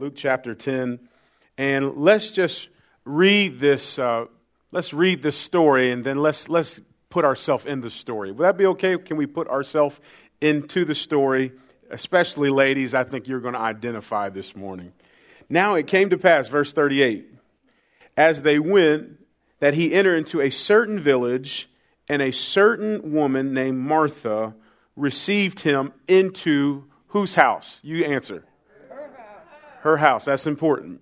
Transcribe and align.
Luke 0.00 0.14
chapter 0.14 0.54
10. 0.54 1.00
And 1.56 1.96
let's 1.96 2.30
just 2.30 2.68
read 3.04 3.58
this. 3.58 3.98
Uh, 3.98 4.26
let's 4.70 4.94
read 4.94 5.24
this 5.24 5.36
story 5.36 5.90
and 5.90 6.04
then 6.04 6.18
let's, 6.18 6.48
let's 6.48 6.80
put 7.10 7.24
ourselves 7.24 7.66
in 7.66 7.80
the 7.80 7.90
story. 7.90 8.30
Would 8.30 8.44
that 8.44 8.56
be 8.56 8.66
okay? 8.66 8.96
Can 8.98 9.16
we 9.16 9.26
put 9.26 9.48
ourselves 9.48 9.98
into 10.40 10.84
the 10.84 10.94
story? 10.94 11.50
Especially 11.90 12.48
ladies, 12.48 12.94
I 12.94 13.02
think 13.02 13.26
you're 13.26 13.40
going 13.40 13.54
to 13.54 13.60
identify 13.60 14.28
this 14.28 14.54
morning. 14.54 14.92
Now 15.48 15.74
it 15.74 15.88
came 15.88 16.10
to 16.10 16.16
pass, 16.16 16.46
verse 16.46 16.72
38, 16.72 17.34
as 18.16 18.42
they 18.42 18.60
went, 18.60 19.18
that 19.58 19.74
he 19.74 19.92
entered 19.92 20.18
into 20.18 20.40
a 20.40 20.50
certain 20.50 21.00
village, 21.00 21.68
and 22.08 22.22
a 22.22 22.30
certain 22.30 23.10
woman 23.14 23.52
named 23.52 23.78
Martha 23.78 24.54
received 24.94 25.58
him 25.58 25.92
into 26.06 26.84
whose 27.08 27.34
house? 27.34 27.80
You 27.82 28.04
answer 28.04 28.44
her 29.80 29.96
house. 29.96 30.24
That's 30.24 30.46
important. 30.46 31.00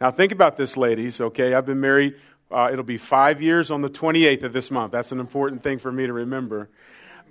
Now, 0.00 0.10
think 0.10 0.32
about 0.32 0.56
this, 0.56 0.76
ladies, 0.76 1.20
okay? 1.20 1.54
I've 1.54 1.66
been 1.66 1.80
married, 1.80 2.14
uh, 2.50 2.70
it'll 2.72 2.84
be 2.84 2.98
five 2.98 3.42
years 3.42 3.70
on 3.70 3.82
the 3.82 3.90
28th 3.90 4.44
of 4.44 4.52
this 4.52 4.70
month. 4.70 4.92
That's 4.92 5.12
an 5.12 5.20
important 5.20 5.62
thing 5.62 5.78
for 5.78 5.90
me 5.90 6.06
to 6.06 6.12
remember. 6.12 6.70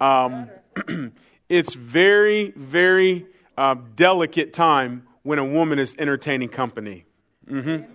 Um, 0.02 0.50
it's 1.50 1.74
very, 1.74 2.52
very 2.52 3.26
uh, 3.58 3.76
delicate 3.96 4.54
time 4.54 5.08
when 5.24 5.40
a 5.40 5.46
woman 5.46 5.80
is 5.80 5.96
entertaining 5.98 6.50
company. 6.50 7.06
Mm-hmm. 7.50 7.92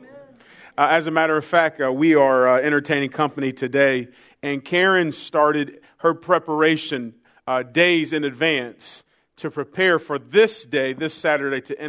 Uh, 0.76 0.88
as 0.90 1.06
a 1.06 1.10
matter 1.10 1.36
of 1.36 1.44
fact, 1.44 1.80
uh, 1.80 1.92
we 1.92 2.14
are 2.14 2.48
uh, 2.48 2.58
entertaining 2.58 3.10
company 3.10 3.52
today, 3.52 4.08
and 4.42 4.64
Karen 4.64 5.12
started 5.12 5.80
her 5.98 6.14
preparation 6.14 7.14
uh, 7.46 7.62
days 7.62 8.12
in 8.12 8.24
advance 8.24 9.04
to 9.42 9.50
prepare 9.50 9.98
for 9.98 10.20
this 10.20 10.64
day, 10.64 10.92
this 10.92 11.14
Saturday, 11.14 11.60
to 11.60 11.82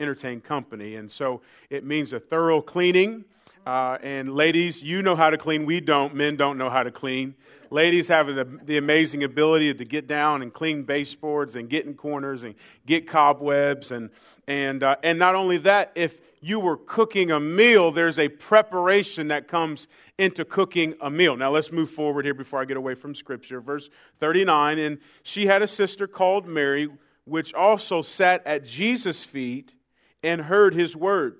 entertain 0.00 0.40
company. 0.40 0.94
And 0.94 1.10
so 1.10 1.40
it 1.68 1.84
means 1.84 2.12
a 2.12 2.20
thorough 2.20 2.60
cleaning. 2.60 3.24
Uh, 3.66 3.98
and 4.00 4.32
ladies, 4.32 4.80
you 4.80 5.02
know 5.02 5.16
how 5.16 5.28
to 5.28 5.36
clean. 5.36 5.66
We 5.66 5.80
don't. 5.80 6.14
Men 6.14 6.36
don't 6.36 6.56
know 6.56 6.70
how 6.70 6.84
to 6.84 6.92
clean. 6.92 7.34
Ladies 7.70 8.06
have 8.06 8.28
the, 8.28 8.44
the 8.64 8.76
amazing 8.76 9.24
ability 9.24 9.74
to 9.74 9.84
get 9.84 10.06
down 10.06 10.40
and 10.40 10.52
clean 10.52 10.84
baseboards 10.84 11.56
and 11.56 11.68
get 11.68 11.84
in 11.84 11.94
corners 11.94 12.44
and 12.44 12.54
get 12.86 13.08
cobwebs. 13.08 13.90
And, 13.90 14.10
and, 14.46 14.84
uh, 14.84 14.94
and 15.02 15.18
not 15.18 15.34
only 15.34 15.58
that, 15.58 15.90
if 15.96 16.20
you 16.44 16.60
were 16.60 16.76
cooking 16.76 17.30
a 17.30 17.40
meal, 17.40 17.90
there's 17.90 18.18
a 18.18 18.28
preparation 18.28 19.28
that 19.28 19.48
comes 19.48 19.88
into 20.18 20.44
cooking 20.44 20.94
a 21.00 21.10
meal. 21.10 21.36
Now 21.36 21.50
let's 21.50 21.72
move 21.72 21.90
forward 21.90 22.26
here 22.26 22.34
before 22.34 22.60
I 22.60 22.66
get 22.66 22.76
away 22.76 22.94
from 22.94 23.14
Scripture. 23.14 23.60
Verse 23.60 23.88
39 24.20 24.78
And 24.78 24.98
she 25.22 25.46
had 25.46 25.62
a 25.62 25.66
sister 25.66 26.06
called 26.06 26.46
Mary, 26.46 26.88
which 27.24 27.54
also 27.54 28.02
sat 28.02 28.46
at 28.46 28.64
Jesus' 28.64 29.24
feet 29.24 29.74
and 30.22 30.42
heard 30.42 30.74
his 30.74 30.94
word. 30.94 31.36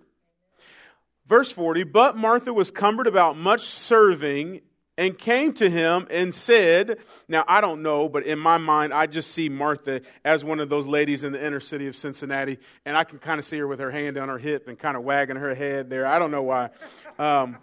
Verse 1.26 1.50
40 1.50 1.84
But 1.84 2.16
Martha 2.16 2.54
was 2.54 2.70
cumbered 2.70 3.06
about 3.06 3.36
much 3.36 3.60
serving 3.60 4.62
and 4.96 5.18
came 5.18 5.52
to 5.54 5.68
him 5.68 6.06
and 6.10 6.32
said, 6.34 6.98
Now, 7.28 7.44
I 7.48 7.60
don't 7.60 7.82
know, 7.82 8.08
but 8.08 8.24
in 8.24 8.38
my 8.38 8.58
mind, 8.58 8.94
I 8.94 9.06
just 9.06 9.32
see 9.32 9.48
Martha 9.48 10.02
as 10.24 10.44
one 10.44 10.60
of 10.60 10.68
those 10.68 10.86
ladies 10.86 11.24
in 11.24 11.32
the 11.32 11.44
inner 11.44 11.60
city 11.60 11.88
of 11.88 11.96
Cincinnati, 11.96 12.58
and 12.84 12.96
I 12.96 13.04
can 13.04 13.18
kind 13.18 13.38
of 13.38 13.44
see 13.44 13.58
her 13.58 13.66
with 13.66 13.80
her 13.80 13.90
hand 13.90 14.16
on 14.18 14.28
her 14.28 14.38
hip 14.38 14.68
and 14.68 14.78
kind 14.78 14.96
of 14.96 15.02
wagging 15.02 15.36
her 15.36 15.54
head 15.54 15.90
there. 15.90 16.06
I 16.06 16.18
don't 16.18 16.30
know 16.30 16.42
why. 16.42 16.70
Um, 17.18 17.56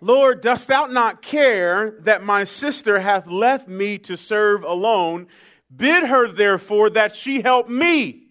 Lord, 0.00 0.42
dost 0.42 0.68
thou 0.68 0.86
not 0.86 1.22
care 1.22 1.98
that 2.02 2.22
my 2.22 2.44
sister 2.44 3.00
hath 3.00 3.26
left 3.26 3.66
me 3.66 3.98
to 3.98 4.16
serve 4.16 4.62
alone? 4.62 5.26
Bid 5.74 6.04
her, 6.04 6.28
therefore, 6.28 6.90
that 6.90 7.14
she 7.14 7.42
help 7.42 7.68
me. 7.68 8.27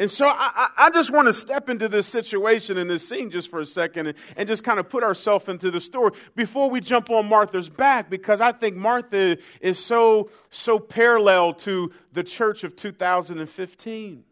And 0.00 0.10
so 0.10 0.24
I, 0.26 0.70
I, 0.78 0.88
just 0.88 1.10
want 1.10 1.26
to 1.26 1.34
step 1.34 1.68
into 1.68 1.86
this 1.86 2.06
situation 2.06 2.78
and 2.78 2.88
this 2.88 3.06
scene 3.06 3.28
just 3.28 3.50
for 3.50 3.60
a 3.60 3.66
second 3.66 4.06
and, 4.06 4.16
and 4.34 4.48
just 4.48 4.64
kind 4.64 4.80
of 4.80 4.88
put 4.88 5.04
ourselves 5.04 5.46
into 5.46 5.70
the 5.70 5.78
story 5.78 6.12
before 6.34 6.70
we 6.70 6.80
jump 6.80 7.10
on 7.10 7.26
Martha's 7.26 7.68
back 7.68 8.08
because 8.08 8.40
I 8.40 8.52
think 8.52 8.76
Martha 8.76 9.36
is 9.60 9.78
so, 9.78 10.30
so 10.48 10.78
parallel 10.78 11.52
to 11.52 11.92
the 12.14 12.24
church 12.24 12.64
of 12.64 12.76
2015. 12.76 14.24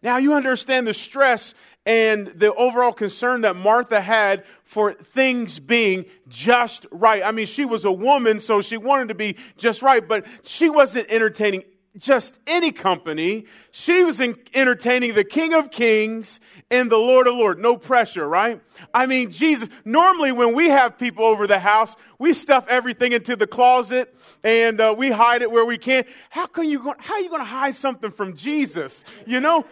Now 0.00 0.18
you 0.18 0.34
understand 0.34 0.86
the 0.86 0.94
stress 0.94 1.54
and 1.84 2.28
the 2.28 2.54
overall 2.54 2.92
concern 2.92 3.40
that 3.40 3.56
Martha 3.56 4.00
had 4.00 4.44
for 4.62 4.92
things 4.92 5.58
being 5.58 6.04
just 6.28 6.86
right. 6.92 7.24
I 7.24 7.32
mean, 7.32 7.46
she 7.46 7.64
was 7.64 7.84
a 7.84 7.90
woman, 7.90 8.38
so 8.38 8.60
she 8.62 8.76
wanted 8.76 9.08
to 9.08 9.16
be 9.16 9.36
just 9.56 9.82
right, 9.82 10.06
but 10.06 10.24
she 10.44 10.70
wasn't 10.70 11.10
entertaining 11.10 11.64
just 11.98 12.40
any 12.46 12.72
company. 12.72 13.46
She 13.70 14.02
was 14.02 14.20
entertaining 14.20 15.14
the 15.14 15.24
King 15.24 15.52
of 15.52 15.70
Kings 15.70 16.40
and 16.70 16.90
the 16.90 16.96
Lord 16.96 17.26
of 17.26 17.34
Lords. 17.34 17.60
No 17.60 17.76
pressure, 17.76 18.26
right? 18.26 18.60
I 18.94 19.06
mean, 19.06 19.30
Jesus, 19.30 19.68
normally 19.84 20.32
when 20.32 20.54
we 20.54 20.68
have 20.68 20.96
people 20.96 21.24
over 21.24 21.46
the 21.46 21.58
house, 21.58 21.96
we 22.18 22.32
stuff 22.32 22.66
everything 22.68 23.12
into 23.12 23.36
the 23.36 23.46
closet 23.46 24.14
and 24.42 24.80
uh, 24.80 24.94
we 24.96 25.10
hide 25.10 25.42
it 25.42 25.50
where 25.50 25.64
we 25.64 25.76
can. 25.76 26.04
How 26.30 26.46
can 26.46 26.64
you, 26.64 26.94
how 26.98 27.14
are 27.14 27.20
you 27.20 27.28
going 27.28 27.42
to 27.42 27.44
hide 27.44 27.74
something 27.74 28.10
from 28.10 28.34
Jesus? 28.34 29.04
You 29.26 29.40
know, 29.40 29.66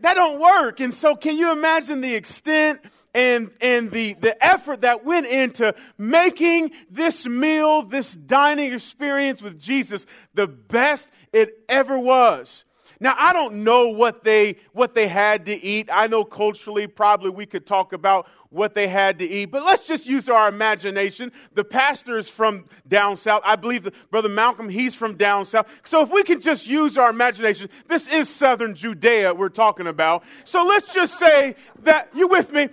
that 0.00 0.14
don't 0.14 0.40
work. 0.40 0.80
And 0.80 0.92
so 0.92 1.16
can 1.16 1.36
you 1.36 1.52
imagine 1.52 2.00
the 2.00 2.14
extent 2.14 2.80
and, 3.14 3.50
and 3.60 3.90
the, 3.90 4.14
the 4.14 4.44
effort 4.44 4.82
that 4.82 5.04
went 5.04 5.26
into 5.26 5.74
making 5.96 6.72
this 6.90 7.26
meal, 7.26 7.82
this 7.82 8.14
dining 8.14 8.72
experience 8.72 9.42
with 9.42 9.60
Jesus, 9.60 10.06
the 10.34 10.46
best 10.46 11.10
it 11.32 11.64
ever 11.68 11.98
was. 11.98 12.64
Now, 13.00 13.14
I 13.16 13.32
don't 13.32 13.62
know 13.62 13.88
what 13.90 14.24
they, 14.24 14.56
what 14.72 14.94
they 14.94 15.06
had 15.06 15.46
to 15.46 15.54
eat. 15.54 15.88
I 15.92 16.08
know 16.08 16.24
culturally, 16.24 16.86
probably 16.88 17.30
we 17.30 17.46
could 17.46 17.64
talk 17.64 17.92
about 17.92 18.26
what 18.50 18.74
they 18.74 18.88
had 18.88 19.18
to 19.18 19.28
eat, 19.28 19.46
but 19.46 19.62
let's 19.62 19.86
just 19.86 20.06
use 20.06 20.28
our 20.28 20.48
imagination. 20.48 21.30
The 21.54 21.64
pastor 21.64 22.18
is 22.18 22.28
from 22.28 22.64
down 22.88 23.16
south. 23.18 23.42
I 23.44 23.56
believe 23.56 23.84
that 23.84 24.10
Brother 24.10 24.30
Malcolm, 24.30 24.68
he's 24.68 24.94
from 24.94 25.16
down 25.16 25.44
south. 25.44 25.68
So 25.84 26.02
if 26.02 26.10
we 26.10 26.22
can 26.22 26.40
just 26.40 26.66
use 26.66 26.96
our 26.96 27.10
imagination, 27.10 27.68
this 27.88 28.08
is 28.08 28.28
southern 28.28 28.74
Judea 28.74 29.34
we're 29.34 29.50
talking 29.50 29.86
about. 29.86 30.24
So 30.44 30.64
let's 30.64 30.92
just 30.92 31.18
say 31.18 31.56
that, 31.82 32.08
you 32.14 32.26
with 32.26 32.52
me? 32.52 32.68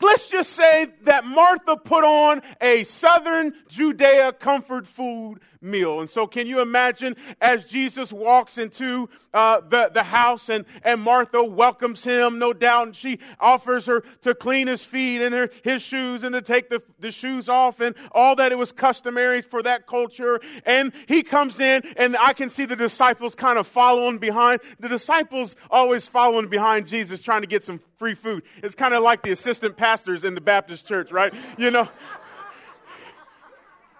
Let's 0.00 0.28
just 0.28 0.52
say 0.52 0.88
that 1.04 1.24
Martha 1.24 1.76
put 1.76 2.04
on 2.04 2.42
a 2.60 2.84
southern 2.84 3.54
Judea 3.68 4.32
comfort 4.32 4.86
food 4.86 5.40
meal. 5.60 6.00
And 6.00 6.08
so, 6.08 6.26
can 6.26 6.46
you 6.46 6.60
imagine 6.60 7.16
as 7.40 7.68
Jesus 7.68 8.12
walks 8.12 8.58
into 8.58 9.08
uh, 9.34 9.60
the, 9.60 9.90
the 9.92 10.02
house 10.02 10.48
and, 10.48 10.64
and 10.82 11.00
Martha 11.00 11.44
welcomes 11.44 12.04
him, 12.04 12.38
no 12.38 12.52
doubt, 12.52 12.86
and 12.86 12.96
she 12.96 13.18
offers 13.38 13.86
her 13.86 14.02
to 14.22 14.34
clean 14.34 14.66
his 14.66 14.84
feet 14.84 15.22
and 15.22 15.34
her, 15.34 15.50
his 15.62 15.82
shoes 15.82 16.24
and 16.24 16.34
to 16.34 16.42
take 16.42 16.70
the, 16.70 16.82
the 16.98 17.10
shoes 17.10 17.48
off 17.48 17.80
and 17.80 17.94
all 18.12 18.34
that 18.36 18.52
it 18.52 18.58
was 18.58 18.72
customary 18.72 19.42
for 19.42 19.62
that 19.62 19.86
culture. 19.86 20.40
And 20.64 20.92
he 21.06 21.22
comes 21.22 21.60
in, 21.60 21.82
and 21.96 22.16
I 22.16 22.32
can 22.32 22.50
see 22.50 22.64
the 22.64 22.76
disciples 22.76 23.34
kind 23.34 23.58
of 23.58 23.66
following 23.66 24.18
behind. 24.18 24.60
The 24.80 24.88
disciples 24.88 25.56
always 25.70 26.06
following 26.06 26.48
behind 26.48 26.86
Jesus, 26.86 27.22
trying 27.22 27.42
to 27.42 27.46
get 27.46 27.64
some 27.64 27.80
free 27.98 28.14
food. 28.14 28.42
It's 28.62 28.74
kind 28.74 28.94
of 28.94 29.02
like 29.02 29.22
the 29.22 29.32
assistant 29.32 29.76
pastors 29.76 30.24
in 30.24 30.34
the 30.34 30.40
Baptist 30.40 30.86
church, 30.86 31.10
right? 31.10 31.32
You 31.58 31.70
know, 31.70 31.88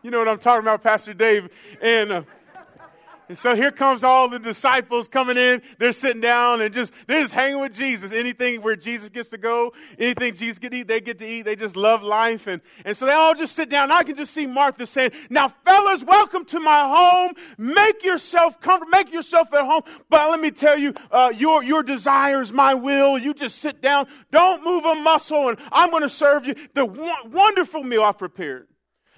you 0.06 0.12
know 0.12 0.20
what 0.20 0.28
I'm 0.28 0.38
talking 0.38 0.62
about, 0.62 0.84
Pastor 0.84 1.12
Dave. 1.12 1.48
And, 1.82 2.12
uh, 2.12 2.22
and 3.28 3.36
so 3.36 3.56
here 3.56 3.72
comes 3.72 4.04
all 4.04 4.28
the 4.28 4.38
disciples 4.38 5.08
coming 5.08 5.36
in. 5.36 5.60
They're 5.80 5.92
sitting 5.92 6.20
down 6.20 6.60
and 6.60 6.72
just, 6.72 6.92
they're 7.08 7.22
just 7.22 7.34
hanging 7.34 7.60
with 7.60 7.74
Jesus. 7.74 8.12
Anything 8.12 8.62
where 8.62 8.76
Jesus 8.76 9.08
gets 9.08 9.30
to 9.30 9.36
go, 9.36 9.72
anything 9.98 10.32
Jesus 10.36 10.60
get 10.60 10.72
eat, 10.72 10.86
they 10.86 11.00
get 11.00 11.18
to 11.18 11.26
eat. 11.26 11.42
They 11.42 11.56
just 11.56 11.74
love 11.74 12.04
life. 12.04 12.46
And, 12.46 12.62
and 12.84 12.96
so 12.96 13.04
they 13.04 13.14
all 13.14 13.34
just 13.34 13.56
sit 13.56 13.68
down. 13.68 13.90
I 13.90 14.04
can 14.04 14.14
just 14.14 14.32
see 14.32 14.46
Martha 14.46 14.86
saying, 14.86 15.10
now 15.28 15.48
fellas, 15.48 16.04
welcome 16.04 16.44
to 16.44 16.60
my 16.60 16.82
home. 16.82 17.32
Make 17.58 18.04
yourself 18.04 18.60
comfortable. 18.60 18.92
Make 18.92 19.12
yourself 19.12 19.52
at 19.54 19.64
home. 19.64 19.82
But 20.08 20.30
let 20.30 20.40
me 20.40 20.52
tell 20.52 20.78
you, 20.78 20.94
uh, 21.10 21.32
your, 21.34 21.64
your 21.64 21.82
desires, 21.82 22.52
my 22.52 22.74
will. 22.74 23.18
You 23.18 23.34
just 23.34 23.58
sit 23.58 23.82
down. 23.82 24.06
Don't 24.30 24.62
move 24.62 24.84
a 24.84 24.94
muscle 24.94 25.48
and 25.48 25.58
I'm 25.72 25.90
going 25.90 26.02
to 26.02 26.08
serve 26.08 26.46
you 26.46 26.54
the 26.74 26.84
wonderful 26.84 27.82
meal 27.82 28.04
I've 28.04 28.18
prepared. 28.18 28.68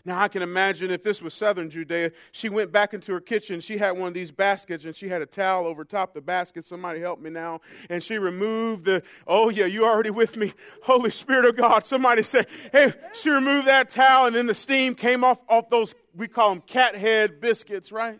Now, 0.08 0.22
I 0.22 0.28
can 0.28 0.40
imagine 0.40 0.90
if 0.90 1.02
this 1.02 1.20
was 1.20 1.34
southern 1.34 1.68
Judea, 1.68 2.12
she 2.32 2.48
went 2.48 2.72
back 2.72 2.94
into 2.94 3.12
her 3.12 3.20
kitchen. 3.20 3.60
She 3.60 3.76
had 3.76 3.90
one 3.90 4.08
of 4.08 4.14
these 4.14 4.30
baskets 4.30 4.86
and 4.86 4.96
she 4.96 5.06
had 5.06 5.20
a 5.20 5.26
towel 5.26 5.66
over 5.66 5.84
top 5.84 6.14
the 6.14 6.22
basket. 6.22 6.64
Somebody 6.64 6.98
help 6.98 7.20
me 7.20 7.28
now. 7.28 7.60
And 7.90 8.02
she 8.02 8.16
removed 8.16 8.86
the, 8.86 9.02
oh, 9.26 9.50
yeah, 9.50 9.66
you 9.66 9.84
already 9.84 10.08
with 10.08 10.38
me. 10.38 10.54
Holy 10.82 11.10
Spirit 11.10 11.44
of 11.44 11.58
God. 11.58 11.84
Somebody 11.84 12.22
say, 12.22 12.46
hey, 12.72 12.94
she 13.12 13.28
removed 13.28 13.66
that 13.66 13.90
towel 13.90 14.28
and 14.28 14.34
then 14.34 14.46
the 14.46 14.54
steam 14.54 14.94
came 14.94 15.24
off, 15.24 15.40
off 15.46 15.68
those, 15.68 15.94
we 16.14 16.26
call 16.26 16.54
them 16.54 16.62
cat 16.62 16.96
head 16.96 17.38
biscuits, 17.38 17.92
right? 17.92 18.18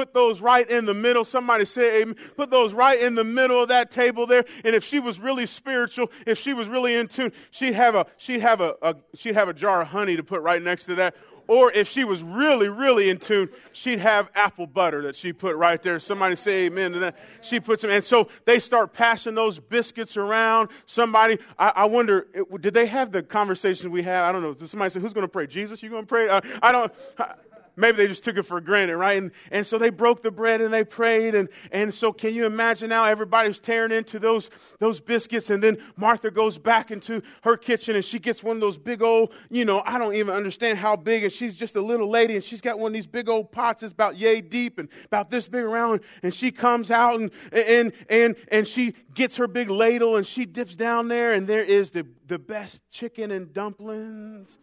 put 0.00 0.14
those 0.14 0.40
right 0.40 0.68
in 0.70 0.86
the 0.86 0.94
middle. 0.94 1.24
Somebody 1.24 1.66
say 1.66 2.00
amen. 2.02 2.16
Put 2.36 2.50
those 2.50 2.72
right 2.72 2.98
in 3.00 3.14
the 3.14 3.24
middle 3.24 3.60
of 3.60 3.68
that 3.68 3.90
table 3.90 4.26
there. 4.26 4.44
And 4.64 4.74
if 4.74 4.82
she 4.82 4.98
was 4.98 5.20
really 5.20 5.44
spiritual, 5.44 6.10
if 6.26 6.38
she 6.38 6.54
was 6.54 6.68
really 6.68 6.94
in 6.94 7.06
tune, 7.06 7.32
she'd 7.50 7.74
have 7.74 7.94
a 7.94 8.06
she'd 8.16 8.40
have 8.40 8.62
a, 8.62 8.76
a 8.80 8.96
she'd 9.14 9.34
have 9.34 9.48
a 9.48 9.54
jar 9.54 9.82
of 9.82 9.88
honey 9.88 10.16
to 10.16 10.24
put 10.24 10.40
right 10.40 10.62
next 10.62 10.86
to 10.86 10.94
that 10.96 11.14
Or 11.50 11.72
if 11.72 11.88
she 11.88 12.04
was 12.04 12.22
really, 12.22 12.68
really 12.68 13.10
in 13.10 13.18
tune, 13.18 13.48
she'd 13.72 13.98
have 13.98 14.30
apple 14.36 14.68
butter 14.68 15.02
that 15.02 15.16
she 15.16 15.32
put 15.32 15.56
right 15.56 15.82
there. 15.82 15.98
Somebody 15.98 16.36
say 16.36 16.66
amen 16.66 16.92
to 16.92 17.00
that. 17.00 17.18
She 17.40 17.58
puts 17.58 17.82
them, 17.82 17.90
and 17.90 18.04
so 18.04 18.28
they 18.44 18.60
start 18.60 18.92
passing 18.92 19.34
those 19.34 19.58
biscuits 19.58 20.16
around. 20.16 20.68
Somebody, 20.86 21.38
I, 21.58 21.72
I 21.74 21.84
wonder, 21.86 22.28
did 22.60 22.72
they 22.72 22.86
have 22.86 23.10
the 23.10 23.24
conversation 23.24 23.90
we 23.90 24.02
had? 24.02 24.22
I 24.22 24.30
don't 24.30 24.42
know. 24.42 24.54
Did 24.54 24.68
somebody 24.68 24.90
say, 24.90 25.00
who's 25.00 25.12
going 25.12 25.26
to 25.26 25.28
pray? 25.28 25.48
Jesus, 25.48 25.82
you 25.82 25.90
going 25.90 26.04
to 26.04 26.06
pray? 26.06 26.28
Uh, 26.28 26.40
I 26.62 26.70
don't. 26.70 26.92
I, 27.18 27.34
maybe 27.76 27.96
they 27.96 28.06
just 28.06 28.24
took 28.24 28.36
it 28.36 28.42
for 28.42 28.60
granted, 28.60 28.96
right? 28.96 29.18
And, 29.18 29.30
and 29.50 29.66
so 29.66 29.78
they 29.78 29.90
broke 29.90 30.22
the 30.22 30.30
bread 30.30 30.60
and 30.60 30.72
they 30.72 30.84
prayed. 30.84 31.34
And, 31.34 31.48
and 31.72 31.92
so 31.92 32.12
can 32.12 32.34
you 32.34 32.46
imagine 32.46 32.88
now 32.88 33.04
everybody's 33.04 33.60
tearing 33.60 33.92
into 33.92 34.18
those, 34.18 34.50
those 34.78 35.00
biscuits. 35.00 35.50
And 35.50 35.62
then 35.62 35.78
Martha 35.96 36.30
goes 36.30 36.58
back 36.58 36.90
into 36.90 37.22
her 37.42 37.56
kitchen 37.56 37.96
and 37.96 38.04
she 38.04 38.18
gets 38.18 38.42
one 38.42 38.56
of 38.56 38.60
those 38.60 38.78
big 38.78 39.02
old, 39.02 39.32
you 39.50 39.64
know, 39.64 39.82
I 39.84 39.98
don't 39.98 40.14
even 40.14 40.34
understand 40.34 40.78
how 40.78 40.96
big. 40.96 41.24
And 41.24 41.32
she's 41.32 41.54
just 41.54 41.76
a 41.76 41.82
little 41.82 42.08
lady 42.08 42.34
and 42.34 42.44
she's 42.44 42.60
got 42.60 42.78
one 42.78 42.90
of 42.90 42.94
these 42.94 43.06
big 43.06 43.28
old 43.28 43.52
pots 43.52 43.82
that's 43.82 43.92
about 43.92 44.16
yay 44.16 44.40
deep 44.40 44.78
and 44.78 44.88
about 45.06 45.30
this 45.30 45.48
big 45.48 45.64
around. 45.64 46.00
And 46.22 46.34
she 46.34 46.50
comes 46.50 46.90
out 46.90 47.20
and, 47.20 47.30
and, 47.52 47.92
and, 48.08 48.36
and 48.48 48.66
she 48.66 48.94
gets 49.14 49.36
her 49.36 49.48
big 49.48 49.70
ladle 49.70 50.16
and 50.16 50.26
she 50.26 50.46
dips 50.46 50.76
down 50.76 51.08
there 51.08 51.32
and 51.32 51.46
there 51.46 51.62
is 51.62 51.90
the, 51.90 52.06
the 52.26 52.38
best 52.38 52.82
chicken 52.90 53.30
and 53.30 53.52
dumplings 53.52 54.58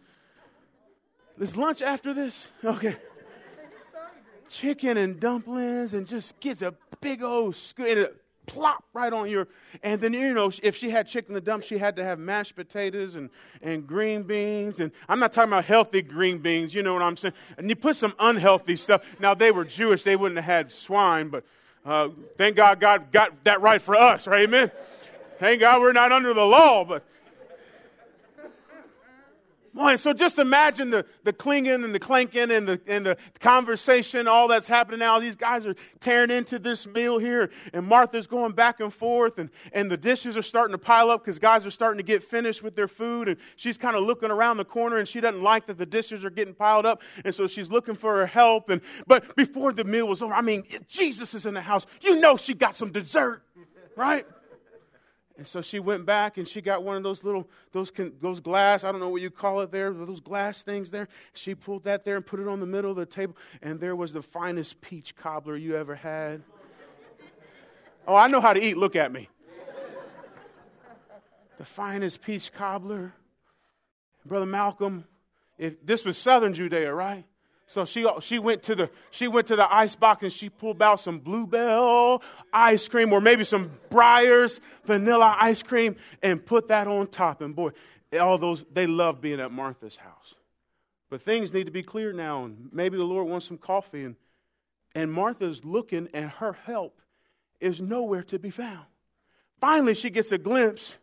is 1.40 1.56
lunch 1.56 1.82
after 1.82 2.12
this? 2.14 2.50
Okay. 2.64 2.96
Chicken 4.48 4.96
and 4.96 5.20
dumplings, 5.20 5.92
and 5.92 6.06
just 6.06 6.38
gets 6.40 6.62
a 6.62 6.74
big 7.00 7.22
old 7.22 7.54
scoop 7.54 7.86
and 7.86 7.98
it 7.98 8.22
plop 8.48 8.82
right 8.92 9.12
on 9.12 9.30
your. 9.30 9.46
And 9.82 10.00
then 10.00 10.12
you 10.14 10.34
know, 10.34 10.50
if 10.62 10.74
she 10.74 10.90
had 10.90 11.06
chicken 11.06 11.36
and 11.36 11.44
dump, 11.44 11.62
she 11.62 11.78
had 11.78 11.96
to 11.96 12.04
have 12.04 12.18
mashed 12.18 12.56
potatoes 12.56 13.14
and 13.14 13.30
and 13.62 13.86
green 13.86 14.24
beans. 14.24 14.80
And 14.80 14.90
I'm 15.08 15.20
not 15.20 15.32
talking 15.32 15.50
about 15.50 15.66
healthy 15.66 16.02
green 16.02 16.38
beans. 16.38 16.74
You 16.74 16.82
know 16.82 16.94
what 16.94 17.02
I'm 17.02 17.16
saying? 17.16 17.34
And 17.56 17.68
you 17.68 17.76
put 17.76 17.94
some 17.94 18.14
unhealthy 18.18 18.76
stuff. 18.76 19.04
Now 19.20 19.34
they 19.34 19.52
were 19.52 19.64
Jewish; 19.64 20.02
they 20.02 20.16
wouldn't 20.16 20.36
have 20.36 20.44
had 20.44 20.72
swine, 20.72 21.28
but 21.28 21.44
uh, 21.84 22.08
thank 22.36 22.56
God 22.56 22.80
God 22.80 23.12
got 23.12 23.44
that 23.44 23.60
right 23.60 23.80
for 23.80 23.94
us, 23.94 24.26
right? 24.26 24.40
Amen. 24.40 24.70
Thank 25.38 25.60
God 25.60 25.80
we're 25.80 25.92
not 25.92 26.10
under 26.10 26.34
the 26.34 26.44
law, 26.44 26.84
but 26.84 27.04
Boy, 29.78 29.94
so 29.94 30.12
just 30.12 30.40
imagine 30.40 30.90
the, 30.90 31.06
the 31.22 31.32
clinging 31.32 31.84
and 31.84 31.94
the 31.94 32.00
clanking 32.00 32.50
and 32.50 32.66
the, 32.66 32.80
and 32.88 33.06
the 33.06 33.16
conversation, 33.38 34.26
all 34.26 34.48
that's 34.48 34.66
happening 34.66 34.98
now. 34.98 35.20
These 35.20 35.36
guys 35.36 35.66
are 35.66 35.76
tearing 36.00 36.32
into 36.32 36.58
this 36.58 36.84
meal 36.84 37.18
here, 37.18 37.50
and 37.72 37.86
Martha's 37.86 38.26
going 38.26 38.54
back 38.54 38.80
and 38.80 38.92
forth, 38.92 39.38
and, 39.38 39.50
and 39.72 39.88
the 39.88 39.96
dishes 39.96 40.36
are 40.36 40.42
starting 40.42 40.72
to 40.72 40.78
pile 40.78 41.12
up 41.12 41.22
because 41.22 41.38
guys 41.38 41.64
are 41.64 41.70
starting 41.70 41.98
to 41.98 42.02
get 42.02 42.24
finished 42.24 42.60
with 42.60 42.74
their 42.74 42.88
food, 42.88 43.28
and 43.28 43.36
she's 43.54 43.78
kind 43.78 43.94
of 43.94 44.02
looking 44.02 44.32
around 44.32 44.56
the 44.56 44.64
corner, 44.64 44.96
and 44.96 45.06
she 45.06 45.20
doesn't 45.20 45.44
like 45.44 45.66
that 45.66 45.78
the 45.78 45.86
dishes 45.86 46.24
are 46.24 46.30
getting 46.30 46.54
piled 46.54 46.84
up, 46.84 47.00
and 47.24 47.32
so 47.32 47.46
she's 47.46 47.70
looking 47.70 47.94
for 47.94 48.16
her 48.16 48.26
help. 48.26 48.70
And, 48.70 48.80
but 49.06 49.36
before 49.36 49.72
the 49.72 49.84
meal 49.84 50.08
was 50.08 50.22
over, 50.22 50.34
I 50.34 50.40
mean, 50.40 50.64
Jesus 50.88 51.34
is 51.34 51.46
in 51.46 51.54
the 51.54 51.62
house. 51.62 51.86
You 52.00 52.18
know 52.18 52.36
she 52.36 52.52
got 52.52 52.74
some 52.74 52.90
dessert, 52.90 53.44
right? 53.94 54.26
And 55.38 55.46
so 55.46 55.62
she 55.62 55.78
went 55.78 56.04
back 56.04 56.36
and 56.36 56.48
she 56.48 56.60
got 56.60 56.82
one 56.82 56.96
of 56.96 57.04
those 57.04 57.22
little, 57.22 57.48
those, 57.70 57.92
those 58.20 58.40
glass, 58.40 58.82
I 58.82 58.90
don't 58.90 59.00
know 59.00 59.08
what 59.08 59.22
you 59.22 59.30
call 59.30 59.60
it 59.60 59.70
there, 59.70 59.92
those 59.92 60.18
glass 60.18 60.62
things 60.62 60.90
there. 60.90 61.06
She 61.32 61.54
pulled 61.54 61.84
that 61.84 62.04
there 62.04 62.16
and 62.16 62.26
put 62.26 62.40
it 62.40 62.48
on 62.48 62.58
the 62.58 62.66
middle 62.66 62.90
of 62.90 62.96
the 62.96 63.06
table. 63.06 63.36
And 63.62 63.78
there 63.78 63.94
was 63.94 64.12
the 64.12 64.20
finest 64.20 64.80
peach 64.80 65.14
cobbler 65.14 65.56
you 65.56 65.76
ever 65.76 65.94
had. 65.94 66.42
Oh, 68.08 68.16
I 68.16 68.26
know 68.26 68.40
how 68.40 68.52
to 68.52 68.60
eat. 68.60 68.76
Look 68.76 68.96
at 68.96 69.12
me. 69.12 69.28
The 71.58 71.64
finest 71.64 72.20
peach 72.20 72.52
cobbler. 72.52 73.14
Brother 74.26 74.46
Malcolm, 74.46 75.04
if 75.56 75.84
this 75.86 76.04
was 76.04 76.18
southern 76.18 76.52
Judea, 76.52 76.92
right? 76.92 77.24
So 77.68 77.84
she, 77.84 78.06
she, 78.20 78.38
went 78.38 78.62
to 78.64 78.74
the, 78.74 78.90
she 79.10 79.28
went 79.28 79.46
to 79.48 79.56
the 79.56 79.72
ice 79.72 79.94
box 79.94 80.22
and 80.22 80.32
she 80.32 80.48
pulled 80.48 80.80
out 80.80 81.00
some 81.00 81.18
Bluebell 81.18 82.22
ice 82.50 82.88
cream 82.88 83.12
or 83.12 83.20
maybe 83.20 83.44
some 83.44 83.70
Breyers 83.90 84.60
vanilla 84.86 85.36
ice 85.38 85.62
cream 85.62 85.96
and 86.22 86.44
put 86.44 86.68
that 86.68 86.88
on 86.88 87.08
top. 87.08 87.42
And 87.42 87.54
boy, 87.54 87.72
all 88.18 88.38
those, 88.38 88.64
they 88.72 88.86
love 88.86 89.20
being 89.20 89.38
at 89.38 89.52
Martha's 89.52 89.96
house. 89.96 90.34
But 91.10 91.20
things 91.20 91.52
need 91.52 91.66
to 91.66 91.70
be 91.70 91.82
clear 91.82 92.10
now. 92.14 92.46
And 92.46 92.70
maybe 92.72 92.96
the 92.96 93.04
Lord 93.04 93.28
wants 93.28 93.46
some 93.46 93.58
coffee. 93.58 94.04
And, 94.04 94.16
and 94.94 95.12
Martha's 95.12 95.62
looking 95.62 96.08
and 96.14 96.30
her 96.30 96.54
help 96.64 97.02
is 97.60 97.82
nowhere 97.82 98.22
to 98.24 98.38
be 98.38 98.48
found. 98.48 98.86
Finally, 99.60 99.92
she 99.92 100.08
gets 100.08 100.32
a 100.32 100.38
glimpse 100.38 100.96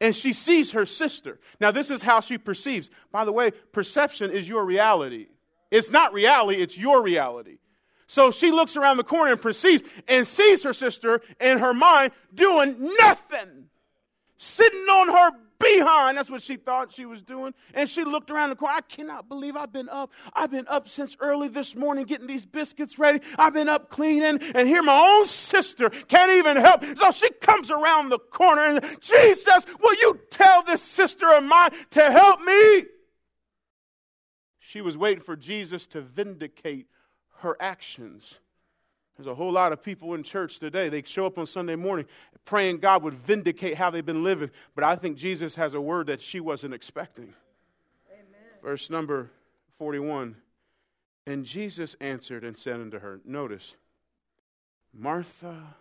and 0.00 0.14
she 0.14 0.32
sees 0.32 0.70
her 0.72 0.86
sister. 0.86 1.40
Now, 1.58 1.72
this 1.72 1.90
is 1.90 2.02
how 2.02 2.20
she 2.20 2.38
perceives. 2.38 2.88
By 3.10 3.24
the 3.24 3.32
way, 3.32 3.50
perception 3.72 4.30
is 4.30 4.48
your 4.48 4.64
reality. 4.64 5.26
It's 5.72 5.90
not 5.90 6.12
reality, 6.12 6.62
it's 6.62 6.78
your 6.78 7.02
reality. 7.02 7.58
So 8.06 8.30
she 8.30 8.50
looks 8.50 8.76
around 8.76 8.98
the 8.98 9.04
corner 9.04 9.32
and 9.32 9.40
perceives 9.40 9.82
and 10.06 10.26
sees 10.26 10.62
her 10.64 10.74
sister 10.74 11.22
in 11.40 11.58
her 11.58 11.72
mind 11.72 12.12
doing 12.34 12.76
nothing, 13.00 13.70
sitting 14.36 14.80
on 14.80 15.08
her 15.08 15.30
behind. 15.58 16.18
That's 16.18 16.28
what 16.28 16.42
she 16.42 16.56
thought 16.56 16.92
she 16.92 17.06
was 17.06 17.22
doing. 17.22 17.54
And 17.72 17.88
she 17.88 18.04
looked 18.04 18.30
around 18.30 18.50
the 18.50 18.56
corner. 18.56 18.74
I 18.76 18.80
cannot 18.82 19.30
believe 19.30 19.56
I've 19.56 19.72
been 19.72 19.88
up. 19.88 20.10
I've 20.34 20.50
been 20.50 20.66
up 20.68 20.90
since 20.90 21.16
early 21.20 21.48
this 21.48 21.74
morning 21.74 22.04
getting 22.04 22.26
these 22.26 22.44
biscuits 22.44 22.98
ready. 22.98 23.20
I've 23.38 23.54
been 23.54 23.70
up 23.70 23.88
cleaning, 23.88 24.42
and 24.54 24.68
here 24.68 24.82
my 24.82 24.98
own 24.98 25.24
sister 25.24 25.88
can't 25.88 26.32
even 26.32 26.58
help. 26.58 26.84
So 26.98 27.10
she 27.12 27.30
comes 27.40 27.70
around 27.70 28.10
the 28.10 28.18
corner 28.18 28.62
and 28.62 29.00
Jesus, 29.00 29.64
will 29.80 29.94
you 29.94 30.20
tell 30.30 30.62
this 30.64 30.82
sister 30.82 31.32
of 31.32 31.44
mine 31.44 31.70
to 31.92 32.10
help 32.10 32.42
me? 32.42 32.84
She 34.72 34.80
was 34.80 34.96
waiting 34.96 35.22
for 35.22 35.36
Jesus 35.36 35.86
to 35.88 36.00
vindicate 36.00 36.86
her 37.40 37.58
actions. 37.60 38.36
There's 39.14 39.26
a 39.26 39.34
whole 39.34 39.52
lot 39.52 39.70
of 39.70 39.82
people 39.82 40.14
in 40.14 40.22
church 40.22 40.58
today. 40.60 40.88
They 40.88 41.02
show 41.02 41.26
up 41.26 41.36
on 41.36 41.44
Sunday 41.44 41.76
morning 41.76 42.06
praying 42.46 42.78
God 42.78 43.02
would 43.02 43.12
vindicate 43.12 43.74
how 43.74 43.90
they've 43.90 44.06
been 44.06 44.24
living. 44.24 44.50
But 44.74 44.84
I 44.84 44.96
think 44.96 45.18
Jesus 45.18 45.56
has 45.56 45.74
a 45.74 45.80
word 45.80 46.06
that 46.06 46.22
she 46.22 46.40
wasn't 46.40 46.72
expecting. 46.72 47.34
Amen. 48.10 48.40
Verse 48.62 48.88
number 48.88 49.30
41. 49.76 50.36
And 51.26 51.44
Jesus 51.44 51.94
answered 52.00 52.42
and 52.42 52.56
said 52.56 52.80
unto 52.80 52.98
her, 52.98 53.20
Notice, 53.26 53.74
Martha, 54.94 55.74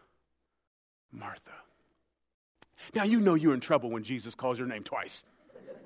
Martha. 1.13 1.39
Now 2.93 3.05
you 3.05 3.21
know 3.21 3.35
you're 3.35 3.53
in 3.53 3.61
trouble 3.61 3.89
when 3.89 4.03
Jesus 4.03 4.35
calls 4.35 4.59
your 4.59 4.67
name 4.67 4.83
twice. 4.83 5.23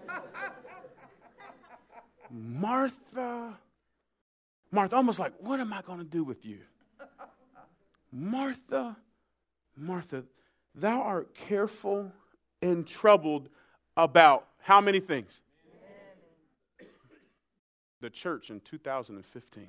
Martha, 2.35 3.57
Martha, 4.69 4.95
almost 4.97 5.19
like, 5.19 5.31
what 5.39 5.61
am 5.61 5.71
I 5.71 5.81
going 5.81 5.99
to 5.99 6.05
do 6.05 6.25
with 6.25 6.45
you? 6.45 6.59
Martha, 8.11 8.97
Martha, 9.77 10.25
thou 10.73 11.01
art 11.01 11.33
careful 11.33 12.11
and 12.61 12.85
troubled 12.85 13.47
about 13.95 14.47
how 14.59 14.81
many 14.81 14.99
things? 14.99 15.39
The 18.01 18.09
church 18.09 18.49
in 18.49 18.59
2015. 18.59 19.67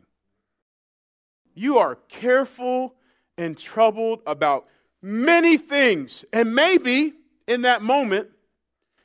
You 1.55 1.79
are 1.79 1.95
careful 2.09 2.95
and 3.38 3.57
troubled 3.57 4.23
about 4.26 4.67
many 5.00 5.57
things. 5.57 6.25
And 6.33 6.52
maybe 6.52 7.12
in 7.47 7.62
that 7.62 7.83
moment, 7.83 8.29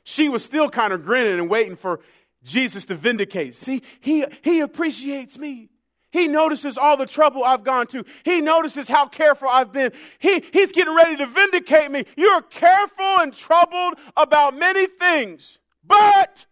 she 0.02 0.28
was 0.28 0.44
still 0.44 0.68
kind 0.68 0.92
of 0.92 1.04
grinning 1.04 1.38
and 1.38 1.48
waiting 1.48 1.76
for 1.76 2.00
Jesus 2.44 2.84
to 2.86 2.94
vindicate. 2.94 3.54
See, 3.54 3.82
he, 4.00 4.24
he 4.42 4.60
appreciates 4.60 5.38
me. 5.38 5.68
He 6.10 6.28
notices 6.28 6.76
all 6.76 6.98
the 6.98 7.06
trouble 7.06 7.42
I've 7.42 7.64
gone 7.64 7.86
to. 7.88 8.04
He 8.24 8.42
notices 8.42 8.86
how 8.86 9.06
careful 9.06 9.48
I've 9.48 9.72
been. 9.72 9.92
He, 10.18 10.44
he's 10.52 10.70
getting 10.70 10.94
ready 10.94 11.16
to 11.16 11.26
vindicate 11.26 11.90
me. 11.90 12.04
You're 12.16 12.42
careful 12.42 13.20
and 13.20 13.32
troubled 13.32 13.94
about 14.14 14.56
many 14.56 14.86
things, 14.86 15.58
but 15.82 16.46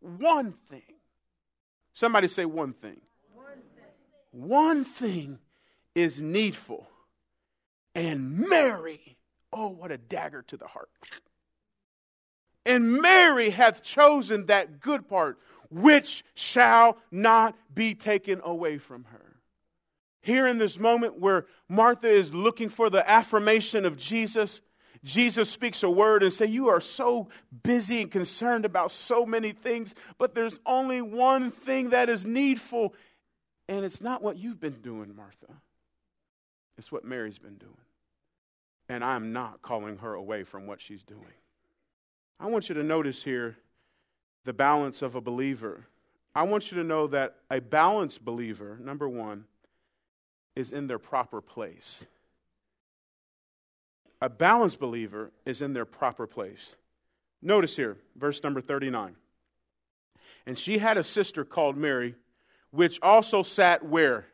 one 0.00 0.54
thing. 0.70 0.82
Somebody 1.92 2.28
say 2.28 2.44
one 2.44 2.72
thing. 2.72 3.00
One 3.34 3.62
thing, 3.74 3.90
one 4.30 4.84
thing 4.84 5.38
is 5.94 6.20
needful. 6.20 6.88
And 7.96 8.48
Mary, 8.48 9.16
oh, 9.52 9.68
what 9.68 9.90
a 9.90 9.98
dagger 9.98 10.42
to 10.42 10.56
the 10.56 10.66
heart. 10.66 10.90
And 12.66 13.00
Mary 13.00 13.50
hath 13.50 13.82
chosen 13.82 14.46
that 14.46 14.80
good 14.80 15.08
part 15.08 15.38
which 15.70 16.24
shall 16.34 16.98
not 17.10 17.56
be 17.74 17.94
taken 17.94 18.40
away 18.44 18.78
from 18.78 19.04
her. 19.04 19.36
Here 20.20 20.46
in 20.46 20.58
this 20.58 20.78
moment 20.78 21.18
where 21.18 21.46
Martha 21.68 22.08
is 22.08 22.32
looking 22.32 22.68
for 22.70 22.88
the 22.88 23.08
affirmation 23.08 23.84
of 23.84 23.98
Jesus, 23.98 24.62
Jesus 25.02 25.50
speaks 25.50 25.82
a 25.82 25.90
word 25.90 26.22
and 26.22 26.32
say, 26.32 26.46
"You 26.46 26.68
are 26.68 26.80
so 26.80 27.28
busy 27.62 28.00
and 28.00 28.10
concerned 28.10 28.64
about 28.64 28.90
so 28.90 29.26
many 29.26 29.52
things, 29.52 29.94
but 30.16 30.34
there's 30.34 30.58
only 30.64 31.02
one 31.02 31.50
thing 31.50 31.90
that 31.90 32.08
is 32.08 32.24
needful, 32.24 32.94
and 33.68 33.84
it's 33.84 34.00
not 34.00 34.22
what 34.22 34.38
you've 34.38 34.60
been 34.60 34.80
doing, 34.80 35.14
Martha. 35.14 35.60
It's 36.78 36.90
what 36.90 37.04
Mary's 37.04 37.38
been 37.38 37.58
doing. 37.58 37.74
And 38.88 39.04
I'm 39.04 39.34
not 39.34 39.60
calling 39.60 39.98
her 39.98 40.14
away 40.14 40.44
from 40.44 40.66
what 40.66 40.80
she's 40.80 41.02
doing." 41.02 41.34
I 42.38 42.46
want 42.46 42.68
you 42.68 42.74
to 42.74 42.82
notice 42.82 43.22
here 43.22 43.56
the 44.44 44.52
balance 44.52 45.02
of 45.02 45.14
a 45.14 45.20
believer 45.20 45.86
I 46.34 46.42
want 46.42 46.70
you 46.70 46.78
to 46.78 46.84
know 46.84 47.06
that 47.08 47.36
a 47.50 47.60
balanced 47.60 48.24
believer, 48.24 48.76
number 48.82 49.08
one, 49.08 49.44
is 50.56 50.72
in 50.72 50.88
their 50.88 50.98
proper 50.98 51.40
place. 51.40 52.04
A 54.20 54.28
balanced 54.28 54.80
believer 54.80 55.30
is 55.46 55.62
in 55.62 55.74
their 55.74 55.84
proper 55.84 56.26
place. 56.26 56.74
Notice 57.40 57.76
here, 57.76 57.98
verse 58.16 58.42
number 58.42 58.60
39. 58.60 59.14
And 60.46 60.58
she 60.58 60.78
had 60.78 60.98
a 60.98 61.04
sister 61.04 61.44
called 61.44 61.76
Mary, 61.76 62.14
which 62.70 62.98
also 63.00 63.42
sat 63.42 63.84
where? 63.84 64.26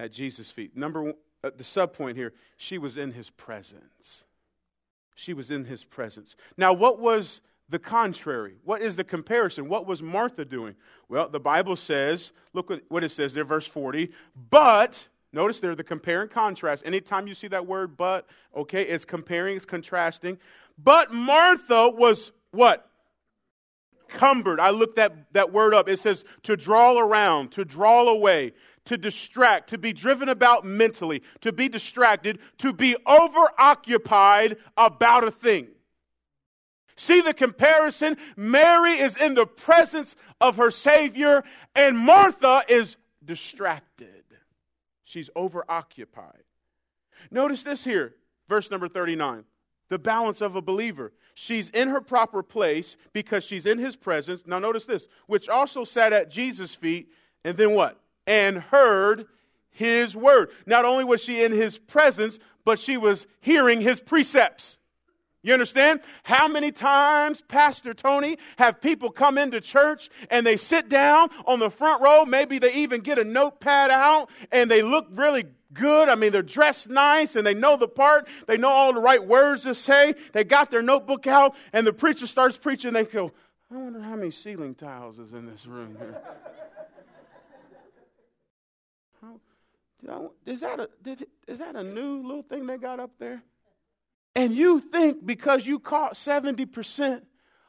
At 0.00 0.10
Jesus' 0.10 0.50
feet. 0.50 0.76
Number 0.76 1.12
uh, 1.44 1.50
the 1.56 1.64
sub 1.64 1.92
point 1.92 2.16
here, 2.16 2.32
she 2.56 2.76
was 2.76 2.96
in 2.96 3.12
his 3.12 3.30
presence. 3.30 4.24
She 5.14 5.34
was 5.34 5.50
in 5.50 5.66
his 5.66 5.84
presence. 5.84 6.36
Now, 6.56 6.72
what 6.72 6.98
was 6.98 7.40
the 7.68 7.78
contrary? 7.78 8.56
What 8.64 8.82
is 8.82 8.96
the 8.96 9.04
comparison? 9.04 9.68
What 9.68 9.86
was 9.86 10.02
Martha 10.02 10.44
doing? 10.44 10.74
Well, 11.08 11.28
the 11.28 11.40
Bible 11.40 11.76
says, 11.76 12.32
look 12.52 12.72
what 12.88 13.04
it 13.04 13.10
says 13.10 13.34
there, 13.34 13.44
verse 13.44 13.66
40. 13.66 14.10
But, 14.50 15.08
notice 15.32 15.60
there, 15.60 15.74
the 15.74 15.84
compare 15.84 16.22
and 16.22 16.30
contrast. 16.30 16.82
Anytime 16.84 17.26
you 17.26 17.34
see 17.34 17.48
that 17.48 17.66
word 17.66 17.96
but, 17.96 18.26
okay, 18.54 18.82
it's 18.82 19.04
comparing, 19.04 19.56
it's 19.56 19.64
contrasting. 19.64 20.38
But 20.82 21.12
Martha 21.12 21.88
was 21.88 22.32
what? 22.50 22.88
Cumbered. 24.08 24.60
I 24.60 24.70
looked 24.70 24.96
that, 24.96 25.32
that 25.32 25.52
word 25.52 25.72
up. 25.72 25.88
It 25.88 25.98
says 25.98 26.24
to 26.42 26.56
draw 26.56 26.98
around, 26.98 27.52
to 27.52 27.64
draw 27.64 28.06
away, 28.08 28.52
to 28.86 28.96
distract, 28.96 29.70
to 29.70 29.78
be 29.78 29.92
driven 29.92 30.28
about 30.28 30.64
mentally, 30.64 31.22
to 31.40 31.52
be 31.52 31.68
distracted, 31.68 32.38
to 32.58 32.72
be 32.72 32.96
overoccupied 33.06 34.56
about 34.76 35.24
a 35.24 35.30
thing. 35.30 35.68
See 36.96 37.20
the 37.20 37.34
comparison? 37.34 38.16
Mary 38.36 38.92
is 38.92 39.16
in 39.16 39.34
the 39.34 39.46
presence 39.46 40.14
of 40.40 40.56
her 40.56 40.70
Savior, 40.70 41.42
and 41.74 41.96
Martha 41.98 42.62
is 42.68 42.96
distracted. 43.24 44.24
She's 45.04 45.30
overoccupied. 45.36 46.42
Notice 47.30 47.62
this 47.62 47.84
here, 47.84 48.14
verse 48.48 48.70
number 48.70 48.88
39 48.88 49.44
the 49.92 49.98
balance 49.98 50.40
of 50.40 50.56
a 50.56 50.62
believer. 50.62 51.12
She's 51.34 51.68
in 51.68 51.88
her 51.88 52.00
proper 52.00 52.42
place 52.42 52.96
because 53.12 53.44
she's 53.44 53.66
in 53.66 53.78
his 53.78 53.94
presence. 53.94 54.46
Now, 54.46 54.58
notice 54.58 54.86
this, 54.86 55.06
which 55.26 55.50
also 55.50 55.84
sat 55.84 56.14
at 56.14 56.30
Jesus' 56.30 56.74
feet, 56.74 57.10
and 57.44 57.58
then 57.58 57.72
what? 57.72 58.00
And 58.26 58.58
heard 58.58 59.26
his 59.70 60.14
word. 60.14 60.50
Not 60.66 60.84
only 60.84 61.04
was 61.04 61.22
she 61.22 61.42
in 61.42 61.52
his 61.52 61.78
presence, 61.78 62.38
but 62.64 62.78
she 62.78 62.96
was 62.96 63.26
hearing 63.40 63.80
his 63.80 64.00
precepts. 64.00 64.78
You 65.44 65.52
understand? 65.52 66.00
How 66.22 66.46
many 66.46 66.70
times, 66.70 67.40
Pastor 67.40 67.94
Tony, 67.94 68.38
have 68.58 68.80
people 68.80 69.10
come 69.10 69.38
into 69.38 69.60
church 69.60 70.08
and 70.30 70.46
they 70.46 70.56
sit 70.56 70.88
down 70.88 71.30
on 71.46 71.58
the 71.58 71.68
front 71.68 72.00
row? 72.00 72.24
Maybe 72.24 72.60
they 72.60 72.74
even 72.74 73.00
get 73.00 73.18
a 73.18 73.24
notepad 73.24 73.90
out 73.90 74.30
and 74.52 74.70
they 74.70 74.82
look 74.82 75.08
really 75.10 75.46
good. 75.74 76.08
I 76.08 76.14
mean, 76.14 76.30
they're 76.30 76.42
dressed 76.42 76.88
nice 76.88 77.34
and 77.34 77.44
they 77.44 77.54
know 77.54 77.76
the 77.76 77.88
part. 77.88 78.28
They 78.46 78.56
know 78.56 78.68
all 78.68 78.92
the 78.92 79.00
right 79.00 79.24
words 79.24 79.64
to 79.64 79.74
say. 79.74 80.14
They 80.32 80.44
got 80.44 80.70
their 80.70 80.82
notebook 80.82 81.26
out 81.26 81.56
and 81.72 81.84
the 81.84 81.92
preacher 81.92 82.28
starts 82.28 82.56
preaching. 82.56 82.92
They 82.92 83.04
go, 83.04 83.32
I 83.68 83.76
wonder 83.76 84.00
how 84.00 84.14
many 84.14 84.30
ceiling 84.30 84.76
tiles 84.76 85.18
is 85.18 85.32
in 85.32 85.46
this 85.50 85.66
room 85.66 85.96
here. 85.98 86.22
Is, 90.46 90.60
that 90.60 90.80
a, 90.80 90.88
is 91.46 91.58
that 91.58 91.76
a 91.76 91.82
new 91.82 92.22
little 92.22 92.42
thing 92.42 92.66
they 92.66 92.76
got 92.76 93.00
up 93.00 93.12
there? 93.18 93.42
And 94.34 94.54
you 94.54 94.80
think 94.80 95.24
because 95.24 95.66
you 95.66 95.78
caught 95.78 96.14
70% 96.14 97.22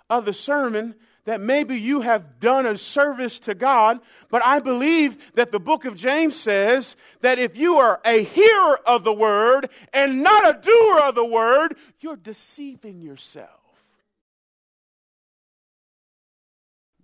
of 0.10 0.26
the 0.26 0.34
sermon 0.34 0.96
that 1.26 1.40
maybe 1.40 1.80
you 1.80 2.02
have 2.02 2.40
done 2.40 2.66
a 2.66 2.78
service 2.78 3.40
to 3.42 3.56
God, 3.56 4.00
but 4.30 4.46
I 4.46 4.60
believe 4.60 5.18
that 5.36 5.52
the 5.52 5.60
book 5.60 5.86
of 5.86 5.96
James 5.96 6.36
says 6.36 6.96
that 7.22 7.40
if 7.40 7.56
you 7.56 7.78
are 7.78 8.02
a 8.04 8.24
hearer 8.24 8.80
of 8.86 9.04
the 9.04 9.14
word 9.14 9.70
and 9.94 10.22
not 10.22 10.48
a 10.48 10.60
doer 10.60 11.00
of 11.00 11.16
the 11.16 11.26
word, 11.26 11.78
you're 12.02 12.18
deceiving 12.18 13.02
yourself. 13.02 13.50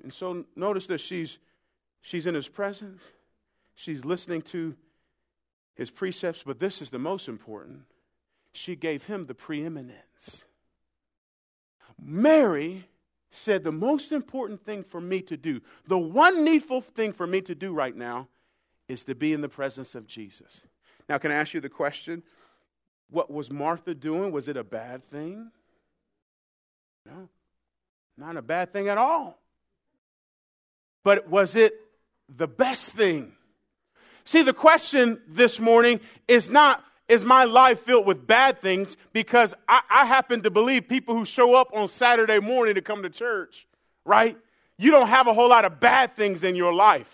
And 0.04 0.14
so 0.14 0.46
notice 0.56 0.86
that 0.88 1.00
she's 1.00 1.40
she's 2.02 2.26
in 2.26 2.36
his 2.36 2.48
presence. 2.48 3.02
She's 3.76 4.04
listening 4.04 4.42
to 4.44 4.76
his 5.80 5.90
precepts, 5.90 6.44
but 6.46 6.60
this 6.60 6.82
is 6.82 6.90
the 6.90 7.00
most 7.00 7.30
important 7.30 7.84
she 8.52 8.76
gave 8.76 9.06
him 9.06 9.24
the 9.24 9.34
preeminence. 9.34 10.44
Mary 11.98 12.86
said, 13.32 13.64
The 13.64 13.72
most 13.72 14.12
important 14.12 14.66
thing 14.66 14.84
for 14.84 15.00
me 15.00 15.22
to 15.22 15.38
do, 15.38 15.62
the 15.88 15.98
one 15.98 16.44
needful 16.44 16.82
thing 16.82 17.14
for 17.14 17.26
me 17.26 17.40
to 17.44 17.56
do 17.56 17.72
right 17.72 17.96
now, 17.96 18.28
is 18.90 19.06
to 19.06 19.16
be 19.16 19.32
in 19.32 19.40
the 19.40 19.48
presence 19.48 19.96
of 19.96 20.06
Jesus. 20.06 20.64
Now, 21.08 21.18
can 21.18 21.32
I 21.32 21.36
ask 21.36 21.54
you 21.54 21.62
the 21.62 21.70
question? 21.70 22.24
What 23.10 23.32
was 23.32 23.50
Martha 23.50 23.96
doing? 23.96 24.34
Was 24.34 24.50
it 24.50 24.58
a 24.58 24.66
bad 24.66 25.10
thing? 25.10 25.50
No, 27.06 27.30
not 28.18 28.36
a 28.36 28.42
bad 28.42 28.74
thing 28.74 28.90
at 28.90 28.98
all. 28.98 29.40
But 31.06 31.30
was 31.30 31.56
it 31.56 31.74
the 32.28 32.50
best 32.50 32.92
thing? 32.92 33.32
See, 34.30 34.44
the 34.44 34.54
question 34.54 35.20
this 35.28 35.60
morning 35.60 36.02
is 36.28 36.52
not 36.52 36.84
is 37.08 37.26
my 37.26 37.46
life 37.46 37.80
filled 37.80 38.06
with 38.06 38.28
bad 38.28 38.62
things 38.62 38.96
because 39.12 39.56
I, 39.68 39.82
I, 39.90 40.06
happen 40.06 40.42
to 40.42 40.52
believe 40.52 40.88
people 40.88 41.18
who 41.18 41.26
show 41.26 41.56
up 41.56 41.72
on 41.74 41.88
Saturday 41.88 42.40
morning 42.40 42.76
to 42.76 42.82
come 42.84 43.02
to 43.02 43.10
church, 43.10 43.68
right? 44.06 44.38
You 44.78 44.92
don't 44.92 45.08
have 45.08 45.26
a 45.26 45.34
whole 45.34 45.50
lot 45.50 45.66
of 45.66 45.80
bad 45.80 46.16
things 46.16 46.44
in 46.44 46.56
your 46.56 46.72
life. 46.72 47.12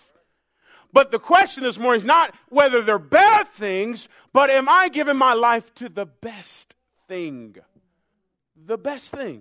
But 0.92 1.10
the 1.10 1.18
question 1.18 1.62
this 1.62 1.78
morning 1.78 2.02
is 2.02 2.04
not 2.04 2.34
whether 2.50 2.82
they're 2.82 2.98
bad 2.98 3.48
things, 3.48 4.10
but 4.34 4.50
am 4.50 4.68
I 4.68 4.90
giving 4.90 5.16
my 5.16 5.32
life 5.32 5.74
to 5.76 5.88
the 5.88 6.04
best 6.04 6.74
thing? 7.08 7.56
The 8.62 8.76
best 8.76 9.10
thing. 9.10 9.40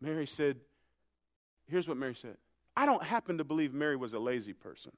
Mary 0.00 0.26
said, 0.26 0.56
here's 1.68 1.86
what 1.86 1.98
Mary 1.98 2.14
said 2.14 2.38
I 2.76 2.86
don't 2.86 3.02
happen 3.02 3.38
to 3.38 3.44
believe 3.44 3.74
Mary 3.74 3.96
was 3.96 4.14
a 4.14 4.18
lazy 4.18 4.52
person. 4.52 4.92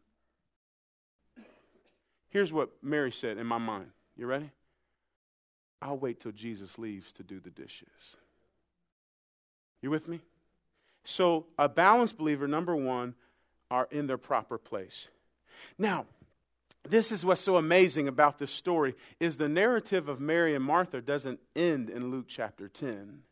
Here's 2.28 2.52
what 2.52 2.71
Mary 2.83 3.12
said 3.12 3.38
in 3.38 3.47
my 3.47 3.59
mind. 3.59 3.90
You 4.16 4.26
ready? 4.26 4.50
I'll 5.81 5.99
wait 5.99 6.21
till 6.21 6.33
Jesus 6.33 6.78
leaves 6.78 7.12
to 7.14 7.23
do 7.23 7.40
the 7.40 7.50
dishes. 7.50 8.16
You 9.83 9.90
with 9.90 10.09
me? 10.09 10.21
So, 11.04 11.47
a 11.59 11.69
balanced 11.69 12.16
believer, 12.16 12.49
number 12.49 12.75
one, 12.75 13.14
are 13.71 13.87
in 13.90 14.07
their 14.07 14.19
proper 14.19 14.57
place. 14.57 15.09
Now, 15.78 16.07
this 16.88 17.12
is 17.12 17.25
what's 17.25 17.40
so 17.40 17.57
amazing 17.57 18.09
about 18.09 18.38
this 18.38 18.50
story 18.50 18.95
is 19.21 19.37
the 19.37 19.49
narrative 19.49 20.09
of 20.09 20.21
Mary 20.21 20.54
and 20.54 20.64
Martha 20.64 21.00
doesn't 21.00 21.40
end 21.54 21.90
in 21.90 22.11
Luke 22.11 22.26
chapter 22.28 22.69
10. 22.69 23.23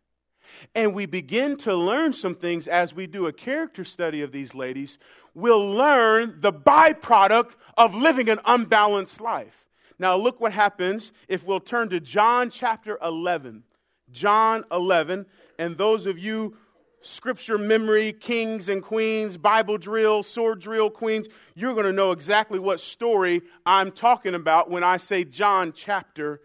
And 0.75 0.95
we 0.95 1.07
begin 1.07 1.57
to 1.59 1.75
learn 1.75 2.13
some 2.13 2.35
things 2.35 2.67
as 2.67 2.95
we 2.95 3.07
do 3.07 3.27
a 3.27 3.33
character 3.33 3.85
study 3.85 4.23
of 4.23 4.33
these 4.33 4.55
ladies. 4.55 4.99
We'll 5.35 5.71
learn 5.71 6.37
the 6.41 6.53
byproduct 6.53 7.53
of 7.77 7.95
living 7.95 8.29
an 8.29 8.41
unbalanced 8.45 9.21
life. 9.21 9.67
Now, 9.99 10.17
look 10.17 10.41
what 10.41 10.53
happens 10.53 11.13
if 11.29 11.45
we'll 11.45 11.61
turn 11.61 11.89
to 11.91 12.01
John 12.01 12.51
chapter 12.51 12.99
11. 13.03 13.63
John 14.11 14.65
11. 14.73 15.27
And 15.59 15.77
those 15.77 16.07
of 16.07 16.19
you 16.19 16.57
scripture 17.03 17.59
memory 17.59 18.13
kings 18.13 18.69
and 18.69 18.83
queens, 18.83 19.37
Bible 19.37 19.77
drill, 19.77 20.23
sword 20.23 20.61
drill 20.61 20.91
queens, 20.91 21.29
you're 21.55 21.75
going 21.75 21.87
to 21.87 21.93
know 21.93 22.13
exactly 22.13 22.59
what 22.59 22.81
story 22.81 23.43
I'm 23.67 23.91
talking 23.91 24.35
about 24.35 24.71
when 24.71 24.85
I 24.85 24.97
say 24.97 25.25
John 25.25 25.73
chapter 25.73 26.41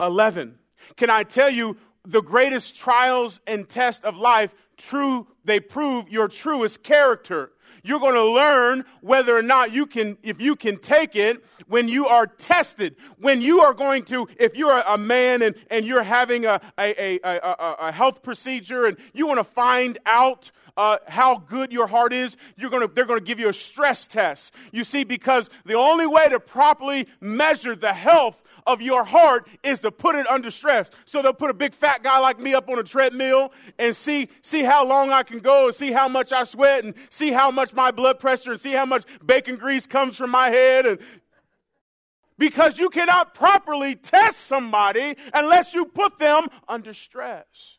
11. 0.00 0.58
Can 0.96 1.10
I 1.10 1.22
tell 1.22 1.50
you 1.50 1.76
the 2.06 2.22
greatest 2.22 2.76
trials 2.76 3.40
and 3.46 3.68
tests 3.68 4.04
of 4.04 4.16
life, 4.16 4.54
true, 4.76 5.26
they 5.44 5.60
prove 5.60 6.08
your 6.08 6.28
truest 6.28 6.82
character. 6.82 7.52
You're 7.82 8.00
going 8.00 8.14
to 8.14 8.24
learn 8.24 8.84
whether 9.00 9.36
or 9.36 9.42
not 9.42 9.72
you 9.72 9.86
can, 9.86 10.18
if 10.22 10.40
you 10.40 10.56
can 10.56 10.78
take 10.78 11.14
it 11.14 11.44
when 11.68 11.88
you 11.88 12.06
are 12.06 12.26
tested. 12.26 12.96
When 13.18 13.40
you 13.40 13.60
are 13.60 13.72
going 13.74 14.04
to, 14.06 14.28
if 14.38 14.56
you're 14.56 14.78
a 14.78 14.98
man 14.98 15.42
and, 15.42 15.54
and 15.70 15.86
you're 15.86 16.02
having 16.02 16.46
a, 16.46 16.60
a, 16.78 17.18
a, 17.24 17.38
a, 17.38 17.76
a 17.80 17.92
health 17.92 18.22
procedure 18.22 18.86
and 18.86 18.96
you 19.12 19.26
want 19.26 19.38
to 19.38 19.44
find 19.44 19.98
out 20.04 20.50
uh, 20.76 20.98
how 21.06 21.36
good 21.36 21.72
your 21.72 21.86
heart 21.86 22.12
is, 22.12 22.36
you're 22.56 22.70
gonna, 22.70 22.88
they're 22.88 23.06
going 23.06 23.20
to 23.20 23.24
give 23.24 23.40
you 23.40 23.48
a 23.48 23.54
stress 23.54 24.06
test. 24.06 24.52
You 24.72 24.84
see, 24.84 25.04
because 25.04 25.48
the 25.64 25.74
only 25.74 26.06
way 26.06 26.28
to 26.28 26.40
properly 26.40 27.06
measure 27.20 27.74
the 27.76 27.92
health 27.92 28.42
of 28.66 28.82
your 28.82 29.04
heart 29.04 29.48
is 29.62 29.80
to 29.80 29.90
put 29.90 30.16
it 30.16 30.26
under 30.26 30.50
stress. 30.50 30.90
So 31.04 31.22
they'll 31.22 31.32
put 31.32 31.50
a 31.50 31.54
big 31.54 31.74
fat 31.74 32.02
guy 32.02 32.18
like 32.18 32.38
me 32.38 32.54
up 32.54 32.68
on 32.68 32.78
a 32.78 32.82
treadmill 32.82 33.52
and 33.78 33.94
see, 33.94 34.28
see 34.42 34.62
how 34.62 34.86
long 34.86 35.10
I 35.10 35.22
can 35.22 35.38
go 35.38 35.66
and 35.66 35.74
see 35.74 35.92
how 35.92 36.08
much 36.08 36.32
I 36.32 36.44
sweat 36.44 36.84
and 36.84 36.94
see 37.10 37.30
how 37.30 37.50
much 37.50 37.72
my 37.72 37.90
blood 37.90 38.18
pressure 38.18 38.52
and 38.52 38.60
see 38.60 38.72
how 38.72 38.86
much 38.86 39.04
bacon 39.24 39.56
grease 39.56 39.86
comes 39.86 40.16
from 40.16 40.30
my 40.30 40.50
head 40.50 40.86
and 40.86 40.98
because 42.38 42.78
you 42.78 42.90
cannot 42.90 43.34
properly 43.34 43.94
test 43.94 44.40
somebody 44.40 45.16
unless 45.32 45.74
you 45.74 45.86
put 45.86 46.18
them 46.18 46.46
under 46.68 46.92
stress. 46.92 47.78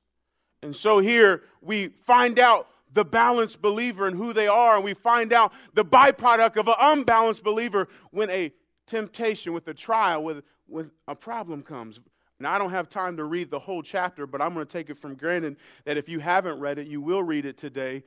And 0.64 0.76
so 0.76 1.00
here 1.00 1.44
we 1.62 1.90
find 2.06 2.40
out 2.40 2.68
the 2.94 3.06
balanced 3.06 3.62
believer 3.62 4.08
and 4.08 4.18
who 4.18 4.34
they 4.34 4.48
are, 4.48 4.76
and 4.76 4.84
we 4.84 4.96
find 4.96 5.32
out 5.32 5.54
the 5.74 5.86
byproduct 5.86 6.58
of 6.58 6.68
an 6.68 6.76
unbalanced 6.80 7.44
believer 7.44 7.88
when 8.12 8.30
a 8.32 8.52
temptation, 8.88 9.54
with 9.54 9.68
a 9.68 9.74
trial, 9.74 10.24
with, 10.24 10.44
with 10.68 10.92
a 11.08 11.16
problem 11.16 11.64
comes. 11.64 12.00
Now, 12.40 12.54
I 12.54 12.58
don't 12.58 12.70
have 12.72 12.88
time 12.90 13.18
to 13.18 13.24
read 13.24 13.50
the 13.50 13.60
whole 13.60 13.82
chapter, 13.82 14.28
but 14.28 14.42
I'm 14.42 14.54
going 14.54 14.66
to 14.66 14.72
take 14.72 14.90
it 14.90 15.00
from 15.00 15.16
granted 15.16 15.58
that 15.86 15.98
if 15.98 16.08
you 16.08 16.20
haven't 16.20 16.60
read 16.60 16.78
it, 16.78 16.88
you 16.88 17.02
will 17.02 17.24
read 17.24 17.46
it 17.46 17.58
today. 17.58 18.04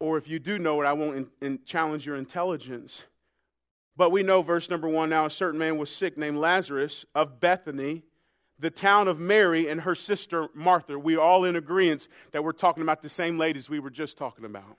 Or 0.00 0.16
if 0.16 0.28
you 0.28 0.38
do 0.38 0.58
know 0.58 0.80
it, 0.80 0.86
I 0.86 0.94
won't 0.94 1.16
in, 1.16 1.26
in 1.40 1.58
challenge 1.64 2.06
your 2.06 2.16
intelligence. 2.16 3.04
But 3.96 4.10
we 4.10 4.22
know, 4.22 4.42
verse 4.42 4.70
number 4.70 4.88
one 4.88 5.10
now, 5.10 5.26
a 5.26 5.30
certain 5.30 5.58
man 5.58 5.76
was 5.76 5.90
sick 5.90 6.16
named 6.16 6.38
Lazarus 6.38 7.04
of 7.14 7.40
Bethany 7.40 8.02
the 8.58 8.70
town 8.70 9.08
of 9.08 9.18
Mary 9.18 9.68
and 9.68 9.80
her 9.80 9.94
sister 9.94 10.48
Martha. 10.54 10.98
We 10.98 11.16
are 11.16 11.20
all 11.20 11.44
in 11.44 11.56
agreement 11.56 12.08
that 12.30 12.44
we're 12.44 12.52
talking 12.52 12.82
about 12.82 13.02
the 13.02 13.08
same 13.08 13.38
ladies 13.38 13.68
we 13.68 13.80
were 13.80 13.90
just 13.90 14.16
talking 14.16 14.44
about. 14.44 14.76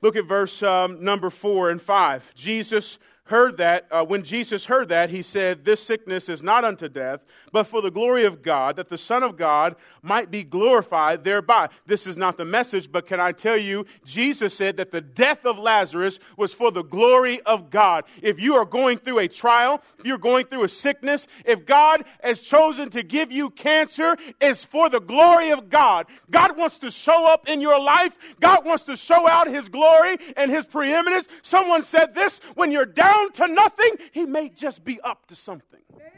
Look 0.00 0.16
at 0.16 0.26
verse 0.26 0.62
um, 0.62 1.02
number 1.02 1.30
four 1.30 1.70
and 1.70 1.80
five. 1.80 2.32
Jesus 2.34 2.98
heard 3.24 3.56
that, 3.58 3.86
uh, 3.90 4.04
when 4.04 4.22
Jesus 4.24 4.66
heard 4.66 4.88
that, 4.88 5.10
he 5.10 5.22
said, 5.22 5.64
This 5.64 5.82
sickness 5.82 6.28
is 6.28 6.42
not 6.42 6.64
unto 6.64 6.88
death, 6.88 7.20
but 7.52 7.64
for 7.64 7.80
the 7.80 7.90
glory 7.90 8.24
of 8.24 8.42
God, 8.42 8.76
that 8.76 8.88
the 8.88 8.98
Son 8.98 9.22
of 9.22 9.36
God 9.36 9.76
might 10.02 10.30
be 10.30 10.42
glorified 10.42 11.22
thereby. 11.22 11.68
This 11.86 12.06
is 12.06 12.16
not 12.16 12.36
the 12.36 12.44
message, 12.44 12.90
but 12.90 13.06
can 13.06 13.20
I 13.20 13.32
tell 13.32 13.56
you, 13.56 13.86
Jesus 14.04 14.54
said 14.54 14.76
that 14.78 14.90
the 14.90 15.00
death 15.00 15.46
of 15.46 15.58
Lazarus 15.58 16.18
was 16.36 16.52
for 16.52 16.72
the 16.72 16.82
glory 16.82 17.40
of 17.42 17.70
God. 17.70 18.04
If 18.20 18.40
you 18.40 18.54
are 18.56 18.64
going 18.64 18.98
through 18.98 19.20
a 19.20 19.28
trial, 19.28 19.82
if 19.98 20.06
you're 20.06 20.18
going 20.18 20.46
through 20.46 20.64
a 20.64 20.68
sickness, 20.68 21.28
if 21.44 21.64
God 21.64 22.04
has 22.22 22.40
chosen 22.40 22.90
to 22.90 23.02
give 23.04 23.30
you 23.30 23.50
cancer, 23.50 24.16
it's 24.40 24.64
for 24.64 24.90
the 24.90 25.00
glory 25.00 25.50
of 25.50 25.70
God. 25.70 26.06
God 26.30 26.56
wants 26.56 26.78
to 26.80 26.90
show 26.90 27.26
up 27.26 27.48
in 27.48 27.60
your 27.60 27.80
life. 27.80 28.16
God 28.40 28.66
wants 28.66 28.84
to 28.84 28.96
show 28.96 29.28
out 29.28 29.48
his 29.48 29.68
glory 29.68 30.16
and 30.36 30.50
his 30.50 30.66
preeminence. 30.66 31.28
Someone 31.42 31.84
said 31.84 32.14
this 32.14 32.40
when 32.56 32.72
you're 32.72 32.84
down 32.84 33.11
down 33.12 33.32
to 33.32 33.48
nothing, 33.48 33.94
he 34.12 34.24
may 34.26 34.48
just 34.48 34.84
be 34.84 35.00
up 35.00 35.26
to 35.26 35.36
something. 35.36 35.80
Amen. 35.94 36.08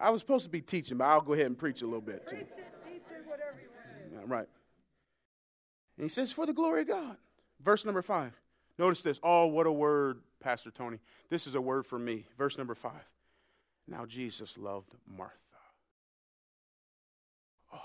I 0.00 0.10
was 0.10 0.20
supposed 0.20 0.44
to 0.44 0.50
be 0.50 0.60
teaching, 0.60 0.96
but 0.96 1.04
I'll 1.06 1.20
go 1.20 1.32
ahead 1.32 1.46
and 1.46 1.58
preach 1.58 1.82
a 1.82 1.84
little 1.84 2.00
bit. 2.00 2.26
Preach 2.26 2.40
it, 2.40 2.56
teach 2.86 3.02
it, 3.10 3.26
whatever 3.26 3.58
you 3.60 3.68
want. 4.16 4.28
Right. 4.28 4.48
And 5.96 6.04
he 6.04 6.08
says, 6.08 6.30
for 6.30 6.46
the 6.46 6.52
glory 6.52 6.82
of 6.82 6.88
God. 6.88 7.16
Verse 7.60 7.84
number 7.84 8.02
five. 8.02 8.32
Notice 8.78 9.02
this. 9.02 9.18
Oh, 9.24 9.46
what 9.46 9.66
a 9.66 9.72
word, 9.72 10.20
Pastor 10.40 10.70
Tony. 10.70 10.98
This 11.30 11.48
is 11.48 11.56
a 11.56 11.60
word 11.60 11.84
for 11.84 11.98
me. 11.98 12.26
Verse 12.38 12.56
number 12.56 12.76
five. 12.76 12.92
Now 13.88 14.06
Jesus 14.06 14.56
loved 14.56 14.94
Martha. 15.04 15.34
Oh, 17.74 17.78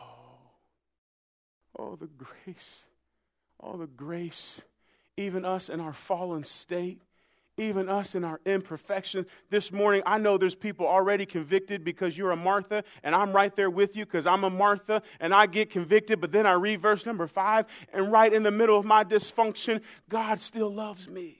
oh, 1.79 1.95
the 1.95 2.07
grace. 2.07 2.83
Oh, 3.59 3.77
the 3.77 3.87
grace 3.87 4.61
even 5.17 5.45
us 5.45 5.69
in 5.69 5.79
our 5.79 5.93
fallen 5.93 6.43
state, 6.43 7.01
even 7.57 7.87
us 7.87 8.15
in 8.15 8.23
our 8.23 8.41
imperfection. 8.45 9.25
This 9.49 9.71
morning, 9.71 10.01
I 10.05 10.17
know 10.17 10.37
there's 10.37 10.55
people 10.55 10.87
already 10.87 11.25
convicted 11.25 11.83
because 11.83 12.17
you're 12.17 12.31
a 12.31 12.35
Martha, 12.35 12.83
and 13.03 13.13
I'm 13.13 13.31
right 13.31 13.55
there 13.55 13.69
with 13.69 13.95
you 13.95 14.05
because 14.05 14.25
I'm 14.25 14.43
a 14.43 14.49
Martha, 14.49 15.03
and 15.19 15.33
I 15.33 15.45
get 15.45 15.69
convicted. 15.69 16.19
But 16.19 16.31
then 16.31 16.47
I 16.47 16.53
read 16.53 16.81
verse 16.81 17.05
number 17.05 17.27
five, 17.27 17.67
and 17.93 18.11
right 18.11 18.33
in 18.33 18.43
the 18.43 18.51
middle 18.51 18.77
of 18.77 18.85
my 18.85 19.03
dysfunction, 19.03 19.81
God 20.09 20.39
still 20.39 20.73
loves 20.73 21.07
me. 21.07 21.37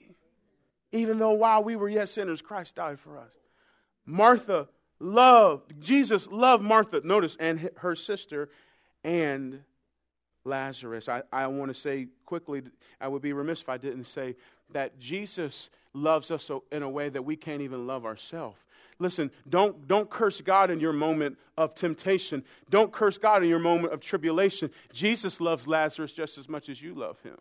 Even 0.92 1.18
though 1.18 1.32
while 1.32 1.64
we 1.64 1.74
were 1.74 1.88
yet 1.88 2.08
sinners, 2.08 2.40
Christ 2.40 2.76
died 2.76 3.00
for 3.00 3.18
us. 3.18 3.32
Martha 4.06 4.68
loved, 5.00 5.80
Jesus 5.80 6.28
loved 6.28 6.62
Martha, 6.62 7.00
notice, 7.02 7.36
and 7.40 7.70
her 7.78 7.96
sister, 7.96 8.48
and 9.02 9.64
Lazarus. 10.44 11.08
I, 11.08 11.22
I 11.32 11.46
want 11.46 11.74
to 11.74 11.78
say 11.78 12.08
quickly, 12.26 12.62
I 13.00 13.08
would 13.08 13.22
be 13.22 13.32
remiss 13.32 13.62
if 13.62 13.68
I 13.68 13.78
didn't 13.78 14.04
say 14.04 14.36
that 14.72 14.98
Jesus 14.98 15.70
loves 15.92 16.30
us 16.30 16.50
in 16.70 16.82
a 16.82 16.88
way 16.88 17.08
that 17.08 17.22
we 17.22 17.36
can't 17.36 17.62
even 17.62 17.86
love 17.86 18.04
ourselves. 18.04 18.58
Listen, 18.98 19.30
don't, 19.48 19.88
don't 19.88 20.08
curse 20.08 20.40
God 20.40 20.70
in 20.70 20.78
your 20.78 20.92
moment 20.92 21.36
of 21.56 21.74
temptation. 21.74 22.44
Don't 22.70 22.92
curse 22.92 23.18
God 23.18 23.42
in 23.42 23.48
your 23.48 23.58
moment 23.58 23.92
of 23.92 24.00
tribulation. 24.00 24.70
Jesus 24.92 25.40
loves 25.40 25.66
Lazarus 25.66 26.12
just 26.12 26.38
as 26.38 26.48
much 26.48 26.68
as 26.68 26.80
you 26.80 26.94
love 26.94 27.20
him. 27.22 27.36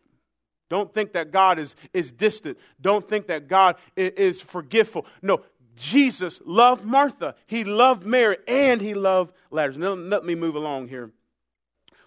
Don't 0.70 0.92
think 0.92 1.14
that 1.14 1.32
God 1.32 1.60
is, 1.60 1.76
is 1.94 2.12
distant. 2.12 2.58
Don't 2.82 3.08
think 3.08 3.28
that 3.28 3.48
God 3.48 3.76
is, 3.96 4.12
is 4.14 4.42
forgetful. 4.42 5.06
No, 5.22 5.42
Jesus 5.76 6.42
loved 6.46 6.84
Martha. 6.84 7.36
He 7.46 7.64
loved 7.64 8.06
Mary 8.06 8.38
and 8.48 8.82
he 8.82 8.94
loved 8.94 9.34
Lazarus. 9.52 9.78
Now, 9.78 9.94
let 9.94 10.26
me 10.26 10.34
move 10.34 10.56
along 10.56 10.88
here. 10.88 11.12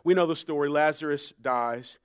We 0.06 0.14
know 0.14 0.26
the 0.26 0.36
story. 0.36 0.68
Lazarus 0.68 1.32
dies. 1.42 1.98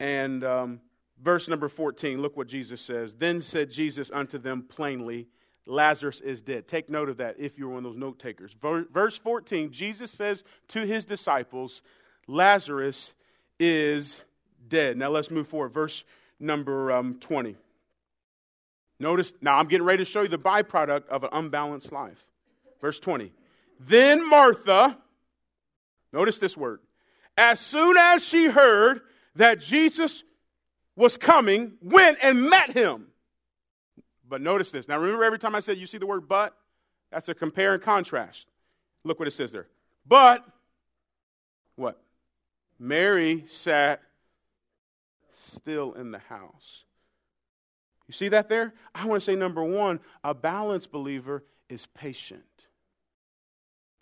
And 0.00 0.42
um, 0.42 0.80
verse 1.22 1.48
number 1.48 1.68
14, 1.68 2.22
look 2.22 2.34
what 2.34 2.46
Jesus 2.46 2.80
says. 2.80 3.14
Then 3.14 3.42
said 3.42 3.70
Jesus 3.70 4.10
unto 4.10 4.38
them 4.38 4.62
plainly, 4.62 5.28
Lazarus 5.66 6.22
is 6.22 6.40
dead. 6.40 6.66
Take 6.66 6.88
note 6.88 7.10
of 7.10 7.18
that 7.18 7.36
if 7.38 7.58
you're 7.58 7.68
one 7.68 7.84
of 7.84 7.92
those 7.92 7.96
note 7.98 8.18
takers. 8.18 8.56
Verse 8.62 9.18
14, 9.18 9.70
Jesus 9.70 10.10
says 10.10 10.44
to 10.68 10.86
his 10.86 11.04
disciples, 11.04 11.82
Lazarus 12.26 13.12
is 13.60 14.24
dead. 14.66 14.96
Now 14.96 15.10
let's 15.10 15.30
move 15.30 15.46
forward. 15.46 15.74
Verse 15.74 16.04
number 16.40 16.90
um, 16.90 17.18
20. 17.20 17.54
Notice, 18.98 19.34
now 19.42 19.58
I'm 19.58 19.68
getting 19.68 19.84
ready 19.84 20.02
to 20.02 20.10
show 20.10 20.22
you 20.22 20.28
the 20.28 20.38
byproduct 20.38 21.06
of 21.08 21.22
an 21.24 21.28
unbalanced 21.34 21.92
life. 21.92 22.24
Verse 22.80 22.98
20. 22.98 23.30
Then 23.78 24.26
Martha, 24.26 24.96
notice 26.14 26.38
this 26.38 26.56
word, 26.56 26.80
as 27.36 27.60
soon 27.60 27.96
as 27.96 28.24
she 28.24 28.46
heard 28.46 29.00
that 29.36 29.60
Jesus 29.60 30.22
was 30.96 31.16
coming, 31.16 31.72
went 31.80 32.18
and 32.22 32.50
met 32.50 32.72
him. 32.72 33.06
But 34.28 34.40
notice 34.40 34.70
this. 34.70 34.88
Now, 34.88 34.98
remember 34.98 35.24
every 35.24 35.38
time 35.38 35.54
I 35.54 35.60
said 35.60 35.78
you 35.78 35.86
see 35.86 35.98
the 35.98 36.06
word 36.06 36.28
but? 36.28 36.56
That's 37.10 37.28
a 37.28 37.34
compare 37.34 37.74
and 37.74 37.82
contrast. 37.82 38.46
Look 39.04 39.18
what 39.18 39.28
it 39.28 39.32
says 39.32 39.52
there. 39.52 39.66
But, 40.06 40.44
what? 41.76 42.00
Mary 42.78 43.44
sat 43.46 44.02
still 45.34 45.92
in 45.92 46.10
the 46.10 46.18
house. 46.18 46.84
You 48.06 48.12
see 48.12 48.28
that 48.28 48.48
there? 48.48 48.74
I 48.94 49.06
want 49.06 49.22
to 49.22 49.24
say 49.24 49.36
number 49.36 49.62
one, 49.62 50.00
a 50.24 50.34
balanced 50.34 50.90
believer 50.90 51.44
is 51.68 51.86
patient. 51.86 52.42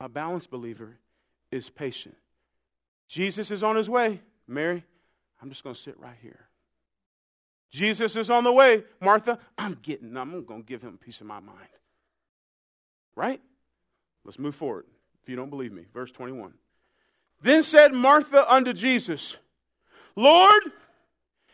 A 0.01 0.09
balanced 0.09 0.51
believer 0.51 0.99
is 1.51 1.69
patient. 1.71 2.17
Jesus 3.11 3.51
is 3.51 3.65
on 3.65 3.75
his 3.75 3.91
way. 3.91 4.21
Mary, 4.47 4.85
I'm 5.43 5.49
just 5.49 5.65
going 5.65 5.75
to 5.75 5.81
sit 5.81 5.99
right 5.99 6.17
here. 6.23 6.47
Jesus 7.69 8.15
is 8.15 8.31
on 8.31 8.45
the 8.45 8.53
way. 8.53 8.85
Martha, 9.01 9.39
I'm 9.59 9.77
getting, 9.83 10.17
I'm 10.17 10.45
going 10.45 10.63
to 10.63 10.67
give 10.67 10.81
him 10.81 10.95
a 10.95 11.05
piece 11.05 11.21
of 11.21 11.27
my 11.27 11.41
mind. 11.41 11.59
Right? 13.17 13.41
Let's 14.25 14.39
move 14.39 14.55
forward 14.55 14.87
if 15.23 15.29
you 15.29 15.35
don't 15.35 15.51
believe 15.51 15.73
me. 15.73 15.87
Verse 15.93 16.13
21. 16.13 16.55
Then 17.43 17.65
said 17.65 17.93
Martha 17.93 18.51
unto 18.53 18.73
Jesus, 18.73 19.37
Lord, 20.15 20.63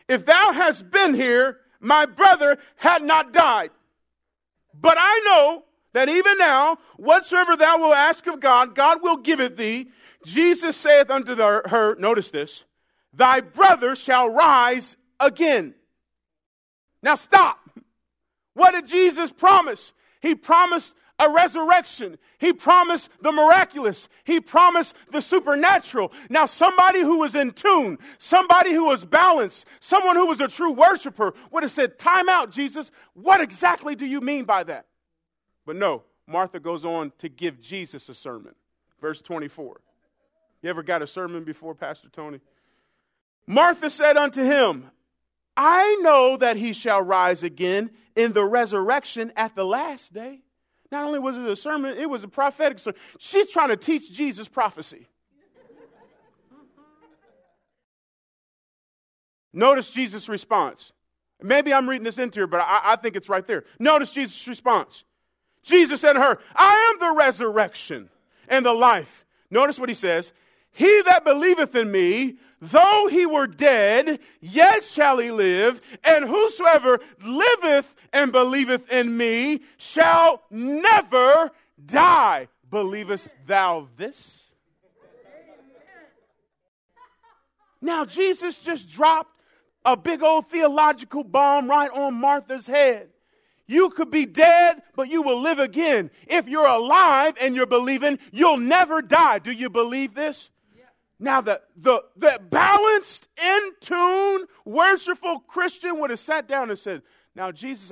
if 0.07 0.25
thou 0.25 0.51
hadst 0.51 0.91
been 0.91 1.15
here, 1.15 1.57
my 1.79 2.05
brother 2.05 2.59
had 2.75 3.01
not 3.01 3.33
died. 3.33 3.71
But 4.79 4.97
I 4.99 5.21
know 5.25 5.63
that 5.93 6.07
even 6.07 6.37
now, 6.37 6.77
whatsoever 6.97 7.57
thou 7.57 7.79
wilt 7.79 7.95
ask 7.95 8.27
of 8.27 8.39
God, 8.39 8.75
God 8.75 9.01
will 9.01 9.17
give 9.17 9.39
it 9.39 9.57
thee. 9.57 9.89
Jesus 10.27 10.75
saith 10.75 11.09
unto 11.09 11.35
the, 11.35 11.61
her, 11.69 11.95
notice 11.95 12.31
this, 12.31 12.65
thy 13.13 13.39
brother 13.39 13.95
shall 13.95 14.29
rise 14.29 14.97
again. 15.21 15.73
Now 17.01 17.15
stop. 17.15 17.57
What 18.53 18.71
did 18.73 18.87
Jesus 18.87 19.31
promise? 19.31 19.93
He 20.19 20.35
promised 20.35 20.95
a 21.17 21.31
resurrection. 21.31 22.17
He 22.39 22.51
promised 22.51 23.09
the 23.21 23.31
miraculous. 23.31 24.09
He 24.25 24.41
promised 24.41 24.95
the 25.13 25.21
supernatural. 25.21 26.11
Now, 26.29 26.45
somebody 26.45 26.99
who 26.99 27.19
was 27.19 27.33
in 27.33 27.51
tune, 27.51 27.97
somebody 28.17 28.73
who 28.73 28.87
was 28.87 29.05
balanced, 29.05 29.65
someone 29.79 30.17
who 30.17 30.27
was 30.27 30.41
a 30.41 30.49
true 30.49 30.73
worshiper 30.73 31.33
would 31.51 31.63
have 31.63 31.71
said, 31.71 31.97
Time 31.97 32.27
out, 32.27 32.51
Jesus. 32.51 32.91
What 33.13 33.39
exactly 33.39 33.95
do 33.95 34.05
you 34.05 34.19
mean 34.19 34.43
by 34.43 34.63
that? 34.65 34.87
But 35.65 35.77
no, 35.77 36.03
Martha 36.27 36.59
goes 36.59 36.83
on 36.83 37.13
to 37.19 37.29
give 37.29 37.61
Jesus 37.61 38.09
a 38.09 38.13
sermon. 38.13 38.55
Verse 38.99 39.21
24. 39.21 39.79
You 40.61 40.69
ever 40.69 40.83
got 40.83 41.01
a 41.01 41.07
sermon 41.07 41.43
before, 41.43 41.75
Pastor 41.75 42.09
Tony? 42.09 42.39
Martha 43.45 43.89
said 43.89 44.17
unto 44.17 44.43
him, 44.43 44.89
I 45.55 45.99
know 46.01 46.37
that 46.37 46.57
he 46.57 46.73
shall 46.73 47.01
rise 47.01 47.43
again 47.43 47.91
in 48.15 48.33
the 48.33 48.43
resurrection 48.43 49.31
at 49.35 49.55
the 49.55 49.65
last 49.65 50.13
day. 50.13 50.41
Not 50.91 51.05
only 51.05 51.19
was 51.19 51.37
it 51.37 51.45
a 51.45 51.55
sermon, 51.55 51.97
it 51.97 52.09
was 52.09 52.23
a 52.23 52.27
prophetic 52.27 52.79
sermon. 52.79 52.99
She's 53.17 53.49
trying 53.49 53.69
to 53.69 53.77
teach 53.77 54.11
Jesus 54.11 54.47
prophecy. 54.47 55.07
Notice 59.53 59.89
Jesus' 59.89 60.29
response. 60.29 60.91
Maybe 61.41 61.73
I'm 61.73 61.89
reading 61.89 62.03
this 62.03 62.19
into 62.19 62.39
here, 62.39 62.47
but 62.47 62.61
I, 62.61 62.93
I 62.93 62.95
think 62.95 63.15
it's 63.15 63.29
right 63.29 63.45
there. 63.45 63.63
Notice 63.79 64.11
Jesus' 64.11 64.47
response. 64.47 65.03
Jesus 65.63 66.01
said 66.01 66.13
to 66.13 66.19
her, 66.19 66.39
I 66.55 66.93
am 66.93 66.99
the 66.99 67.17
resurrection 67.17 68.09
and 68.47 68.65
the 68.65 68.73
life. 68.73 69.25
Notice 69.49 69.79
what 69.79 69.89
he 69.89 69.95
says 69.95 70.31
He 70.77 71.01
that 71.05 71.25
believeth 71.25 71.73
in 71.73 71.89
me, 71.89 72.35
though 72.61 73.07
he 73.09 73.25
were 73.25 73.47
dead, 73.47 74.19
yet 74.39 74.83
shall 74.83 75.17
he 75.17 75.31
live, 75.31 75.81
and 76.03 76.23
whosoever 76.23 76.99
liveth 77.25 77.95
and 78.13 78.31
believeth 78.31 78.87
in 78.91 79.17
me 79.17 79.61
shall 79.77 80.43
never 80.51 81.49
die. 81.83 82.47
Believest 82.69 83.33
thou 83.47 83.87
this? 83.97 84.51
Now, 87.81 88.05
Jesus 88.05 88.59
just 88.59 88.87
dropped 88.87 89.41
a 89.83 89.97
big 89.97 90.21
old 90.21 90.47
theological 90.47 91.23
bomb 91.23 91.67
right 91.67 91.89
on 91.89 92.13
Martha's 92.13 92.67
head. 92.67 93.09
You 93.65 93.89
could 93.89 94.11
be 94.11 94.27
dead, 94.27 94.83
but 94.95 95.09
you 95.09 95.23
will 95.23 95.41
live 95.41 95.57
again. 95.57 96.11
If 96.27 96.47
you're 96.47 96.67
alive 96.67 97.33
and 97.41 97.55
you're 97.55 97.65
believing, 97.65 98.19
you'll 98.31 98.57
never 98.57 99.01
die. 99.01 99.39
Do 99.39 99.51
you 99.51 99.71
believe 99.71 100.13
this? 100.13 100.51
Now, 101.19 101.41
the, 101.41 101.61
the, 101.75 102.03
the 102.15 102.39
balanced, 102.49 103.27
in 103.43 103.71
tune, 103.81 104.45
worshipful 104.65 105.39
Christian 105.41 105.99
would 105.99 106.11
have 106.11 106.19
sat 106.19 106.47
down 106.47 106.69
and 106.69 106.77
said, 106.77 107.01
Now, 107.35 107.51
Jesus, 107.51 107.91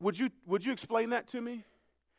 would 0.00 0.18
you, 0.18 0.30
would 0.46 0.64
you 0.64 0.72
explain 0.72 1.10
that 1.10 1.28
to 1.28 1.40
me? 1.40 1.64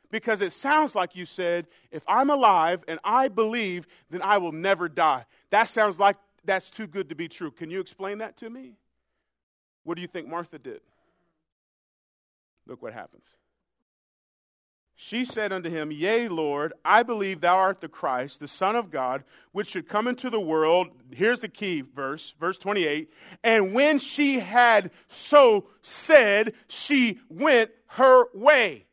Because 0.10 0.40
it 0.40 0.54
sounds 0.54 0.96
like 0.96 1.16
you 1.16 1.26
said, 1.26 1.68
If 1.92 2.04
I'm 2.08 2.30
alive 2.30 2.84
and 2.88 3.00
I 3.04 3.28
believe, 3.28 3.86
then 4.10 4.22
I 4.22 4.38
will 4.38 4.54
never 4.54 4.88
die. 4.88 5.26
That 5.50 5.68
sounds 5.68 6.00
like 6.00 6.16
that's 6.46 6.70
too 6.70 6.88
good 6.88 7.10
to 7.10 7.16
be 7.16 7.28
true. 7.28 7.52
Can 7.52 7.70
you 7.70 7.82
explain 7.82 8.20
that 8.20 8.38
to 8.38 8.50
me? 8.50 8.76
What 9.84 9.96
do 9.96 10.02
you 10.02 10.08
think 10.08 10.28
Martha 10.28 10.58
did? 10.58 10.82
Look 12.66 12.82
what 12.82 12.94
happens. 12.94 13.26
She 15.00 15.26
said 15.26 15.54
unto 15.54 15.70
him, 15.70 15.92
Yea, 15.92 16.28
Lord, 16.28 16.74
I 16.84 17.04
believe 17.04 17.40
thou 17.40 17.56
art 17.56 17.82
the 17.82 17.88
Christ, 17.88 18.40
the 18.40 18.48
Son 18.48 18.76
of 18.76 18.90
God, 18.90 19.24
which 19.52 19.68
should 19.68 19.88
come 19.88 20.08
into 20.08 20.32
the 20.32 20.40
world. 20.40 20.88
Here's 21.12 21.42
the 21.42 21.50
key 21.50 21.82
verse, 21.82 22.34
verse 22.40 22.58
28. 22.58 23.14
And 23.44 23.76
when 23.76 24.00
she 24.00 24.40
had 24.40 24.90
so 25.08 25.68
said, 25.84 26.56
she 26.68 27.20
went 27.30 27.70
her 27.90 28.26
way. 28.34 28.88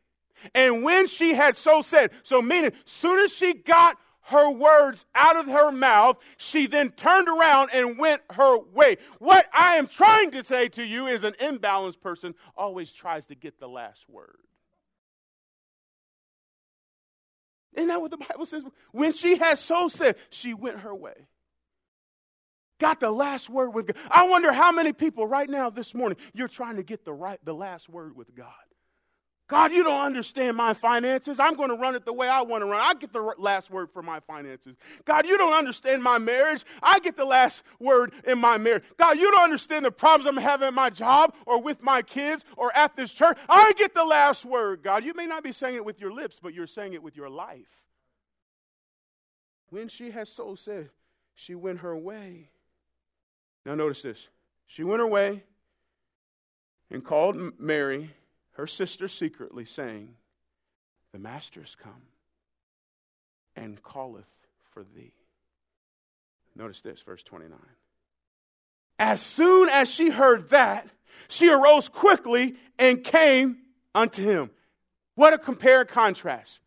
And 0.54 0.84
when 0.84 1.06
she 1.06 1.32
had 1.32 1.56
so 1.56 1.80
said, 1.80 2.10
so 2.22 2.42
meaning, 2.42 2.72
soon 2.84 3.18
as 3.20 3.32
she 3.32 3.54
got 3.54 3.96
her 4.24 4.50
words 4.50 5.06
out 5.14 5.36
of 5.36 5.46
her 5.46 5.72
mouth, 5.72 6.18
she 6.36 6.66
then 6.66 6.90
turned 6.90 7.28
around 7.28 7.70
and 7.72 7.96
went 7.96 8.20
her 8.30 8.58
way. 8.58 8.98
What 9.20 9.46
I 9.54 9.76
am 9.76 9.86
trying 9.86 10.32
to 10.32 10.44
say 10.44 10.68
to 10.68 10.84
you 10.84 11.06
is 11.06 11.24
an 11.24 11.32
imbalanced 11.40 12.02
person 12.02 12.34
always 12.58 12.92
tries 12.92 13.26
to 13.28 13.34
get 13.34 13.58
the 13.58 13.68
last 13.68 14.06
word. 14.06 14.36
Isn't 17.74 17.88
that 17.88 18.00
what 18.00 18.10
the 18.10 18.16
Bible 18.16 18.46
says? 18.46 18.62
When 18.92 19.12
she 19.12 19.36
had 19.36 19.58
so 19.58 19.88
said, 19.88 20.16
she 20.30 20.54
went 20.54 20.80
her 20.80 20.94
way. 20.94 21.26
Got 22.80 23.00
the 23.00 23.10
last 23.10 23.48
word 23.48 23.70
with 23.70 23.86
God. 23.86 23.96
I 24.10 24.28
wonder 24.28 24.52
how 24.52 24.72
many 24.72 24.92
people 24.92 25.26
right 25.26 25.48
now 25.48 25.70
this 25.70 25.94
morning 25.94 26.18
you're 26.32 26.48
trying 26.48 26.76
to 26.76 26.82
get 26.82 27.04
the 27.04 27.12
right 27.12 27.38
the 27.44 27.54
last 27.54 27.88
word 27.88 28.16
with 28.16 28.34
God. 28.34 28.48
God, 29.46 29.72
you 29.72 29.84
don't 29.84 30.00
understand 30.00 30.56
my 30.56 30.72
finances. 30.72 31.38
I'm 31.38 31.54
going 31.54 31.68
to 31.68 31.76
run 31.76 31.94
it 31.94 32.06
the 32.06 32.14
way 32.14 32.28
I 32.28 32.40
want 32.40 32.62
to 32.62 32.66
run. 32.66 32.80
I 32.80 32.94
get 32.94 33.12
the 33.12 33.20
last 33.36 33.70
word 33.70 33.90
for 33.90 34.02
my 34.02 34.20
finances. 34.20 34.74
God, 35.04 35.26
you 35.26 35.36
don't 35.36 35.52
understand 35.52 36.02
my 36.02 36.16
marriage. 36.16 36.64
I 36.82 36.98
get 36.98 37.14
the 37.14 37.26
last 37.26 37.62
word 37.78 38.12
in 38.26 38.38
my 38.38 38.56
marriage. 38.56 38.84
God, 38.98 39.18
you 39.18 39.30
don't 39.30 39.44
understand 39.44 39.84
the 39.84 39.90
problems 39.90 40.26
I'm 40.26 40.42
having 40.42 40.68
at 40.68 40.74
my 40.74 40.88
job 40.88 41.34
or 41.44 41.60
with 41.60 41.82
my 41.82 42.00
kids 42.00 42.42
or 42.56 42.74
at 42.74 42.96
this 42.96 43.12
church. 43.12 43.36
I 43.46 43.74
get 43.76 43.92
the 43.92 44.04
last 44.04 44.46
word, 44.46 44.82
God. 44.82 45.04
You 45.04 45.12
may 45.12 45.26
not 45.26 45.44
be 45.44 45.52
saying 45.52 45.74
it 45.74 45.84
with 45.84 46.00
your 46.00 46.12
lips, 46.12 46.40
but 46.42 46.54
you're 46.54 46.66
saying 46.66 46.94
it 46.94 47.02
with 47.02 47.14
your 47.14 47.28
life. 47.28 47.82
When 49.68 49.88
she 49.88 50.10
has 50.10 50.30
so 50.30 50.54
said, 50.54 50.88
she 51.34 51.54
went 51.54 51.80
her 51.80 51.94
way. 51.94 52.48
Now, 53.66 53.74
notice 53.74 54.00
this. 54.00 54.28
She 54.66 54.84
went 54.84 55.00
her 55.00 55.06
way 55.06 55.42
and 56.90 57.04
called 57.04 57.58
Mary 57.58 58.10
her 58.54 58.66
sister 58.66 59.08
secretly, 59.08 59.64
saying, 59.64 60.14
The 61.12 61.18
Master 61.18 61.62
is 61.62 61.74
come 61.74 62.02
and 63.56 63.82
calleth 63.82 64.24
for 64.72 64.84
thee. 64.96 65.12
Notice 66.56 66.80
this, 66.80 67.00
verse 67.02 67.22
29. 67.22 67.58
As 68.98 69.20
soon 69.20 69.68
as 69.68 69.90
she 69.90 70.10
heard 70.10 70.50
that, 70.50 70.88
she 71.28 71.50
arose 71.50 71.88
quickly 71.88 72.54
and 72.78 73.02
came 73.02 73.58
unto 73.94 74.22
him. 74.22 74.50
What 75.16 75.32
a 75.32 75.38
compare 75.38 75.80
and 75.80 75.88
contrast. 75.88 76.60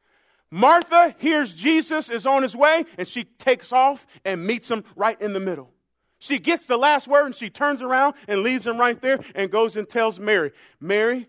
Martha 0.49 1.15
hears 1.19 1.53
Jesus 1.53 2.09
is 2.09 2.25
on 2.25 2.41
his 2.41 2.55
way, 2.55 2.85
and 2.97 3.07
she 3.07 3.25
takes 3.25 3.73
off 3.73 4.07
and 4.23 4.45
meets 4.45 4.71
him 4.71 4.83
right 4.95 5.19
in 5.21 5.33
the 5.33 5.39
middle. 5.39 5.71
She 6.19 6.39
gets 6.39 6.65
the 6.65 6.77
last 6.77 7.07
word 7.07 7.27
and 7.27 7.35
she 7.35 7.49
turns 7.49 7.81
around 7.81 8.15
and 8.27 8.41
leaves 8.41 8.65
him 8.65 8.77
right 8.77 8.99
there 8.99 9.19
and 9.35 9.51
goes 9.51 9.75
and 9.75 9.87
tells 9.87 10.19
Mary, 10.19 10.51
Mary, 10.79 11.27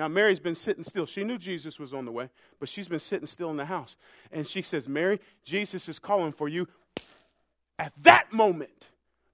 now, 0.00 0.08
Mary's 0.08 0.40
been 0.40 0.54
sitting 0.54 0.82
still. 0.82 1.04
She 1.04 1.24
knew 1.24 1.36
Jesus 1.36 1.78
was 1.78 1.92
on 1.92 2.06
the 2.06 2.10
way, 2.10 2.30
but 2.58 2.70
she's 2.70 2.88
been 2.88 2.98
sitting 2.98 3.26
still 3.26 3.50
in 3.50 3.58
the 3.58 3.66
house. 3.66 3.98
And 4.32 4.46
she 4.46 4.62
says, 4.62 4.88
Mary, 4.88 5.20
Jesus 5.44 5.90
is 5.90 5.98
calling 5.98 6.32
for 6.32 6.48
you. 6.48 6.68
At 7.78 7.92
that 8.04 8.32
moment, 8.32 8.88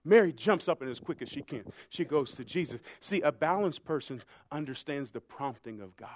Mary 0.04 0.32
jumps 0.32 0.68
up 0.68 0.82
and 0.82 0.90
as 0.90 0.98
quick 0.98 1.22
as 1.22 1.28
she 1.28 1.42
can, 1.42 1.62
she 1.88 2.04
goes 2.04 2.32
to 2.32 2.44
Jesus. 2.44 2.80
See, 2.98 3.20
a 3.20 3.30
balanced 3.30 3.84
person 3.84 4.20
understands 4.50 5.12
the 5.12 5.20
prompting 5.20 5.80
of 5.80 5.96
God. 5.96 6.08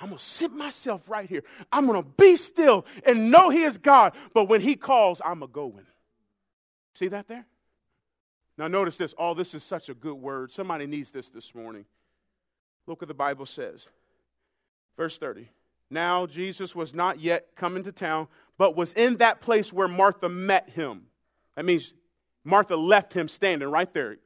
I'm 0.00 0.08
going 0.08 0.18
to 0.18 0.24
sit 0.24 0.50
myself 0.50 1.06
right 1.06 1.28
here. 1.28 1.44
I'm 1.70 1.86
going 1.86 2.02
to 2.02 2.08
be 2.16 2.36
still 2.36 2.86
and 3.04 3.30
know 3.30 3.50
He 3.50 3.60
is 3.60 3.76
God. 3.76 4.14
But 4.32 4.48
when 4.48 4.62
He 4.62 4.74
calls, 4.74 5.20
I'm 5.22 5.42
a 5.42 5.48
going. 5.48 5.84
See 6.94 7.08
that 7.08 7.28
there? 7.28 7.44
Now, 8.56 8.68
notice 8.68 8.96
this. 8.96 9.12
All 9.12 9.34
this 9.34 9.54
is 9.54 9.62
such 9.62 9.90
a 9.90 9.94
good 9.94 10.14
word. 10.14 10.50
Somebody 10.50 10.86
needs 10.86 11.10
this 11.10 11.28
this 11.28 11.54
morning. 11.54 11.84
Look 12.86 13.00
what 13.00 13.08
the 13.08 13.14
Bible 13.14 13.46
says. 13.46 13.88
Verse 14.96 15.18
30. 15.18 15.48
Now 15.90 16.26
Jesus 16.26 16.74
was 16.74 16.94
not 16.94 17.20
yet 17.20 17.48
come 17.54 17.76
into 17.76 17.92
town, 17.92 18.28
but 18.58 18.76
was 18.76 18.92
in 18.94 19.18
that 19.18 19.40
place 19.40 19.72
where 19.72 19.88
Martha 19.88 20.28
met 20.28 20.70
him. 20.70 21.02
That 21.54 21.64
means 21.64 21.92
Martha 22.44 22.76
left 22.76 23.12
him 23.12 23.28
standing 23.28 23.68
right 23.68 23.92
there. 23.92 24.16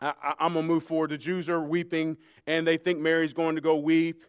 I, 0.00 0.34
am 0.40 0.52
going 0.52 0.66
to 0.66 0.72
move 0.74 0.84
forward. 0.84 1.10
The 1.10 1.18
Jews 1.18 1.48
are 1.48 1.60
weeping, 1.60 2.18
and 2.46 2.66
they 2.66 2.76
think 2.76 2.98
Mary's 2.98 3.32
going 3.32 3.54
to 3.54 3.60
go 3.60 3.76
weep. 3.76 4.22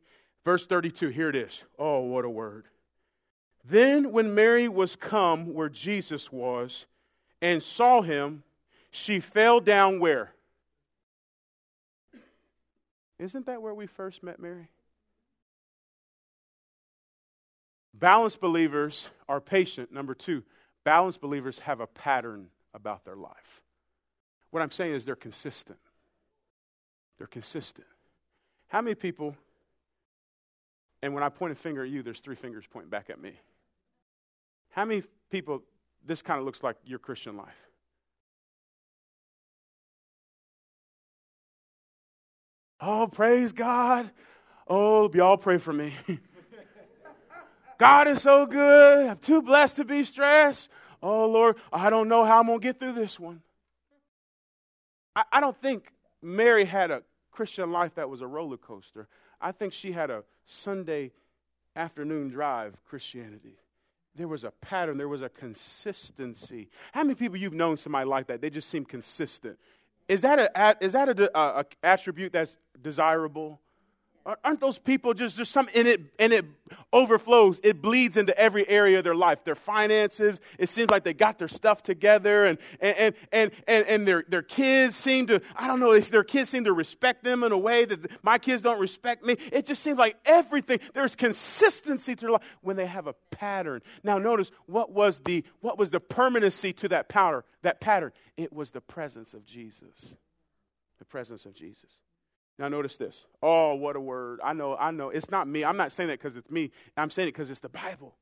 Verse 0.46 0.66
32, 0.66 1.10
here 1.10 1.30
it 1.30 1.36
is. 1.36 1.64
Oh, 1.78 2.02
what 2.02 2.24
a 2.24 2.30
word. 2.30 2.66
Then, 3.68 4.12
when 4.12 4.36
Mary 4.36 4.70
was 4.70 4.96
come 4.96 5.54
where 5.54 5.70
Jesus 5.70 6.32
was 6.32 6.86
and 7.42 7.62
saw 7.62 8.02
him, 8.04 8.44
she 8.92 9.20
fell 9.20 9.60
down 9.60 10.00
where? 10.00 10.35
Isn't 13.20 13.46
that 13.46 13.62
where 13.62 13.74
we 13.74 13.88
first 13.88 14.24
met 14.24 14.40
Mary? 14.40 14.70
Balanced 17.94 18.42
believers 18.42 19.10
are 19.30 19.40
patient. 19.40 19.92
Number 19.92 20.14
two, 20.14 20.44
balanced 20.84 21.22
believers 21.22 21.60
have 21.60 21.80
a 21.80 21.88
pattern 21.88 22.48
about 22.74 23.06
their 23.06 23.16
life. 23.16 23.62
What 24.52 24.62
I'm 24.62 24.72
saying 24.72 24.94
is 24.94 25.06
they're 25.06 25.16
consistent. 25.16 25.80
They're 27.18 27.28
consistent. 27.28 27.88
How 28.68 28.82
many 28.82 28.96
people, 28.96 29.36
and 31.02 31.14
when 31.14 31.24
I 31.24 31.30
point 31.30 31.54
a 31.54 31.56
finger 31.56 31.84
at 31.84 31.90
you, 31.90 32.04
there's 32.04 32.20
three 32.20 32.36
fingers 32.36 32.66
pointing 32.70 32.90
back 32.90 33.10
at 33.10 33.22
me. 33.22 33.40
How 34.72 34.84
many 34.84 35.04
people, 35.32 35.62
this 36.06 36.22
kind 36.22 36.40
of 36.40 36.46
looks 36.46 36.62
like 36.64 36.76
your 36.86 37.00
Christian 37.00 37.38
life? 37.38 37.56
Oh, 42.80 43.08
praise 43.08 43.52
God. 43.52 44.12
Oh, 44.68 45.10
y'all 45.14 45.38
pray 45.38 45.58
for 45.58 45.74
me. 45.74 45.94
God 47.78 48.08
is 48.08 48.22
so 48.22 48.46
good. 48.46 49.10
I'm 49.10 49.18
too 49.18 49.42
blessed 49.42 49.78
to 49.78 49.86
be 49.86 50.04
stressed. 50.04 50.70
Oh, 51.02 51.28
Lord, 51.28 51.58
I 51.72 51.90
don't 51.90 52.08
know 52.08 52.24
how 52.24 52.40
I'm 52.40 52.48
going 52.48 52.60
to 52.60 52.64
get 52.64 52.80
through 52.80 52.94
this 52.94 53.20
one. 53.20 53.42
I, 55.16 55.24
I 55.34 55.40
don't 55.40 55.60
think 55.62 55.92
Mary 56.22 56.66
had 56.66 56.92
a 56.92 57.04
Christian 57.32 57.72
life 57.72 57.96
that 57.96 58.10
was 58.10 58.22
a 58.22 58.28
roller 58.28 58.58
coaster. 58.58 59.08
I 59.42 59.52
think 59.52 59.74
she 59.74 59.92
had 59.92 60.10
a 60.10 60.24
Sunday 60.46 61.12
afternoon 61.76 62.30
drive 62.30 62.76
Christianity. 62.86 63.58
There 64.16 64.30
was 64.30 64.46
a 64.46 64.52
pattern, 64.52 64.98
there 64.98 65.10
was 65.10 65.22
a 65.22 65.30
consistency. 65.30 66.70
How 66.94 67.04
many 67.04 67.16
people 67.16 67.38
you've 67.38 67.54
known 67.54 67.76
somebody 67.76 68.08
like 68.08 68.28
that? 68.28 68.40
They 68.40 68.50
just 68.50 68.70
seem 68.70 68.86
consistent. 68.86 69.60
Is 70.08 70.22
that 70.22 70.40
a 70.40 70.78
is 70.86 70.94
that 70.94 71.10
a, 71.10 71.38
a, 71.38 71.62
a 71.62 71.66
attribute 71.84 72.34
that's 72.34 72.58
desirable? 72.82 73.62
Aren't 74.44 74.60
those 74.60 74.80
people 74.80 75.14
just, 75.14 75.38
just 75.38 75.52
some 75.52 75.70
in 75.76 75.86
it 75.86 76.02
and 76.18 76.34
it 76.34 76.46
overflows? 76.92 77.60
It 77.64 77.80
bleeds 77.80 78.18
into 78.18 78.36
every 78.36 78.68
area 78.68 78.98
of 78.98 79.04
their 79.04 79.14
life. 79.14 79.44
Their 79.44 79.54
finances, 79.54 80.40
it 80.58 80.68
seems 80.68 80.90
like 80.90 81.04
they 81.04 81.14
got 81.14 81.38
their 81.38 81.48
stuff 81.48 81.84
together 81.84 82.46
and 82.46 82.58
and 82.80 83.14
and 83.32 83.52
and, 83.68 83.86
and 83.86 84.08
their, 84.08 84.24
their 84.28 84.42
kids 84.42 84.96
seem 84.96 85.28
to, 85.28 85.42
I 85.56 85.68
don't 85.68 85.80
know, 85.80 86.00
their 86.00 86.24
kids 86.24 86.50
seem 86.50 86.64
to 86.64 86.74
respect 86.74 87.24
them 87.24 87.44
in 87.44 87.52
a 87.52 87.58
way 87.58 87.86
that 87.86 88.24
my 88.24 88.40
kids 88.40 88.64
don't 88.64 88.80
respect 88.80 89.24
me. 89.24 89.38
It 89.52 89.68
just 89.68 89.84
seems 89.84 90.00
like 90.00 90.18
everything, 90.26 90.80
there's 90.96 91.16
consistency 91.16 92.16
to 92.16 92.22
their 92.22 92.32
life 92.32 92.44
when 92.62 92.78
they 92.78 92.88
have 92.88 93.06
a 93.06 93.14
pattern. 93.30 93.82
Now 94.04 94.18
notice 94.18 94.50
what 94.66 94.92
was 94.92 95.20
the 95.20 95.44
what 95.62 95.78
was 95.78 95.92
the 95.92 96.00
permanency 96.00 96.74
to 96.74 96.90
that 96.90 97.10
powder, 97.10 97.46
that 97.62 97.80
pattern? 97.80 98.12
It 98.38 98.52
was 98.52 98.72
the 98.72 98.82
presence 98.82 99.36
of 99.36 99.46
Jesus. 99.46 100.16
The 100.98 101.06
presence 101.06 101.46
of 101.46 101.54
Jesus. 101.54 101.92
Now, 102.58 102.70
notice 102.70 102.96
this. 102.96 103.26
Oh, 103.44 103.76
what 103.76 103.96
a 103.96 104.00
word. 104.00 104.40
I 104.44 104.54
know, 104.54 104.78
I 104.78 104.92
know. 104.92 105.10
It's 105.10 105.30
not 105.30 105.48
me. 105.48 105.66
I'm 105.66 105.78
not 105.78 105.92
saying 105.92 106.08
that 106.08 106.20
because 106.20 106.38
it's 106.38 106.50
me. 106.50 106.72
I'm 106.96 107.10
saying 107.10 107.28
it 107.28 107.34
because 107.34 107.52
it's 107.52 107.60
the 107.60 107.70
Bible. 107.70 108.16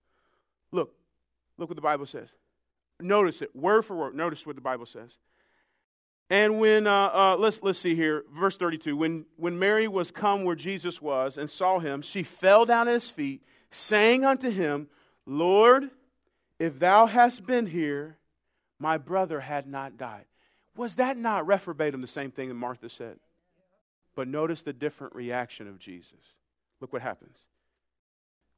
Look, 0.72 0.96
look 1.58 1.70
what 1.70 1.76
the 1.76 1.82
Bible 1.82 2.08
says. 2.08 2.30
Notice 3.00 3.42
it, 3.42 3.56
word 3.56 3.84
for 3.84 3.96
word. 3.96 4.16
Notice 4.16 4.46
what 4.46 4.56
the 4.56 4.62
Bible 4.62 4.86
says. 4.86 5.18
And 6.30 6.60
when, 6.60 6.88
uh, 6.88 7.12
uh, 7.14 7.36
let's, 7.38 7.62
let's 7.62 7.78
see 7.78 7.96
here, 7.96 8.24
verse 8.34 8.58
32. 8.58 8.96
When, 8.96 9.26
when 9.36 9.60
Mary 9.60 9.88
was 9.88 10.10
come 10.10 10.46
where 10.46 10.56
Jesus 10.56 11.02
was 11.02 11.38
and 11.38 11.50
saw 11.50 11.80
him, 11.80 12.02
she 12.02 12.24
fell 12.24 12.66
down 12.66 12.88
at 12.88 12.96
his 12.96 13.10
feet, 13.10 13.44
saying 13.72 14.26
unto 14.26 14.50
him, 14.50 14.88
Lord, 15.28 15.92
if 16.60 16.80
thou 16.80 17.06
hadst 17.06 17.46
been 17.46 17.68
here, 17.68 18.18
my 18.80 18.98
brother 18.98 19.42
had 19.42 19.68
not 19.68 19.98
died. 19.98 20.26
Was 20.76 20.96
that 20.96 21.18
not 21.18 21.46
reprobatum 21.46 22.02
the 22.02 22.08
same 22.08 22.32
thing 22.32 22.50
that 22.50 22.56
Martha 22.56 22.90
said? 22.90 23.20
But 24.16 24.28
notice 24.28 24.62
the 24.62 24.74
different 24.74 25.16
reaction 25.16 25.68
of 25.68 25.80
Jesus. 25.80 26.20
Look 26.80 26.94
what 26.94 27.02
happens. 27.02 27.38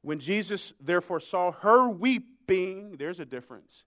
When 0.02 0.20
Jesus 0.20 0.72
therefore 0.80 1.20
saw 1.20 1.52
her 1.52 1.88
weeping, 1.88 2.96
there's 2.98 3.20
a 3.20 3.24
difference. 3.24 3.84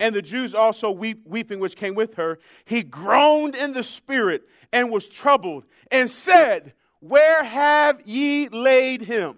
And 0.00 0.14
the 0.14 0.22
Jews 0.22 0.54
also 0.54 0.90
weep, 0.90 1.22
weeping 1.26 1.60
which 1.60 1.76
came 1.76 1.94
with 1.94 2.16
her, 2.16 2.38
he 2.64 2.82
groaned 2.82 3.54
in 3.54 3.72
the 3.72 3.84
spirit 3.84 4.42
and 4.72 4.90
was 4.90 5.08
troubled 5.08 5.64
and 5.90 6.10
said, 6.10 6.74
Where 7.00 7.44
have 7.44 8.02
ye 8.04 8.48
laid 8.48 9.02
him? 9.02 9.36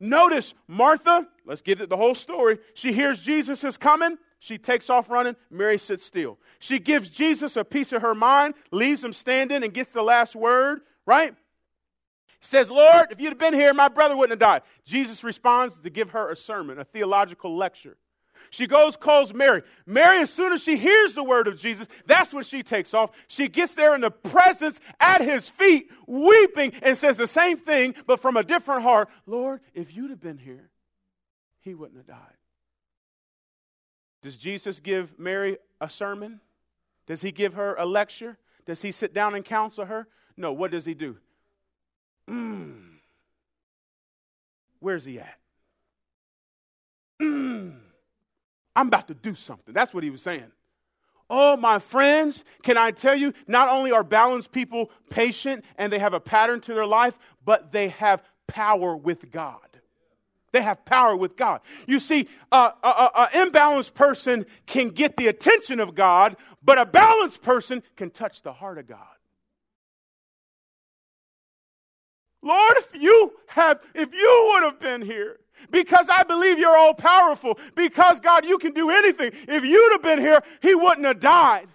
Notice 0.00 0.54
Martha, 0.66 1.28
let's 1.46 1.62
get 1.62 1.88
the 1.88 1.96
whole 1.96 2.16
story. 2.16 2.58
She 2.74 2.92
hears 2.92 3.20
Jesus 3.20 3.62
is 3.62 3.76
coming. 3.76 4.18
She 4.42 4.58
takes 4.58 4.90
off 4.90 5.08
running. 5.08 5.36
Mary 5.52 5.78
sits 5.78 6.04
still. 6.04 6.36
She 6.58 6.80
gives 6.80 7.08
Jesus 7.08 7.56
a 7.56 7.62
piece 7.64 7.92
of 7.92 8.02
her 8.02 8.12
mind, 8.12 8.54
leaves 8.72 9.04
him 9.04 9.12
standing, 9.12 9.62
and 9.62 9.72
gets 9.72 9.92
the 9.92 10.02
last 10.02 10.34
word, 10.34 10.80
right? 11.06 11.36
Says, 12.40 12.68
Lord, 12.68 13.12
if 13.12 13.20
you'd 13.20 13.28
have 13.28 13.38
been 13.38 13.54
here, 13.54 13.72
my 13.72 13.86
brother 13.86 14.16
wouldn't 14.16 14.32
have 14.32 14.40
died. 14.40 14.62
Jesus 14.84 15.22
responds 15.22 15.78
to 15.78 15.90
give 15.90 16.10
her 16.10 16.28
a 16.28 16.34
sermon, 16.34 16.80
a 16.80 16.84
theological 16.84 17.56
lecture. 17.56 17.96
She 18.50 18.66
goes, 18.66 18.96
calls 18.96 19.32
Mary. 19.32 19.62
Mary, 19.86 20.18
as 20.18 20.30
soon 20.30 20.52
as 20.52 20.60
she 20.60 20.76
hears 20.76 21.14
the 21.14 21.22
word 21.22 21.46
of 21.46 21.56
Jesus, 21.56 21.86
that's 22.06 22.34
when 22.34 22.42
she 22.42 22.64
takes 22.64 22.94
off. 22.94 23.12
She 23.28 23.46
gets 23.46 23.76
there 23.76 23.94
in 23.94 24.00
the 24.00 24.10
presence 24.10 24.80
at 24.98 25.20
his 25.20 25.48
feet, 25.48 25.88
weeping, 26.08 26.72
and 26.82 26.98
says 26.98 27.16
the 27.16 27.28
same 27.28 27.58
thing, 27.58 27.94
but 28.08 28.18
from 28.18 28.36
a 28.36 28.42
different 28.42 28.82
heart 28.82 29.08
Lord, 29.24 29.60
if 29.72 29.94
you'd 29.94 30.10
have 30.10 30.20
been 30.20 30.38
here, 30.38 30.68
he 31.60 31.74
wouldn't 31.74 31.98
have 31.98 32.08
died. 32.08 32.36
Does 34.22 34.36
Jesus 34.36 34.80
give 34.80 35.18
Mary 35.18 35.58
a 35.80 35.90
sermon? 35.90 36.40
Does 37.06 37.22
he 37.22 37.32
give 37.32 37.54
her 37.54 37.74
a 37.74 37.84
lecture? 37.84 38.38
Does 38.64 38.80
he 38.82 38.92
sit 38.92 39.12
down 39.12 39.34
and 39.34 39.44
counsel 39.44 39.84
her? 39.84 40.06
No, 40.36 40.52
what 40.52 40.70
does 40.70 40.84
he 40.84 40.94
do? 40.94 41.18
Mm. 42.30 42.98
Where's 44.78 45.04
he 45.04 45.18
at? 45.18 45.38
Mm. 47.20 47.76
I'm 48.74 48.86
about 48.86 49.08
to 49.08 49.14
do 49.14 49.34
something. 49.34 49.74
That's 49.74 49.92
what 49.92 50.04
he 50.04 50.10
was 50.10 50.22
saying. 50.22 50.50
Oh, 51.28 51.56
my 51.56 51.78
friends, 51.78 52.44
can 52.62 52.76
I 52.76 52.90
tell 52.90 53.16
you, 53.16 53.32
not 53.46 53.68
only 53.68 53.90
are 53.90 54.04
balanced 54.04 54.52
people 54.52 54.90
patient 55.10 55.64
and 55.76 55.92
they 55.92 55.98
have 55.98 56.14
a 56.14 56.20
pattern 56.20 56.60
to 56.62 56.74
their 56.74 56.86
life, 56.86 57.18
but 57.44 57.72
they 57.72 57.88
have 57.88 58.22
power 58.46 58.96
with 58.96 59.30
God. 59.30 59.71
They 60.52 60.62
have 60.62 60.84
power 60.84 61.16
with 61.16 61.36
God. 61.36 61.62
You 61.86 61.98
see, 61.98 62.28
an 62.52 62.72
imbalanced 62.82 63.94
person 63.94 64.46
can 64.66 64.90
get 64.90 65.16
the 65.16 65.28
attention 65.28 65.80
of 65.80 65.94
God, 65.94 66.36
but 66.62 66.78
a 66.78 66.86
balanced 66.86 67.42
person 67.42 67.82
can 67.96 68.10
touch 68.10 68.42
the 68.42 68.52
heart 68.52 68.78
of 68.78 68.86
God. 68.86 68.98
Lord, 72.42 72.74
if 72.76 73.00
you 73.00 73.32
have, 73.48 73.80
if 73.94 74.12
you 74.12 74.50
would 74.52 74.64
have 74.64 74.78
been 74.80 75.00
here, 75.00 75.38
because 75.70 76.08
I 76.08 76.24
believe 76.24 76.58
you're 76.58 76.76
all 76.76 76.92
powerful, 76.92 77.56
because 77.76 78.18
God, 78.18 78.44
you 78.44 78.58
can 78.58 78.72
do 78.72 78.90
anything. 78.90 79.30
If 79.46 79.64
you'd 79.64 79.92
have 79.92 80.02
been 80.02 80.18
here, 80.18 80.42
he 80.60 80.74
wouldn't 80.74 81.06
have 81.06 81.20
died. 81.20 81.68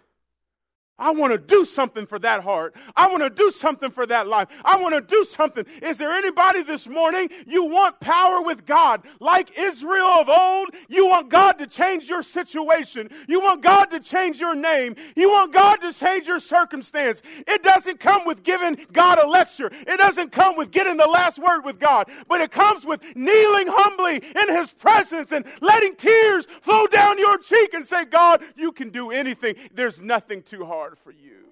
I 1.00 1.12
want 1.12 1.32
to 1.32 1.38
do 1.38 1.64
something 1.64 2.08
for 2.08 2.18
that 2.20 2.44
heart. 2.44 2.76
I 2.96 3.08
want 3.08 3.22
to 3.22 3.30
do 3.30 3.52
something 3.52 3.92
for 3.92 4.08
that 4.08 4.28
life. 4.28 4.48
I 4.66 4.78
want 4.78 4.96
to 4.96 5.02
do 5.02 5.26
something. 5.26 5.64
Is 5.84 5.98
there 6.00 6.12
anybody 6.12 6.64
this 6.64 6.88
morning 6.88 7.30
you 7.46 7.66
want 7.66 8.00
power 8.00 8.42
with 8.42 8.66
God? 8.66 9.04
Like 9.20 9.58
Israel 9.58 10.08
of 10.08 10.30
old, 10.30 10.70
you 10.88 11.08
want 11.08 11.30
God 11.30 11.60
to 11.60 11.68
change 11.68 12.10
your 12.10 12.24
situation. 12.24 13.10
You 13.28 13.42
want 13.42 13.62
God 13.62 13.86
to 13.92 14.00
change 14.00 14.40
your 14.40 14.56
name. 14.56 14.96
You 15.16 15.30
want 15.30 15.54
God 15.54 15.78
to 15.78 15.94
change 15.94 16.28
your 16.28 16.40
circumstance. 16.40 17.22
It 17.46 17.62
doesn't 17.62 18.00
come 18.00 18.26
with 18.26 18.42
giving 18.42 18.88
God 18.92 19.20
a 19.20 19.28
lecture. 19.28 19.70
It 19.72 19.98
doesn't 19.98 20.32
come 20.32 20.56
with 20.56 20.72
getting 20.72 20.98
the 20.98 21.06
last 21.06 21.38
word 21.38 21.64
with 21.64 21.80
God, 21.80 22.10
but 22.28 22.42
it 22.42 22.50
comes 22.50 22.86
with 22.86 23.04
kneeling 23.16 23.68
humbly 23.70 24.16
in 24.16 24.56
His 24.56 24.74
presence 24.74 25.32
and 25.32 25.46
letting 25.62 25.96
tears 25.96 26.48
flow 26.62 26.88
down 26.88 27.20
your 27.20 27.38
cheek 27.38 27.76
and 27.76 27.86
say, 27.86 28.06
God, 28.06 28.42
you 28.56 28.72
can 28.72 28.90
do 28.90 29.12
anything. 29.12 29.56
There's 29.76 30.02
nothing 30.02 30.42
too 30.42 30.66
hard 30.66 30.87
for 30.96 31.12
you. 31.12 31.46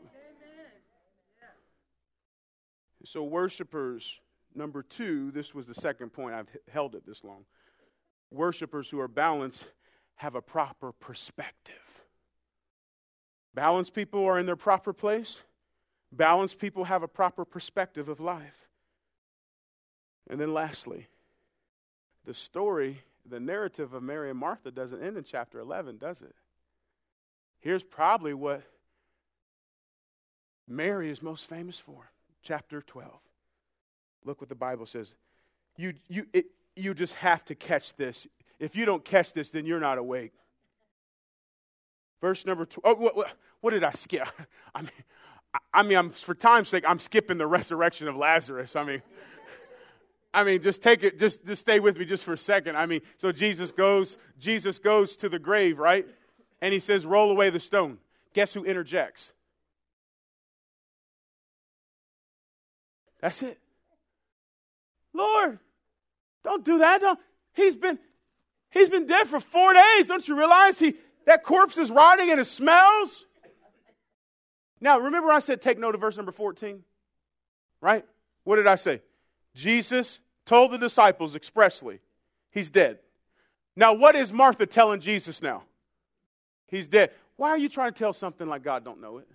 So, 3.06 3.24
worshipers, 3.24 4.20
number 4.56 4.82
two, 4.82 5.32
this 5.32 5.54
was 5.54 5.68
the 5.68 5.76
second 5.76 6.12
point. 6.12 6.34
I've 6.34 6.50
held 6.72 6.96
it 6.96 7.06
this 7.06 7.24
long. 7.24 7.46
Worshipers 8.32 8.90
who 8.90 9.00
are 9.00 9.08
balanced 9.08 9.66
have 10.16 10.34
a 10.36 10.42
proper 10.42 10.92
perspective. 10.92 11.76
Balanced 13.54 13.94
people 13.94 14.26
are 14.26 14.40
in 14.40 14.46
their 14.46 14.56
proper 14.56 14.92
place. 14.92 15.44
Balanced 16.12 16.58
people 16.58 16.86
have 16.86 17.04
a 17.04 17.08
proper 17.08 17.46
perspective 17.46 18.10
of 18.10 18.20
life. 18.20 18.70
And 20.28 20.40
then, 20.40 20.54
lastly, 20.54 21.08
the 22.26 22.34
story, 22.34 23.04
the 23.24 23.40
narrative 23.40 23.94
of 23.94 24.02
Mary 24.02 24.32
and 24.32 24.40
Martha 24.40 24.72
doesn't 24.72 25.04
end 25.04 25.16
in 25.16 25.24
chapter 25.24 25.60
11, 25.60 25.98
does 25.98 26.22
it? 26.24 26.36
Here's 27.60 27.84
probably 27.84 28.34
what 28.34 28.64
Mary 30.68 31.10
is 31.10 31.22
most 31.22 31.48
famous 31.48 31.80
for. 31.80 32.12
Chapter 32.42 32.82
12. 32.82 33.12
Look 34.24 34.42
what 34.42 34.50
the 34.50 34.56
Bible 34.56 34.86
says. 34.86 35.14
You, 35.78 35.94
you, 36.08 36.26
it, 36.34 36.46
you 36.76 36.94
just 36.94 37.14
have 37.16 37.44
to 37.46 37.56
catch 37.56 37.96
this. 37.96 38.28
If 38.60 38.76
you 38.76 38.86
don't 38.86 39.04
catch 39.04 39.34
this, 39.34 39.50
then 39.50 39.66
you're 39.66 39.80
not 39.80 39.98
awake. 39.98 40.34
Verse 42.22 42.46
number 42.46 42.66
two. 42.66 42.82
Oh, 42.84 42.96
what, 42.96 43.16
what, 43.16 43.34
what 43.62 43.72
did 43.72 43.84
I 43.84 43.92
skip? 43.92 44.28
I 44.76 44.82
mean, 44.82 44.92
I, 45.54 45.60
I 45.74 45.84
mean, 45.84 45.98
I'm, 45.98 46.10
for 46.10 46.34
time's 46.34 46.70
sake, 46.70 46.84
I'm 46.88 47.00
skipping 47.00 47.38
the 47.38 47.48
resurrection 47.48 48.08
of 48.08 48.16
Lazarus. 48.16 48.76
I 48.76 48.84
mean, 48.84 49.02
I 50.34 50.44
mean, 50.44 50.62
just 50.62 50.82
take 50.82 51.04
it, 51.04 51.20
just, 51.20 51.46
just 51.46 51.62
stay 51.62 51.80
with 51.80 51.98
me 51.98 52.06
just 52.06 52.24
for 52.24 52.34
a 52.34 52.38
second. 52.38 52.78
I 52.78 52.86
mean, 52.86 53.02
so 53.18 53.32
Jesus 53.32 53.72
goes, 53.72 54.18
Jesus 54.40 54.80
goes 54.80 55.16
to 55.18 55.30
the 55.30 55.40
grave, 55.40 55.78
right? 55.78 56.06
And 56.62 56.74
he 56.74 56.80
says, 56.80 57.06
roll 57.06 57.32
away 57.32 57.50
the 57.50 57.60
stone. 57.60 58.00
Guess 58.34 58.54
who 58.54 58.64
interjects? 58.64 59.34
That's 63.26 63.42
it. 63.42 63.58
Lord, 65.12 65.58
don't 66.44 66.64
do 66.64 66.78
that. 66.78 67.02
Don't. 67.02 67.20
He's 67.56 67.76
been 67.76 67.98
he's 68.70 68.88
been 68.88 69.08
dead 69.08 69.26
for 69.26 69.40
four 69.40 69.74
days. 69.74 70.06
Don't 70.06 70.28
you 70.28 70.38
realize 70.38 70.78
he 70.78 70.94
that 71.26 71.44
corpse 71.44 71.80
is 71.80 71.90
rotting 71.90 72.30
and 72.30 72.40
it 72.40 72.46
smells? 72.46 73.26
Now, 74.80 75.00
remember 75.00 75.32
I 75.32 75.40
said 75.40 75.60
take 75.60 75.80
note 75.80 75.96
of 75.96 76.02
verse 76.02 76.18
number 76.18 76.32
14? 76.32 76.84
Right? 77.82 78.06
What 78.44 78.58
did 78.58 78.68
I 78.68 78.76
say? 78.76 79.02
Jesus 79.56 80.20
told 80.46 80.72
the 80.72 80.78
disciples 80.78 81.36
expressly, 81.36 82.02
he's 82.52 82.70
dead. 82.70 83.00
Now, 83.76 83.96
what 83.96 84.16
is 84.16 84.32
Martha 84.32 84.68
telling 84.68 85.00
Jesus 85.00 85.42
now? 85.42 85.64
He's 86.68 86.88
dead. 86.88 87.10
Why 87.38 87.50
are 87.50 87.58
you 87.58 87.70
trying 87.70 87.92
to 87.92 87.98
tell 87.98 88.14
something 88.14 88.48
like 88.48 88.62
God 88.62 88.86
don't 88.86 89.02
know 89.02 89.18
it? 89.18 89.28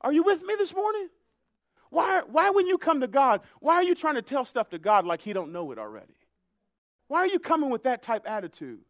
Are 0.00 0.10
you 0.12 0.22
with 0.22 0.42
me 0.42 0.54
this 0.56 0.74
morning? 0.74 1.10
Why, 1.94 2.22
why 2.26 2.50
when 2.50 2.66
you 2.66 2.76
come 2.76 3.02
to 3.02 3.06
God, 3.06 3.40
why 3.60 3.76
are 3.76 3.84
you 3.84 3.94
trying 3.94 4.16
to 4.16 4.22
tell 4.22 4.44
stuff 4.44 4.68
to 4.70 4.80
God 4.80 5.06
like 5.06 5.22
he 5.22 5.32
don't 5.32 5.52
know 5.52 5.70
it 5.70 5.78
already? 5.78 6.16
Why 7.06 7.20
are 7.20 7.28
you 7.28 7.38
coming 7.38 7.70
with 7.70 7.84
that 7.84 8.02
type 8.02 8.28
attitude? 8.28 8.80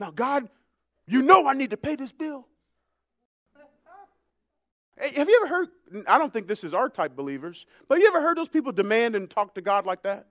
Now, 0.00 0.10
God, 0.10 0.48
you 1.06 1.20
know 1.20 1.46
I 1.46 1.52
need 1.52 1.70
to 1.70 1.76
pay 1.76 1.96
this 1.96 2.12
bill. 2.12 2.46
Have 4.96 5.28
you 5.28 5.42
ever 5.44 5.46
heard? 5.46 5.68
I 6.06 6.16
don't 6.16 6.32
think 6.32 6.48
this 6.48 6.64
is 6.64 6.72
our 6.72 6.88
type 6.88 7.14
believers, 7.14 7.66
but 7.88 7.96
have 7.96 8.02
you 8.02 8.08
ever 8.08 8.22
heard 8.22 8.38
those 8.38 8.48
people 8.48 8.72
demand 8.72 9.14
and 9.16 9.28
talk 9.28 9.54
to 9.56 9.60
God 9.60 9.84
like 9.84 10.04
that? 10.04 10.26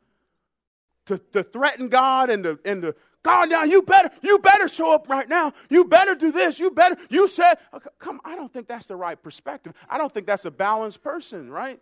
To, 1.06 1.20
to 1.34 1.44
threaten 1.44 1.90
God 1.90 2.32
and 2.32 2.44
to, 2.44 2.60
and 2.66 2.82
to 2.82 2.96
God 3.22 3.52
now 3.52 3.64
you 3.64 3.84
better 3.84 4.10
you 4.24 4.40
better 4.40 4.68
show 4.68 4.92
up 4.92 5.08
right 5.08 5.30
now. 5.30 5.54
You 5.70 5.86
better 5.86 6.16
do 6.16 6.32
this. 6.32 6.60
You 6.60 6.72
better 6.72 6.98
you 7.12 7.28
said 7.28 7.60
come 8.00 8.20
I 8.26 8.36
don't 8.36 8.52
think 8.52 8.68
that's 8.68 8.88
the 8.88 8.96
right 8.96 9.22
perspective. 9.22 9.74
I 9.88 10.00
don't 10.00 10.12
think 10.12 10.26
that's 10.26 10.46
a 10.46 10.52
balanced 10.52 11.04
person, 11.04 11.52
right? 11.52 11.80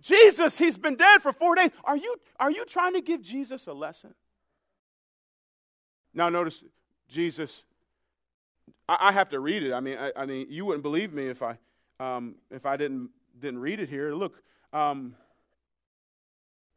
Jesus, 0.00 0.58
he's 0.58 0.76
been 0.76 0.96
dead 0.96 1.22
for 1.22 1.32
4 1.32 1.54
days. 1.54 1.70
Are 1.84 1.96
you 1.96 2.16
are 2.38 2.50
you 2.50 2.64
trying 2.64 2.94
to 2.94 3.00
give 3.00 3.22
Jesus 3.22 3.66
a 3.66 3.72
lesson? 3.72 4.14
Now 6.14 6.28
notice 6.28 6.62
Jesus 7.08 7.64
I, 8.88 9.08
I 9.08 9.12
have 9.12 9.28
to 9.30 9.40
read 9.40 9.62
it. 9.62 9.72
I 9.72 9.80
mean, 9.80 9.98
I, 9.98 10.12
I, 10.16 10.26
mean, 10.26 10.46
you 10.48 10.66
wouldn't 10.66 10.82
believe 10.82 11.12
me 11.12 11.28
if 11.28 11.42
I 11.42 11.58
um, 12.00 12.36
if 12.50 12.66
I 12.66 12.76
didn't 12.76 13.10
didn't 13.38 13.60
read 13.60 13.80
it 13.80 13.88
here. 13.88 14.14
Look, 14.14 14.42
um, 14.72 15.14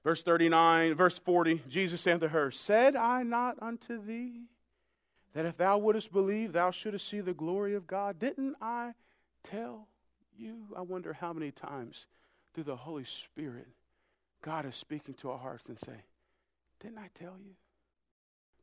verse 0.04 0.24
thirty 0.24 0.50
nine, 0.50 0.96
verse 0.96 1.20
forty. 1.20 1.62
Jesus 1.68 2.02
said 2.02 2.22
to 2.22 2.30
her, 2.30 2.52
"Said 2.52 2.96
I 2.96 3.24
not 3.24 3.58
unto 3.62 4.04
thee 4.04 4.44
that 5.34 5.46
if 5.46 5.58
thou 5.58 5.78
wouldest 5.78 6.12
believe, 6.12 6.54
thou 6.54 6.72
shouldest 6.72 7.08
see 7.08 7.22
the 7.22 7.34
glory 7.34 7.76
of 7.76 7.88
God? 7.88 8.20
Didn't 8.20 8.56
I 8.62 8.94
tell 9.44 9.88
you?" 10.38 10.68
I 10.78 10.82
wonder 10.82 11.13
how 11.13 11.34
many 11.34 11.52
times 11.52 12.06
through 12.56 12.63
the 12.63 12.76
Holy 12.76 13.04
Spirit 13.04 13.68
God 14.41 14.65
is 14.65 14.76
speaking 14.76 15.13
to 15.15 15.30
our 15.32 15.38
hearts 15.38 15.65
and 15.68 15.78
say, 15.80 16.06
"Didn't 16.80 16.98
I 16.98 17.10
tell 17.13 17.38
you? 17.38 17.56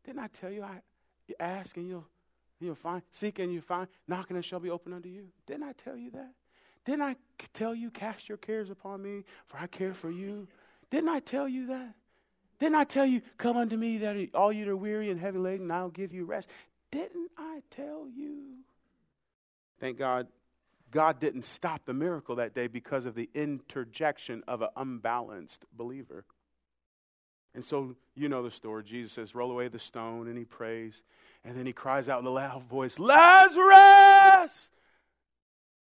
Didn't 0.04 0.20
I 0.20 0.28
tell 0.28 0.50
you? 0.50 0.64
I 0.64 0.80
you 1.28 1.36
ask 1.38 1.76
and 1.76 1.86
you'll." 1.86 2.08
You'll 2.60 2.76
find, 2.76 3.02
seek 3.10 3.40
and 3.40 3.52
you'll 3.52 3.62
find, 3.62 3.88
knocking 4.06 4.36
and 4.36 4.44
it 4.44 4.46
shall 4.46 4.60
be 4.60 4.70
open 4.70 4.92
unto 4.92 5.08
you. 5.08 5.32
Didn't 5.46 5.64
I 5.64 5.72
tell 5.72 5.96
you 5.96 6.12
that? 6.12 6.32
Didn't 6.84 7.02
I 7.02 7.16
tell 7.52 7.74
you, 7.74 7.90
cast 7.90 8.28
your 8.28 8.38
cares 8.38 8.70
upon 8.70 9.02
me, 9.02 9.24
for 9.46 9.58
I 9.58 9.66
care 9.66 9.94
for 9.94 10.12
you? 10.12 10.46
Didn't 10.88 11.08
I 11.08 11.18
tell 11.18 11.48
you 11.48 11.66
that? 11.66 11.94
Didn't 12.60 12.76
I 12.76 12.84
tell 12.84 13.04
you, 13.04 13.20
come 13.36 13.56
unto 13.56 13.76
me, 13.76 13.98
that 13.98 14.28
all 14.34 14.52
you 14.52 14.64
that 14.64 14.70
are 14.70 14.76
weary 14.76 15.10
and 15.10 15.18
heavy 15.18 15.38
laden, 15.38 15.72
I'll 15.72 15.88
give 15.88 16.12
you 16.12 16.24
rest? 16.24 16.48
Didn't 16.92 17.32
I 17.36 17.62
tell 17.70 18.06
you? 18.08 18.58
Thank 19.80 19.98
God, 19.98 20.28
God 20.92 21.18
didn't 21.18 21.44
stop 21.44 21.84
the 21.86 21.94
miracle 21.94 22.36
that 22.36 22.54
day 22.54 22.68
because 22.68 23.06
of 23.06 23.14
the 23.14 23.28
interjection 23.34 24.44
of 24.46 24.62
an 24.62 24.68
unbalanced 24.76 25.64
believer. 25.74 26.24
And 27.54 27.64
so, 27.64 27.96
you 28.14 28.28
know 28.28 28.42
the 28.42 28.50
story. 28.50 28.84
Jesus 28.84 29.12
says, 29.12 29.34
Roll 29.34 29.50
away 29.50 29.68
the 29.68 29.78
stone, 29.78 30.28
and 30.28 30.38
he 30.38 30.44
prays. 30.44 31.02
And 31.44 31.56
then 31.56 31.66
he 31.66 31.72
cries 31.72 32.08
out 32.08 32.20
in 32.20 32.26
a 32.26 32.30
loud 32.30 32.62
voice, 32.64 32.98
Lazarus! 32.98 34.70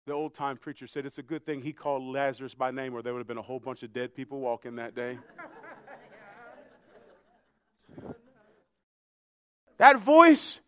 The 0.07 0.12
old 0.12 0.35
time 0.35 0.57
preacher 0.57 0.87
said 0.87 1.07
it's 1.07 1.18
a 1.18 1.22
good 1.22 1.46
thing 1.46 1.62
he 1.62 1.72
called 1.72 2.02
Lazarus 2.02 2.55
by 2.55 2.70
name, 2.70 2.94
or 2.94 3.02
there 3.02 3.12
would 3.12 3.20
have 3.20 3.26
been 3.26 3.38
a 3.38 3.42
whole 3.42 3.61
bunch 3.61 3.83
of 3.83 3.92
dead 3.92 4.14
people 4.14 4.40
walking 4.40 4.76
that 4.76 4.94
day. 4.94 5.18
that 9.78 10.00
voice, 10.00 10.59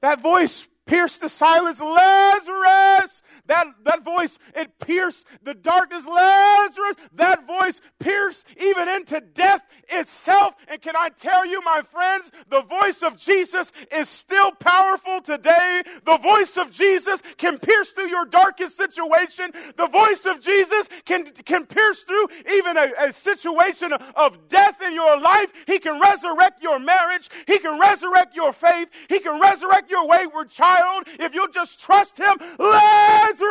that 0.00 0.20
voice 0.20 0.66
pierced 0.86 1.20
the 1.20 1.28
silence. 1.28 1.80
Lazarus! 1.80 3.22
That, 3.52 3.66
that 3.84 4.02
voice, 4.02 4.38
it 4.56 4.78
pierced 4.78 5.26
the 5.42 5.52
darkness. 5.52 6.06
Lazarus! 6.06 6.96
That 7.12 7.46
voice 7.46 7.82
pierced 8.00 8.46
even 8.58 8.88
into 8.88 9.20
death 9.20 9.60
itself. 9.90 10.54
And 10.68 10.80
can 10.80 10.96
I 10.96 11.10
tell 11.10 11.44
you, 11.44 11.60
my 11.60 11.82
friends, 11.82 12.30
the 12.48 12.62
voice 12.62 13.02
of 13.02 13.18
Jesus 13.18 13.70
is 13.94 14.08
still 14.08 14.52
powerful 14.52 15.20
today. 15.20 15.82
The 16.06 16.16
voice 16.16 16.56
of 16.56 16.70
Jesus 16.70 17.20
can 17.36 17.58
pierce 17.58 17.90
through 17.90 18.08
your 18.08 18.24
darkest 18.24 18.78
situation. 18.78 19.50
The 19.76 19.86
voice 19.86 20.24
of 20.24 20.40
Jesus 20.40 20.88
can, 21.04 21.26
can 21.44 21.66
pierce 21.66 22.04
through 22.04 22.28
even 22.50 22.78
a, 22.78 22.90
a 23.00 23.12
situation 23.12 23.92
of 23.92 24.48
death 24.48 24.80
in 24.80 24.94
your 24.94 25.20
life. 25.20 25.52
He 25.66 25.78
can 25.78 26.00
resurrect 26.00 26.62
your 26.62 26.78
marriage. 26.78 27.28
He 27.46 27.58
can 27.58 27.78
resurrect 27.78 28.34
your 28.34 28.54
faith. 28.54 28.88
He 29.10 29.20
can 29.20 29.38
resurrect 29.38 29.90
your 29.90 30.08
wayward 30.08 30.48
child 30.48 31.06
if 31.20 31.34
you'll 31.34 31.48
just 31.48 31.80
trust 31.80 32.16
Him. 32.16 32.34
Lazarus, 32.58 33.41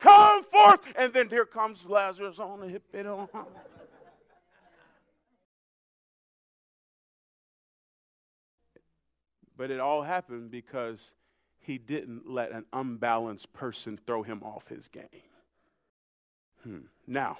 come 0.00 0.44
forth. 0.44 0.80
And 0.96 1.12
then 1.12 1.28
here 1.28 1.44
comes 1.44 1.84
Lazarus 1.84 2.38
on 2.38 2.60
the 2.60 2.68
hip. 2.68 2.82
On. 2.94 3.28
But 9.56 9.70
it 9.70 9.80
all 9.80 10.02
happened 10.02 10.50
because 10.50 11.12
he 11.60 11.78
didn't 11.78 12.28
let 12.28 12.50
an 12.50 12.64
unbalanced 12.72 13.52
person 13.52 13.98
throw 14.06 14.22
him 14.22 14.42
off 14.42 14.66
his 14.68 14.88
game. 14.88 15.06
Hmm. 16.64 16.78
Now, 17.06 17.38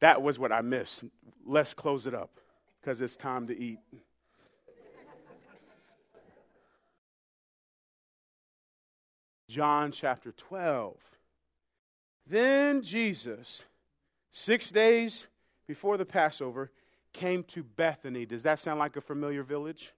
that 0.00 0.22
was 0.22 0.38
what 0.38 0.50
I 0.50 0.60
missed. 0.62 1.04
Let's 1.46 1.74
close 1.74 2.06
it 2.06 2.14
up 2.14 2.40
because 2.80 3.00
it's 3.00 3.16
time 3.16 3.46
to 3.46 3.58
eat. 3.58 3.78
John 9.50 9.92
chapter 9.92 10.32
12. 10.32 10.96
Then 12.26 12.82
Jesus, 12.82 13.62
six 14.30 14.70
days 14.70 15.26
before 15.66 15.96
the 15.96 16.04
Passover, 16.04 16.70
came 17.12 17.42
to 17.44 17.62
Bethany. 17.62 18.24
Does 18.24 18.44
that 18.44 18.60
sound 18.60 18.78
like 18.78 18.96
a 18.96 19.00
familiar 19.00 19.42
village? 19.42 19.92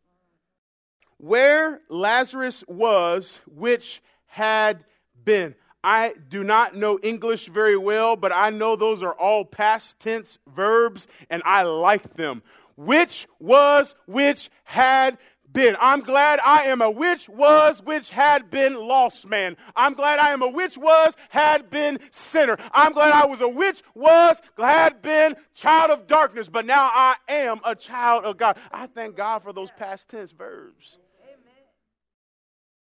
where 1.22 1.80
Lazarus 1.88 2.64
was, 2.66 3.40
which 3.46 4.02
had 4.26 4.84
been. 5.24 5.54
I 5.84 6.14
do 6.28 6.42
not 6.42 6.74
know 6.74 6.98
English 7.00 7.46
very 7.46 7.76
well, 7.76 8.16
but 8.16 8.32
I 8.32 8.50
know 8.50 8.74
those 8.74 9.04
are 9.04 9.14
all 9.14 9.44
past 9.44 10.00
tense 10.00 10.38
verbs, 10.52 11.06
and 11.30 11.40
I 11.44 11.62
like 11.62 12.14
them. 12.14 12.42
Which 12.76 13.28
was, 13.38 13.94
which 14.06 14.50
had 14.64 15.16
been. 15.52 15.76
I'm 15.80 16.00
glad 16.00 16.40
I 16.40 16.64
am 16.64 16.82
a 16.82 16.90
which 16.90 17.28
was, 17.28 17.82
which 17.82 18.10
had 18.10 18.50
been 18.50 18.74
lost 18.74 19.26
man. 19.26 19.56
I'm 19.76 19.94
glad 19.94 20.18
I 20.18 20.32
am 20.32 20.42
a 20.42 20.48
which 20.48 20.76
was, 20.76 21.16
had 21.28 21.70
been 21.70 21.98
sinner. 22.10 22.56
I'm 22.72 22.92
glad 22.92 23.12
I 23.12 23.26
was 23.26 23.40
a 23.40 23.48
which 23.48 23.82
was, 23.94 24.40
had 24.56 25.02
been 25.02 25.36
child 25.54 25.90
of 25.90 26.06
darkness, 26.06 26.48
but 26.48 26.66
now 26.66 26.90
I 26.92 27.16
am 27.28 27.60
a 27.64 27.74
child 27.74 28.24
of 28.24 28.36
God. 28.36 28.56
I 28.72 28.86
thank 28.86 29.16
God 29.16 29.42
for 29.42 29.52
those 29.52 29.70
past 29.72 30.08
tense 30.08 30.32
verbs 30.32 30.98
Amen. 31.24 31.38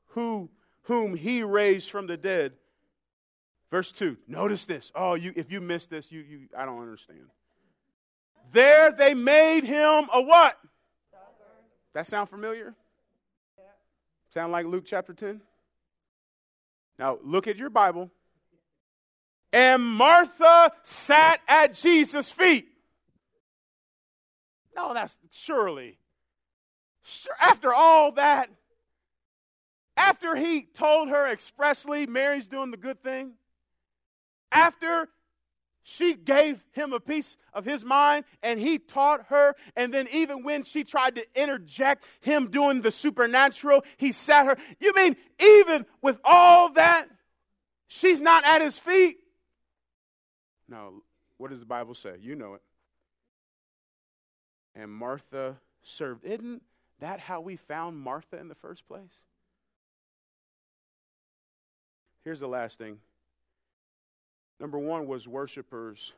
who, 0.09 0.51
whom 0.83 1.17
he 1.17 1.43
raised 1.43 1.90
from 1.90 2.07
the 2.07 2.17
dead. 2.17 2.53
Verse 3.71 3.90
2. 3.90 4.17
Notice 4.29 4.67
this. 4.67 4.93
Oh, 4.95 5.14
you, 5.14 5.33
if 5.35 5.51
you 5.51 5.61
missed 5.61 5.90
this, 5.90 6.12
you, 6.12 6.21
you, 6.21 6.40
I 6.57 6.64
don't 6.64 6.81
understand. 6.81 7.23
There 8.53 8.93
they 8.93 9.14
made 9.14 9.64
him 9.64 10.07
a 10.12 10.23
what? 10.23 10.57
That 11.94 12.07
sound 12.07 12.28
familiar? 12.28 12.74
Sound 14.33 14.50
like 14.52 14.66
Luke 14.66 14.85
chapter 14.85 15.14
10? 15.14 15.40
Now, 16.98 17.18
look 17.22 17.46
at 17.46 17.57
your 17.57 17.70
Bible. 17.70 18.11
And 19.52 19.83
Martha 19.83 20.72
sat 20.83 21.40
at 21.46 21.74
Jesus' 21.74 22.33
feet. 22.33 22.66
No, 24.76 24.92
that's 24.92 25.16
surely. 25.30 25.98
Sure, 27.04 27.33
After 27.40 27.72
all 27.72 28.12
that, 28.12 28.50
after 29.96 30.35
he 30.35 30.62
told 30.62 31.11
her 31.11 31.28
expressly 31.28 32.07
Mary's 32.07 32.48
doing 32.48 32.72
the 32.72 32.76
good 32.76 33.00
thing, 33.02 33.35
after 34.50 35.09
she 35.85 36.14
gave 36.14 36.64
him 36.73 36.92
a 36.94 36.99
piece 36.99 37.37
of 37.53 37.66
his 37.66 37.85
mind 37.85 38.25
and 38.42 38.59
he 38.59 38.79
taught 38.79 39.27
her, 39.29 39.55
and 39.77 39.92
then 39.92 40.09
even 40.11 40.42
when 40.42 40.64
she 40.64 40.83
tried 40.83 41.14
to 41.16 41.27
interject 41.37 42.05
him 42.20 42.51
doing 42.51 42.81
the 42.81 42.90
supernatural, 42.90 43.85
he 43.99 44.11
sat 44.11 44.47
her. 44.47 44.57
You 44.81 44.94
mean, 44.94 45.14
even 45.38 45.85
with 46.03 46.18
all 46.25 46.73
that, 46.73 47.07
she's 47.87 48.20
not 48.20 48.44
at 48.47 48.62
his 48.62 48.79
feet? 48.79 49.18
No, 50.68 51.03
what 51.37 51.51
does 51.51 51.61
the 51.61 51.66
Bible 51.66 51.94
say? 51.94 52.14
You 52.18 52.35
know 52.35 52.55
it. 52.55 52.62
And 54.75 54.90
Martha 54.90 55.59
served. 55.83 56.25
Isn't 56.25 56.62
that 57.01 57.20
how 57.20 57.42
we 57.42 57.57
found 57.57 58.01
Martha 58.01 58.38
in 58.38 58.49
the 58.49 58.55
first 58.55 58.88
place? 58.88 59.23
Here's 62.25 62.40
the 62.40 62.49
last 62.49 62.79
thing. 62.79 63.01
Number 64.61 64.79
one 64.79 65.07
was 65.07 65.27
worshipers 65.27 66.12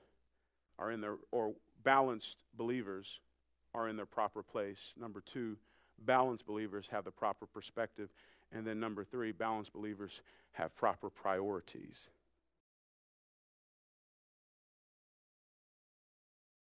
are 0.79 0.91
in 0.91 1.01
their, 1.01 1.17
or 1.33 1.55
balanced 1.83 2.39
believers 2.57 3.21
are 3.75 3.89
in 3.89 3.97
their 3.97 4.07
proper 4.07 4.43
place. 4.43 4.93
Number 4.99 5.21
two, 5.21 5.57
balanced 6.05 6.47
believers 6.47 6.89
have 6.91 7.05
the 7.05 7.11
proper 7.11 7.47
perspective. 7.47 8.11
And 8.53 8.67
then 8.67 8.79
number 8.79 9.05
three, 9.05 9.33
balanced 9.33 9.73
believers 9.73 10.21
have 10.53 10.75
proper 10.77 11.11
priorities. 11.11 12.09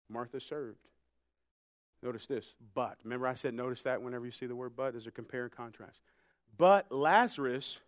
Martha 0.09 0.39
served. 0.39 0.77
Notice 2.03 2.25
this, 2.25 2.53
but. 2.75 2.97
Remember, 3.03 3.27
I 3.27 3.33
said 3.33 3.53
notice 3.53 3.81
that 3.83 4.01
whenever 4.01 4.25
you 4.25 4.31
see 4.31 4.45
the 4.45 4.55
word 4.55 4.73
but, 4.75 4.95
as 4.95 5.07
a 5.07 5.11
compare 5.11 5.43
and 5.43 5.51
contrast. 5.51 6.01
But 6.57 6.91
Lazarus 6.91 7.79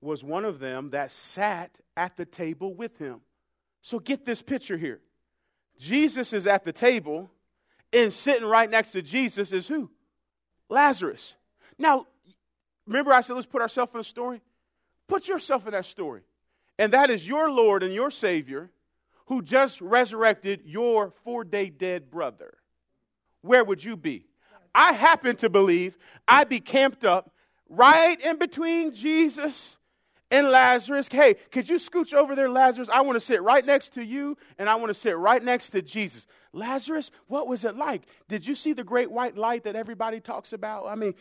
was 0.00 0.24
one 0.24 0.44
of 0.44 0.58
them 0.58 0.90
that 0.90 1.10
sat 1.10 1.70
at 1.96 2.16
the 2.16 2.24
table 2.24 2.74
with 2.74 2.98
him. 2.98 3.20
So 3.82 3.98
get 3.98 4.24
this 4.24 4.42
picture 4.42 4.76
here. 4.76 5.00
Jesus 5.78 6.32
is 6.32 6.46
at 6.46 6.64
the 6.64 6.72
table, 6.72 7.30
and 7.92 8.12
sitting 8.12 8.46
right 8.46 8.68
next 8.68 8.92
to 8.92 9.02
Jesus 9.02 9.52
is 9.52 9.68
who? 9.68 9.90
Lazarus. 10.68 11.34
Now, 11.78 12.06
remember 12.86 13.12
I 13.12 13.20
said 13.20 13.34
let's 13.34 13.46
put 13.46 13.62
ourselves 13.62 13.92
in 13.94 14.00
a 14.00 14.04
story? 14.04 14.40
Put 15.06 15.28
yourself 15.28 15.66
in 15.66 15.72
that 15.72 15.86
story. 15.86 16.22
And 16.78 16.92
that 16.92 17.10
is 17.10 17.26
your 17.26 17.50
Lord 17.50 17.82
and 17.82 17.94
your 17.94 18.10
Savior 18.10 18.70
who 19.26 19.42
just 19.42 19.80
resurrected 19.80 20.62
your 20.64 21.12
four 21.22 21.44
day 21.44 21.68
dead 21.68 22.10
brother. 22.10 22.58
Where 23.42 23.64
would 23.64 23.84
you 23.84 23.96
be? 23.96 24.26
I 24.74 24.92
happen 24.92 25.36
to 25.36 25.48
believe 25.48 25.96
I'd 26.26 26.48
be 26.48 26.60
camped 26.60 27.04
up 27.04 27.32
right 27.68 28.20
in 28.20 28.38
between 28.38 28.92
Jesus 28.92 29.76
and 30.30 30.48
Lazarus. 30.48 31.08
Hey, 31.10 31.34
could 31.50 31.68
you 31.68 31.76
scooch 31.76 32.12
over 32.14 32.34
there, 32.34 32.50
Lazarus? 32.50 32.88
I 32.92 33.00
want 33.00 33.16
to 33.16 33.20
sit 33.20 33.42
right 33.42 33.64
next 33.64 33.94
to 33.94 34.04
you, 34.04 34.36
and 34.58 34.68
I 34.68 34.74
want 34.74 34.88
to 34.88 34.94
sit 34.94 35.16
right 35.16 35.42
next 35.42 35.70
to 35.70 35.82
Jesus. 35.82 36.26
Lazarus, 36.52 37.10
what 37.26 37.46
was 37.46 37.64
it 37.64 37.76
like? 37.76 38.02
Did 38.28 38.46
you 38.46 38.54
see 38.54 38.72
the 38.72 38.84
great 38.84 39.10
white 39.10 39.36
light 39.36 39.64
that 39.64 39.76
everybody 39.76 40.20
talks 40.20 40.52
about? 40.52 40.86
I 40.86 40.94
mean, 40.94 41.14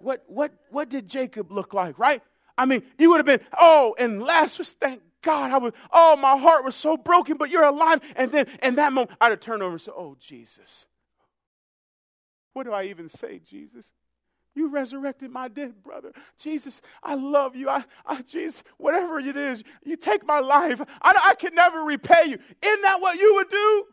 what, 0.00 0.24
what, 0.26 0.52
what 0.70 0.88
did 0.88 1.08
Jacob 1.08 1.50
look 1.50 1.74
like, 1.74 1.98
right? 1.98 2.22
I 2.56 2.66
mean, 2.66 2.82
you 2.98 3.10
would 3.10 3.18
have 3.18 3.26
been, 3.26 3.40
oh, 3.56 3.94
and 3.98 4.22
Lazarus, 4.22 4.74
thank 4.80 5.02
God, 5.22 5.50
I 5.50 5.58
was, 5.58 5.72
oh, 5.92 6.16
my 6.16 6.36
heart 6.36 6.64
was 6.64 6.74
so 6.74 6.96
broken, 6.96 7.36
but 7.36 7.50
you're 7.50 7.64
alive. 7.64 8.00
And 8.16 8.30
then 8.30 8.46
in 8.62 8.76
that 8.76 8.92
moment, 8.92 9.16
I'd 9.20 9.30
have 9.30 9.40
turned 9.40 9.62
over 9.62 9.72
and 9.72 9.80
said, 9.80 9.94
oh, 9.96 10.16
Jesus. 10.18 10.86
What 12.52 12.64
do 12.64 12.72
I 12.72 12.84
even 12.84 13.08
say, 13.08 13.38
Jesus? 13.38 13.92
You 14.58 14.66
resurrected 14.66 15.30
my 15.30 15.46
dead 15.46 15.84
brother. 15.84 16.10
Jesus, 16.36 16.82
I 17.00 17.14
love 17.14 17.54
you. 17.54 17.68
I, 17.68 17.84
I 18.04 18.22
Jesus, 18.22 18.64
whatever 18.76 19.20
it 19.20 19.36
is, 19.36 19.62
you 19.84 19.96
take 19.96 20.26
my 20.26 20.40
life. 20.40 20.80
I, 21.00 21.28
I 21.30 21.34
can 21.36 21.54
never 21.54 21.84
repay 21.84 22.24
you. 22.26 22.38
Isn't 22.60 22.82
that 22.82 23.00
what 23.00 23.20
you 23.20 23.36
would 23.36 23.48
do? 23.48 23.84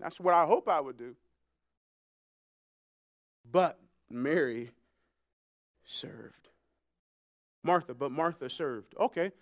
That's 0.00 0.18
what 0.18 0.32
I 0.32 0.46
hope 0.46 0.70
I 0.70 0.80
would 0.80 0.96
do. 0.96 1.14
But 3.52 3.78
Mary 4.08 4.70
served. 5.84 6.48
Martha, 7.62 7.92
but 7.92 8.10
Martha 8.10 8.48
served. 8.48 8.94
Okay. 8.98 9.32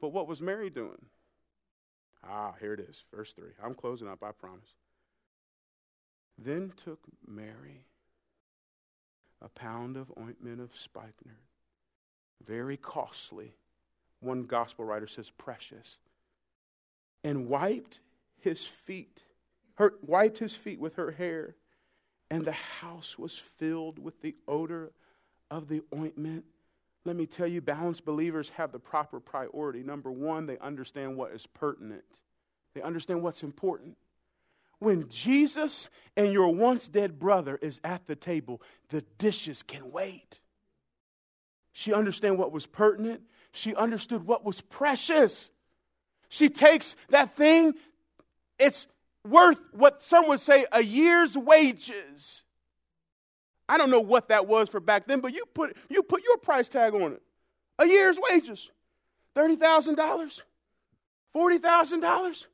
But 0.00 0.08
what 0.08 0.26
was 0.26 0.42
Mary 0.42 0.68
doing? 0.68 1.06
Ah, 2.28 2.54
here 2.58 2.74
it 2.74 2.80
is, 2.80 3.04
verse 3.14 3.32
3. 3.34 3.50
I'm 3.62 3.74
closing 3.74 4.08
up, 4.08 4.24
I 4.24 4.32
promise. 4.32 4.74
Then 6.36 6.72
took 6.76 6.98
Mary 7.24 7.84
a 9.44 9.48
pound 9.48 9.96
of 9.96 10.10
ointment 10.18 10.60
of 10.60 10.74
spikenard, 10.74 11.36
very 12.46 12.76
costly. 12.76 13.54
One 14.20 14.44
gospel 14.44 14.86
writer 14.86 15.06
says 15.06 15.30
precious, 15.30 15.98
and 17.22 17.46
wiped 17.46 18.00
his 18.40 18.64
feet, 18.64 19.22
her, 19.74 19.94
wiped 20.02 20.38
his 20.38 20.54
feet 20.54 20.80
with 20.80 20.94
her 20.94 21.10
hair, 21.10 21.56
and 22.30 22.44
the 22.44 22.52
house 22.52 23.18
was 23.18 23.36
filled 23.36 23.98
with 23.98 24.22
the 24.22 24.34
odor 24.48 24.92
of 25.50 25.68
the 25.68 25.82
ointment. 25.94 26.44
Let 27.04 27.16
me 27.16 27.26
tell 27.26 27.46
you, 27.46 27.60
balanced 27.60 28.06
believers 28.06 28.48
have 28.50 28.72
the 28.72 28.78
proper 28.78 29.20
priority. 29.20 29.82
Number 29.82 30.10
one, 30.10 30.46
they 30.46 30.58
understand 30.58 31.16
what 31.16 31.32
is 31.32 31.46
pertinent, 31.46 32.04
they 32.74 32.80
understand 32.80 33.22
what's 33.22 33.42
important. 33.42 33.98
When 34.84 35.08
Jesus 35.08 35.88
and 36.14 36.30
your 36.30 36.48
once 36.48 36.88
dead 36.88 37.18
brother 37.18 37.58
is 37.62 37.80
at 37.82 38.06
the 38.06 38.14
table, 38.14 38.60
the 38.90 39.00
dishes 39.16 39.62
can 39.62 39.90
wait. 39.90 40.40
She 41.72 41.94
understood 41.94 42.32
what 42.32 42.52
was 42.52 42.66
pertinent. 42.66 43.22
She 43.52 43.74
understood 43.74 44.26
what 44.26 44.44
was 44.44 44.60
precious. 44.60 45.50
She 46.28 46.50
takes 46.50 46.96
that 47.08 47.34
thing, 47.34 47.72
it's 48.58 48.86
worth 49.26 49.58
what 49.72 50.02
some 50.02 50.28
would 50.28 50.40
say 50.40 50.66
a 50.70 50.82
year's 50.82 51.34
wages. 51.34 52.42
I 53.66 53.78
don't 53.78 53.90
know 53.90 54.00
what 54.00 54.28
that 54.28 54.46
was 54.46 54.68
for 54.68 54.80
back 54.80 55.06
then, 55.06 55.20
but 55.20 55.32
you 55.32 55.46
put, 55.54 55.78
you 55.88 56.02
put 56.02 56.22
your 56.22 56.36
price 56.36 56.68
tag 56.68 56.92
on 56.92 57.12
it. 57.12 57.22
A 57.78 57.86
year's 57.86 58.18
wages. 58.30 58.70
$30,000? 59.34 60.42
$40,000? 61.34 62.46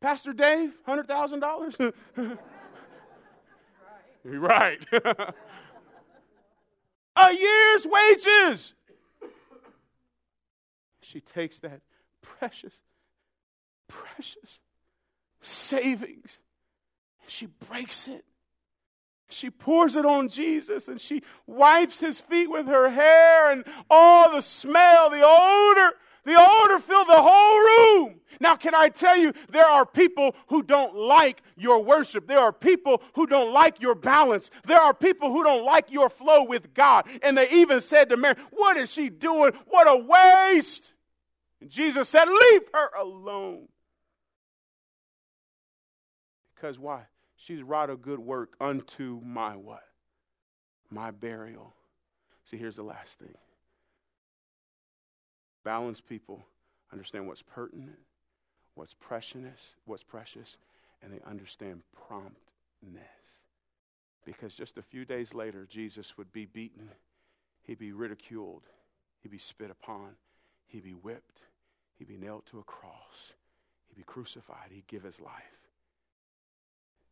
Pastor 0.00 0.32
Dave, 0.32 0.74
$100,000? 0.86 1.92
right. 4.24 4.86
a 7.16 7.32
year's 7.32 7.86
wages. 7.86 8.74
She 11.00 11.20
takes 11.20 11.58
that 11.60 11.80
precious, 12.22 12.80
precious 13.88 14.60
savings 15.40 16.40
and 17.22 17.30
she 17.30 17.46
breaks 17.46 18.08
it. 18.08 18.24
She 19.28 19.50
pours 19.50 19.96
it 19.96 20.04
on 20.04 20.28
Jesus 20.28 20.88
and 20.88 21.00
she 21.00 21.22
wipes 21.46 22.00
his 22.00 22.20
feet 22.20 22.50
with 22.50 22.66
her 22.66 22.90
hair 22.90 23.50
and 23.50 23.64
all 23.90 24.30
the 24.30 24.42
smell, 24.42 25.10
the 25.10 25.22
odor 25.24 25.96
the 26.24 26.36
odor 26.38 26.78
filled 26.78 27.08
the 27.08 27.22
whole 27.22 27.58
room. 27.58 27.73
Now, 28.54 28.58
can 28.58 28.74
I 28.76 28.88
tell 28.88 29.16
you, 29.16 29.32
there 29.50 29.66
are 29.66 29.84
people 29.84 30.36
who 30.46 30.62
don't 30.62 30.94
like 30.94 31.42
your 31.56 31.82
worship. 31.82 32.28
There 32.28 32.38
are 32.38 32.52
people 32.52 33.02
who 33.14 33.26
don't 33.26 33.52
like 33.52 33.80
your 33.80 33.96
balance. 33.96 34.48
There 34.64 34.80
are 34.80 34.94
people 34.94 35.32
who 35.32 35.42
don't 35.42 35.64
like 35.64 35.90
your 35.90 36.08
flow 36.08 36.44
with 36.44 36.72
God. 36.72 37.08
And 37.22 37.36
they 37.36 37.50
even 37.50 37.80
said 37.80 38.10
to 38.10 38.16
Mary, 38.16 38.36
What 38.52 38.76
is 38.76 38.92
she 38.92 39.08
doing? 39.08 39.54
What 39.66 39.88
a 39.88 39.96
waste. 39.96 40.92
And 41.60 41.68
Jesus 41.68 42.08
said, 42.08 42.26
Leave 42.26 42.62
her 42.72 42.90
alone. 42.96 43.66
Because 46.54 46.78
why? 46.78 47.06
She's 47.34 47.60
wrought 47.60 47.90
a 47.90 47.96
good 47.96 48.20
work 48.20 48.54
unto 48.60 49.20
my 49.24 49.56
what? 49.56 49.82
My 50.90 51.10
burial. 51.10 51.74
See, 52.44 52.56
here's 52.56 52.76
the 52.76 52.84
last 52.84 53.18
thing. 53.18 53.34
Balanced 55.64 56.06
people 56.06 56.44
understand 56.92 57.26
what's 57.26 57.42
pertinent, 57.42 57.98
what's 58.74 58.94
precious, 58.94 59.74
what's 59.84 60.02
precious, 60.02 60.58
and 61.02 61.12
they 61.12 61.20
understand 61.28 61.82
promptness. 62.06 63.40
Because 64.24 64.54
just 64.54 64.78
a 64.78 64.82
few 64.82 65.04
days 65.04 65.34
later, 65.34 65.66
Jesus 65.68 66.16
would 66.16 66.32
be 66.32 66.46
beaten, 66.46 66.88
he'd 67.62 67.78
be 67.78 67.92
ridiculed, 67.92 68.62
he'd 69.22 69.30
be 69.30 69.38
spit 69.38 69.70
upon, 69.70 70.10
he'd 70.66 70.84
be 70.84 70.92
whipped, 70.92 71.40
he'd 71.98 72.08
be 72.08 72.16
nailed 72.16 72.46
to 72.46 72.58
a 72.58 72.64
cross, 72.64 73.34
he'd 73.88 73.96
be 73.96 74.04
crucified, 74.04 74.70
he'd 74.70 74.86
give 74.86 75.02
his 75.02 75.20
life 75.20 75.63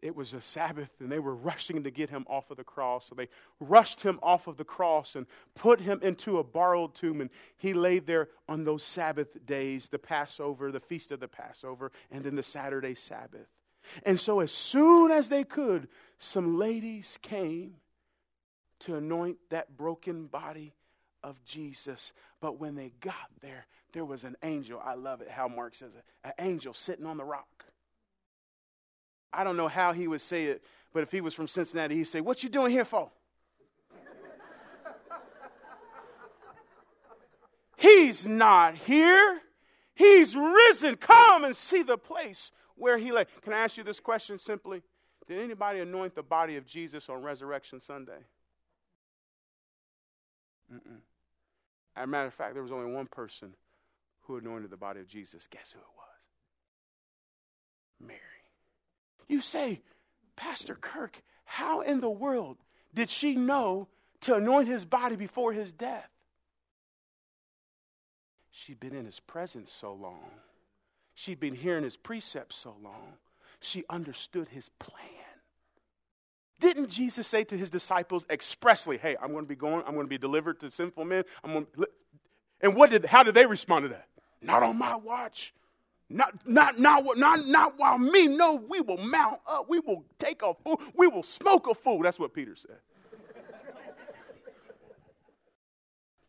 it 0.02 0.16
was 0.16 0.34
a 0.34 0.40
Sabbath 0.40 0.90
and 0.98 1.10
they 1.10 1.20
were 1.20 1.34
rushing 1.34 1.84
to 1.84 1.90
get 1.90 2.10
him 2.10 2.26
off 2.28 2.50
of 2.50 2.56
the 2.56 2.64
cross. 2.64 3.06
So 3.08 3.14
they 3.14 3.28
rushed 3.60 4.02
him 4.02 4.18
off 4.22 4.48
of 4.48 4.56
the 4.56 4.64
cross 4.64 5.14
and 5.14 5.26
put 5.54 5.80
him 5.80 6.00
into 6.02 6.38
a 6.38 6.44
borrowed 6.44 6.94
tomb. 6.94 7.20
And 7.20 7.30
he 7.56 7.72
laid 7.72 8.06
there 8.06 8.28
on 8.48 8.64
those 8.64 8.82
Sabbath 8.82 9.46
days 9.46 9.88
the 9.88 10.00
Passover, 10.00 10.72
the 10.72 10.80
feast 10.80 11.12
of 11.12 11.20
the 11.20 11.28
Passover, 11.28 11.92
and 12.10 12.24
then 12.24 12.34
the 12.34 12.42
Saturday 12.42 12.94
Sabbath. 12.94 13.46
And 14.04 14.18
so, 14.18 14.40
as 14.40 14.52
soon 14.52 15.10
as 15.10 15.28
they 15.28 15.42
could, 15.42 15.88
some 16.18 16.56
ladies 16.56 17.18
came 17.20 17.74
to 18.80 18.96
anoint 18.96 19.38
that 19.50 19.76
broken 19.76 20.26
body 20.26 20.72
of 21.22 21.42
Jesus. 21.44 22.12
But 22.40 22.60
when 22.60 22.74
they 22.74 22.92
got 23.00 23.28
there, 23.40 23.66
there 23.92 24.04
was 24.04 24.24
an 24.24 24.36
angel. 24.42 24.80
I 24.82 24.94
love 24.94 25.20
it 25.20 25.30
how 25.30 25.48
Mark 25.48 25.74
says 25.74 25.94
it 25.94 26.04
an 26.24 26.32
angel 26.38 26.74
sitting 26.74 27.06
on 27.06 27.16
the 27.16 27.24
rock. 27.24 27.64
I 29.32 29.44
don't 29.44 29.56
know 29.56 29.68
how 29.68 29.92
he 29.92 30.06
would 30.08 30.20
say 30.20 30.46
it, 30.46 30.62
but 30.92 31.02
if 31.02 31.10
he 31.10 31.20
was 31.20 31.34
from 31.34 31.48
Cincinnati, 31.48 31.94
he'd 31.94 32.04
say, 32.04 32.20
What 32.20 32.42
you 32.42 32.48
doing 32.48 32.70
here 32.70 32.84
for? 32.84 33.10
He's 37.76 38.26
not 38.26 38.76
here. 38.76 39.40
He's 39.94 40.36
risen. 40.36 40.96
Come 40.96 41.42
and 41.42 41.56
see 41.56 41.82
the 41.82 41.98
place 41.98 42.52
where 42.76 42.96
he 42.96 43.10
lay. 43.10 43.24
Can 43.42 43.52
I 43.52 43.58
ask 43.58 43.76
you 43.76 43.82
this 43.82 43.98
question 43.98 44.38
simply? 44.38 44.82
Did 45.26 45.40
anybody 45.40 45.80
anoint 45.80 46.14
the 46.14 46.22
body 46.22 46.56
of 46.56 46.64
Jesus 46.64 47.08
on 47.08 47.22
Resurrection 47.22 47.80
Sunday? 47.80 48.20
Mm-mm. 50.72 50.98
As 51.96 52.04
a 52.04 52.06
matter 52.06 52.28
of 52.28 52.34
fact, 52.34 52.54
there 52.54 52.62
was 52.62 52.72
only 52.72 52.92
one 52.92 53.06
person 53.06 53.54
who 54.22 54.36
anointed 54.36 54.70
the 54.70 54.76
body 54.76 55.00
of 55.00 55.08
Jesus. 55.08 55.46
Guess 55.46 55.72
who 55.72 55.80
it 55.80 55.84
was? 55.96 56.30
Mary. 58.00 58.20
You 59.28 59.40
say, 59.40 59.80
Pastor 60.36 60.74
Kirk, 60.74 61.22
how 61.44 61.80
in 61.80 62.00
the 62.00 62.10
world 62.10 62.58
did 62.94 63.08
she 63.08 63.34
know 63.34 63.88
to 64.22 64.36
anoint 64.36 64.68
his 64.68 64.84
body 64.84 65.16
before 65.16 65.52
his 65.52 65.72
death? 65.72 66.08
She'd 68.50 68.80
been 68.80 68.94
in 68.94 69.06
his 69.06 69.20
presence 69.20 69.72
so 69.72 69.94
long. 69.94 70.30
She'd 71.14 71.40
been 71.40 71.54
hearing 71.54 71.84
his 71.84 71.96
precepts 71.96 72.56
so 72.56 72.76
long. 72.82 73.14
She 73.60 73.84
understood 73.88 74.48
his 74.48 74.68
plan. 74.68 74.98
Didn't 76.60 76.90
Jesus 76.90 77.26
say 77.26 77.44
to 77.44 77.56
his 77.56 77.70
disciples 77.70 78.24
expressly, 78.30 78.96
Hey, 78.96 79.16
I'm 79.20 79.32
going 79.32 79.44
to 79.44 79.48
be 79.48 79.56
going, 79.56 79.82
I'm 79.86 79.94
going 79.94 80.06
to 80.06 80.10
be 80.10 80.18
delivered 80.18 80.60
to 80.60 80.70
sinful 80.70 81.04
men. 81.04 81.24
I'm 81.42 81.52
going 81.52 81.66
to, 81.76 81.88
And 82.60 82.76
what 82.76 82.90
did, 82.90 83.04
how 83.06 83.22
did 83.22 83.34
they 83.34 83.46
respond 83.46 83.84
to 83.84 83.88
that? 83.90 84.06
Not 84.40 84.62
on 84.62 84.78
my 84.78 84.96
watch. 84.96 85.52
Not, 86.12 86.46
not, 86.46 86.78
not, 86.78 87.16
not, 87.16 87.46
not 87.46 87.78
while 87.78 87.98
me. 87.98 88.28
No, 88.28 88.54
we 88.54 88.80
will 88.80 88.98
mount 88.98 89.40
up. 89.46 89.68
We 89.68 89.80
will 89.80 90.04
take 90.18 90.42
a 90.42 90.52
fool. 90.54 90.80
We 90.94 91.06
will 91.06 91.22
smoke 91.22 91.66
a 91.68 91.74
fool. 91.74 92.02
That's 92.02 92.18
what 92.18 92.34
Peter 92.34 92.54
said. 92.54 92.76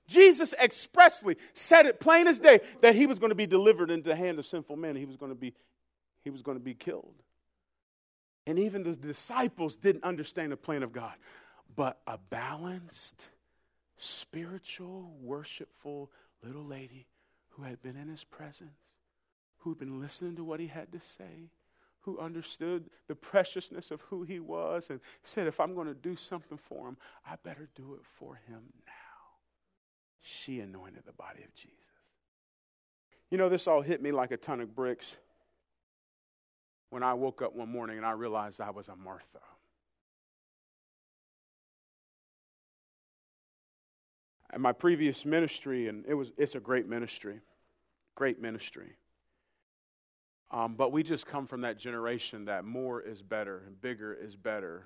Jesus 0.08 0.54
expressly 0.62 1.38
said 1.54 1.86
it 1.86 2.00
plain 2.00 2.28
as 2.28 2.40
day 2.40 2.60
that 2.82 2.96
he 2.96 3.08
was 3.08 3.20
going 3.20 3.32
to 3.32 3.36
be 3.36 3.48
delivered 3.48 3.90
into 3.90 4.10
the 4.10 4.16
hand 4.16 4.38
of 4.40 4.46
sinful 4.46 4.76
men. 4.76 4.96
He 4.96 5.06
was 5.06 5.18
going 5.18 5.32
to 5.32 5.38
be, 5.38 5.54
he 6.24 6.30
was 6.30 6.42
going 6.42 6.58
to 6.58 6.64
be 6.64 6.76
killed. 6.76 7.16
And 8.46 8.60
even 8.60 8.84
the 8.84 8.96
disciples 8.96 9.76
didn't 9.76 10.04
understand 10.04 10.52
the 10.52 10.58
plan 10.58 10.84
of 10.84 10.94
God. 10.94 11.14
But 11.76 12.00
a 12.06 12.18
balanced, 12.18 13.28
spiritual, 13.98 15.12
worshipful 15.22 16.12
little 16.44 16.66
lady 16.66 17.08
who 17.50 17.64
had 17.64 17.82
been 17.82 17.96
in 17.96 18.08
his 18.08 18.24
presence, 18.24 18.78
who'd 19.64 19.80
been 19.80 20.00
listening 20.02 20.36
to 20.36 20.44
what 20.44 20.60
he 20.60 20.68
had 20.68 20.92
to 20.92 21.00
say, 21.00 21.50
who 22.02 22.20
understood 22.20 22.90
the 23.08 23.16
preciousness 23.16 23.92
of 23.92 24.02
who 24.02 24.24
he 24.24 24.40
was, 24.40 24.90
and 24.90 25.00
said, 25.24 25.48
If 25.48 25.60
I'm 25.60 25.74
going 25.74 25.88
to 25.88 25.94
do 25.94 26.16
something 26.16 26.58
for 26.58 26.88
him, 26.88 26.98
I 27.26 27.36
better 27.44 27.70
do 27.76 27.96
it 27.96 28.06
for 28.06 28.36
him 28.48 28.62
now. 28.86 28.92
She 30.22 30.60
anointed 30.60 31.04
the 31.06 31.14
body 31.14 31.44
of 31.44 31.54
Jesus. 31.56 31.78
You 33.30 33.38
know, 33.38 33.50
this 33.50 33.68
all 33.68 33.82
hit 33.82 34.02
me 34.02 34.12
like 34.12 34.32
a 34.32 34.38
ton 34.38 34.62
of 34.62 34.76
bricks 34.76 35.18
when 36.90 37.04
I 37.04 37.14
woke 37.14 37.42
up 37.42 37.56
one 37.56 37.70
morning 37.70 37.98
and 37.98 38.06
I 38.06 38.12
realized 38.12 38.62
I 38.62 38.70
was 38.70 38.90
a 38.90 38.96
Martha. 38.96 39.40
And 44.52 44.62
my 44.62 44.72
previous 44.72 45.26
ministry, 45.26 45.88
and 45.88 46.06
it 46.08 46.14
was 46.14 46.32
it's 46.38 46.54
a 46.54 46.60
great 46.60 46.88
ministry, 46.88 47.40
great 48.14 48.40
ministry. 48.40 48.94
Um, 50.52 50.76
but 50.76 50.92
we 50.92 51.04
just 51.04 51.26
come 51.26 51.48
from 51.48 51.62
that 51.62 51.78
generation 51.78 52.46
that 52.46 52.64
more 52.64 53.02
is 53.02 53.22
better 53.22 53.64
and 53.66 53.80
bigger 53.82 54.14
is 54.14 54.36
better. 54.36 54.84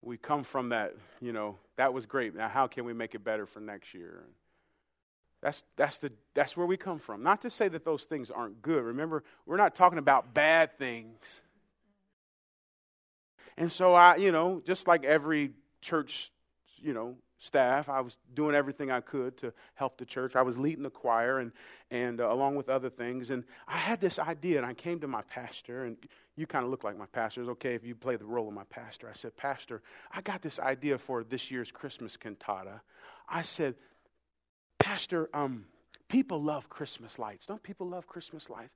We 0.00 0.16
come 0.16 0.42
from 0.42 0.70
that, 0.70 0.94
you 1.20 1.32
know, 1.32 1.58
that 1.76 1.94
was 1.94 2.06
great. 2.06 2.34
Now, 2.34 2.48
how 2.48 2.66
can 2.66 2.84
we 2.84 2.92
make 2.92 3.14
it 3.14 3.22
better 3.22 3.46
for 3.46 3.60
next 3.60 3.94
year? 3.94 4.24
That's, 5.40 5.64
that's, 5.76 5.98
the, 5.98 6.12
that's 6.34 6.56
where 6.56 6.66
we 6.66 6.76
come 6.76 6.98
from. 6.98 7.22
Not 7.22 7.42
to 7.42 7.50
say 7.50 7.68
that 7.68 7.84
those 7.84 8.04
things 8.04 8.30
aren't 8.30 8.62
good. 8.62 8.82
Remember, 8.82 9.24
we're 9.46 9.56
not 9.56 9.74
talking 9.74 9.98
about 9.98 10.34
bad 10.34 10.78
things. 10.78 11.42
And 13.56 13.70
so 13.70 13.94
I, 13.94 14.16
you 14.16 14.32
know, 14.32 14.62
just 14.64 14.86
like 14.86 15.04
every 15.04 15.50
church, 15.80 16.30
you 16.76 16.94
know, 16.94 17.16
staff. 17.42 17.88
I 17.88 18.00
was 18.00 18.16
doing 18.34 18.54
everything 18.54 18.90
I 18.90 19.00
could 19.00 19.36
to 19.38 19.52
help 19.74 19.98
the 19.98 20.04
church. 20.04 20.36
I 20.36 20.42
was 20.42 20.58
leading 20.58 20.84
the 20.84 20.90
choir 20.90 21.40
and, 21.40 21.50
and 21.90 22.20
uh, 22.20 22.32
along 22.32 22.54
with 22.54 22.68
other 22.68 22.88
things. 22.88 23.30
And 23.30 23.42
I 23.66 23.76
had 23.76 24.00
this 24.00 24.18
idea, 24.18 24.58
and 24.58 24.66
I 24.66 24.74
came 24.74 25.00
to 25.00 25.08
my 25.08 25.22
pastor, 25.22 25.84
and 25.84 25.96
you 26.36 26.46
kind 26.46 26.64
of 26.64 26.70
look 26.70 26.84
like 26.84 26.96
my 26.96 27.06
pastor. 27.06 27.40
It's 27.40 27.50
okay 27.50 27.74
if 27.74 27.84
you 27.84 27.96
play 27.96 28.14
the 28.14 28.24
role 28.24 28.46
of 28.46 28.54
my 28.54 28.64
pastor. 28.70 29.08
I 29.08 29.12
said, 29.12 29.36
Pastor, 29.36 29.82
I 30.12 30.20
got 30.20 30.40
this 30.40 30.60
idea 30.60 30.98
for 30.98 31.24
this 31.24 31.50
year's 31.50 31.72
Christmas 31.72 32.16
cantata. 32.16 32.80
I 33.28 33.42
said, 33.42 33.74
Pastor, 34.78 35.28
um, 35.34 35.64
people 36.08 36.40
love 36.40 36.68
Christmas 36.68 37.18
lights. 37.18 37.46
Don't 37.46 37.62
people 37.62 37.88
love 37.88 38.06
Christmas 38.06 38.48
lights? 38.48 38.72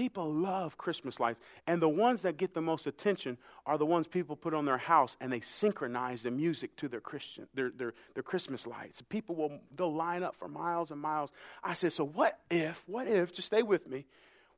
People 0.00 0.32
love 0.32 0.78
Christmas 0.78 1.20
lights. 1.20 1.40
And 1.66 1.82
the 1.82 1.86
ones 1.86 2.22
that 2.22 2.38
get 2.38 2.54
the 2.54 2.62
most 2.62 2.86
attention 2.86 3.36
are 3.66 3.76
the 3.76 3.84
ones 3.84 4.06
people 4.06 4.34
put 4.34 4.54
on 4.54 4.64
their 4.64 4.78
house 4.78 5.14
and 5.20 5.30
they 5.30 5.40
synchronize 5.40 6.22
the 6.22 6.30
music 6.30 6.74
to 6.76 6.88
their 6.88 7.02
Christian, 7.02 7.46
their, 7.52 7.68
their, 7.68 7.92
their 8.14 8.22
Christmas 8.22 8.66
lights. 8.66 9.02
People 9.10 9.34
will 9.34 9.60
they'll 9.76 9.92
line 9.92 10.22
up 10.22 10.36
for 10.36 10.48
miles 10.48 10.90
and 10.90 10.98
miles. 10.98 11.28
I 11.62 11.74
said, 11.74 11.92
so 11.92 12.06
what 12.06 12.38
if, 12.50 12.82
what 12.86 13.08
if, 13.08 13.34
just 13.34 13.48
stay 13.48 13.62
with 13.62 13.86
me, 13.86 14.06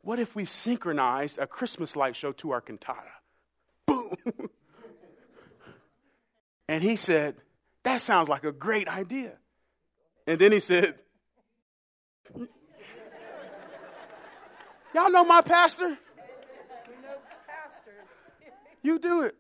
what 0.03 0.21
if 0.21 0.37
we 0.37 0.45
synchronized 0.45 1.39
a 1.39 1.49
Christmas 1.49 1.97
light 1.97 2.15
show 2.15 2.31
to 2.31 2.53
our 2.53 2.61
cantata? 2.61 3.11
Boom. 3.85 4.15
and 6.69 6.85
he 6.85 6.95
said, 6.95 7.35
that 7.83 8.01
sounds 8.01 8.29
like 8.29 8.45
a 8.45 8.53
great 8.53 8.87
idea. 8.87 9.33
And 10.25 10.39
then 10.39 10.53
he 10.53 10.61
said, 10.61 10.95
Y'all 14.95 15.11
know 15.11 15.25
my 15.25 15.41
pastor? 15.41 15.99
You 18.85 18.99
do 18.99 19.23
it. 19.23 19.37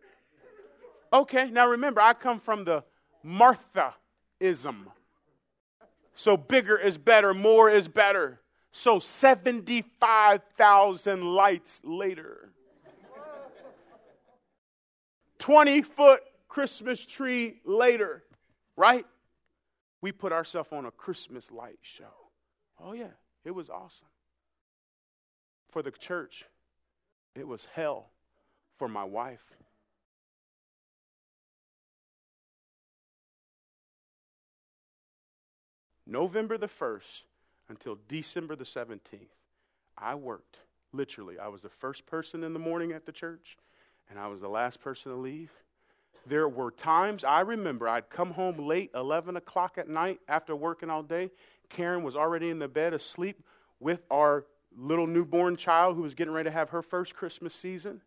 Okay, 1.13 1.51
now 1.51 1.67
remember, 1.67 2.01
I 2.01 2.13
come 2.13 2.39
from 2.39 2.65
the 2.65 2.85
Marthaism. 3.27 4.87
So 6.15 6.37
bigger 6.37 6.79
is 6.79 6.97
better, 6.97 7.35
more 7.35 7.69
is 7.69 7.89
better. 7.89 8.41
So 8.71 9.01
75,000 9.01 11.25
lights 11.25 11.81
later. 11.83 12.53
20 15.41 15.83
foot 15.83 16.23
Christmas 16.47 17.05
tree 17.05 17.57
later, 17.65 18.23
right? 18.77 19.05
We 20.01 20.13
put 20.13 20.33
ourselves 20.33 20.69
on 20.71 20.87
a 20.87 20.93
Christmas 20.93 21.51
light 21.51 21.81
show. 21.83 22.31
Oh, 22.81 22.93
yeah, 22.93 23.11
it 23.45 23.51
was 23.51 23.69
awesome 23.69 24.07
for 25.73 25.83
the 25.83 25.91
church, 25.91 26.45
it 27.35 27.49
was 27.49 27.67
hell 27.75 28.11
for 28.79 28.89
my 28.89 29.05
wife. 29.05 29.57
November 36.07 36.59
the 36.59 36.69
1st 36.69 37.23
until 37.71 37.99
December 38.07 38.55
the 38.55 38.65
17th, 38.65 39.31
I 39.97 40.15
worked. 40.15 40.59
Literally, 40.93 41.39
I 41.39 41.49
was 41.49 41.63
the 41.63 41.71
first 41.71 42.05
person 42.05 42.45
in 42.45 42.53
the 42.53 42.59
morning 42.59 42.93
at 42.93 43.07
the 43.07 43.13
church, 43.13 43.57
and 44.11 44.19
I 44.19 44.29
was 44.29 44.43
the 44.43 44.49
last 44.49 44.81
person 44.81 45.11
to 45.11 45.17
leave. 45.17 45.51
There 46.27 46.49
were 46.49 46.71
times 46.71 47.25
I 47.25 47.41
remember 47.41 47.89
I'd 47.89 48.11
come 48.11 48.33
home 48.33 48.59
late, 48.59 48.91
11 48.95 49.37
o'clock 49.37 49.79
at 49.79 49.89
night 49.89 50.21
after 50.29 50.55
working 50.55 50.91
all 50.91 51.03
day. 51.03 51.31
Karen 51.71 52.03
was 52.03 52.15
already 52.15 52.51
in 52.51 52.59
the 52.59 52.69
bed 52.69 52.93
asleep 52.93 53.43
with 53.81 54.03
our 54.11 54.45
little 54.77 55.07
newborn 55.07 55.57
child 55.57 55.97
who 55.97 56.03
was 56.03 56.15
getting 56.15 56.33
ready 56.33 56.49
to 56.49 56.53
have 56.53 56.71
her 56.71 56.83
first 56.83 57.15
Christmas 57.15 57.55
season. 57.55 58.01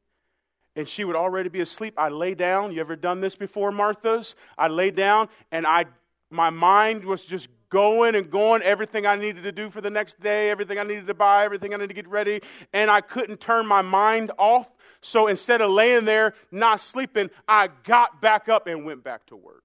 And 0.75 0.87
she 0.87 1.05
would 1.05 1.15
already 1.15 1.49
be 1.49 1.61
asleep. 1.61 1.93
I 1.97 2.09
lay 2.09 2.35
down. 2.35 2.73
You 2.73 2.81
ever 2.81 2.95
done 2.95 3.21
this 3.21 3.35
before, 3.35 3.71
Martha's? 3.71 4.35
I 4.57 4.67
lay 4.67 4.91
down 4.91 5.29
and 5.51 5.65
I 5.65 5.85
my 6.29 6.49
mind 6.49 7.05
was 7.05 7.23
just 7.23 7.49
going 7.69 8.15
and 8.15 8.31
going, 8.31 8.61
everything 8.61 9.05
I 9.05 9.17
needed 9.17 9.43
to 9.43 9.51
do 9.51 9.69
for 9.69 9.81
the 9.81 9.89
next 9.89 10.19
day, 10.21 10.49
everything 10.49 10.79
I 10.79 10.83
needed 10.83 11.07
to 11.07 11.13
buy, 11.13 11.43
everything 11.43 11.73
I 11.73 11.77
needed 11.77 11.89
to 11.89 11.93
get 11.93 12.07
ready, 12.07 12.41
and 12.71 12.89
I 12.89 13.01
couldn't 13.01 13.41
turn 13.41 13.67
my 13.67 13.81
mind 13.81 14.31
off. 14.37 14.67
So 15.01 15.27
instead 15.27 15.61
of 15.61 15.71
laying 15.71 16.05
there 16.05 16.35
not 16.51 16.79
sleeping, 16.79 17.29
I 17.47 17.69
got 17.83 18.21
back 18.21 18.47
up 18.49 18.67
and 18.67 18.85
went 18.85 19.03
back 19.03 19.25
to 19.27 19.35
work. 19.35 19.64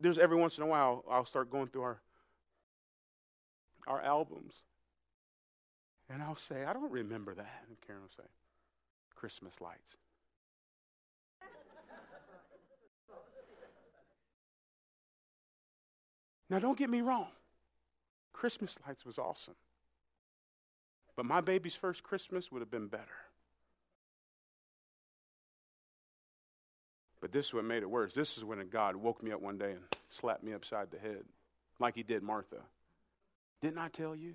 There's 0.00 0.18
every 0.18 0.36
once 0.36 0.56
in 0.56 0.62
a 0.62 0.66
while 0.66 1.04
I'll 1.10 1.26
start 1.26 1.50
going 1.50 1.68
through 1.68 1.82
our 1.82 2.00
our 3.86 4.00
albums. 4.00 4.54
And 6.08 6.22
I'll 6.22 6.36
say, 6.36 6.64
I 6.64 6.72
don't 6.72 6.90
remember 6.90 7.34
that. 7.34 7.64
And 7.68 7.76
Karen 7.86 8.02
will 8.02 8.08
say, 8.16 8.28
Christmas 9.14 9.54
lights. 9.60 9.96
now, 16.48 16.58
don't 16.58 16.78
get 16.78 16.90
me 16.90 17.00
wrong. 17.00 17.28
Christmas 18.32 18.76
lights 18.86 19.04
was 19.04 19.18
awesome. 19.18 19.54
But 21.16 21.26
my 21.26 21.40
baby's 21.40 21.76
first 21.76 22.02
Christmas 22.02 22.50
would 22.50 22.60
have 22.60 22.70
been 22.70 22.88
better. 22.88 23.29
But 27.20 27.32
this 27.32 27.46
is 27.46 27.54
what 27.54 27.64
made 27.64 27.82
it 27.82 27.90
worse. 27.90 28.14
This 28.14 28.38
is 28.38 28.44
when 28.44 28.66
God 28.68 28.96
woke 28.96 29.22
me 29.22 29.32
up 29.32 29.42
one 29.42 29.58
day 29.58 29.72
and 29.72 29.82
slapped 30.08 30.42
me 30.42 30.54
upside 30.54 30.90
the 30.90 30.98
head, 30.98 31.24
like 31.78 31.94
he 31.94 32.02
did 32.02 32.22
Martha. 32.22 32.56
Didn't 33.60 33.78
I 33.78 33.88
tell 33.88 34.16
you? 34.16 34.34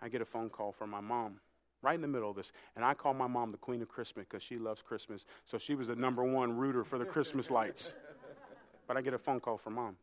I 0.00 0.08
get 0.08 0.22
a 0.22 0.24
phone 0.24 0.48
call 0.48 0.72
from 0.72 0.90
my 0.90 1.00
mom 1.00 1.40
right 1.82 1.94
in 1.94 2.00
the 2.00 2.08
middle 2.08 2.30
of 2.30 2.36
this. 2.36 2.52
And 2.76 2.84
I 2.84 2.94
call 2.94 3.14
my 3.14 3.26
mom 3.26 3.50
the 3.50 3.56
queen 3.56 3.82
of 3.82 3.88
Christmas 3.88 4.26
because 4.28 4.42
she 4.42 4.56
loves 4.58 4.82
Christmas. 4.82 5.24
So 5.44 5.58
she 5.58 5.74
was 5.74 5.88
the 5.88 5.96
number 5.96 6.24
one 6.24 6.56
rooter 6.56 6.84
for 6.84 6.98
the 6.98 7.04
Christmas 7.04 7.50
lights. 7.50 7.94
But 8.86 8.96
I 8.96 9.02
get 9.02 9.12
a 9.12 9.18
phone 9.18 9.38
call 9.38 9.58
from 9.58 9.74
mom. 9.74 9.96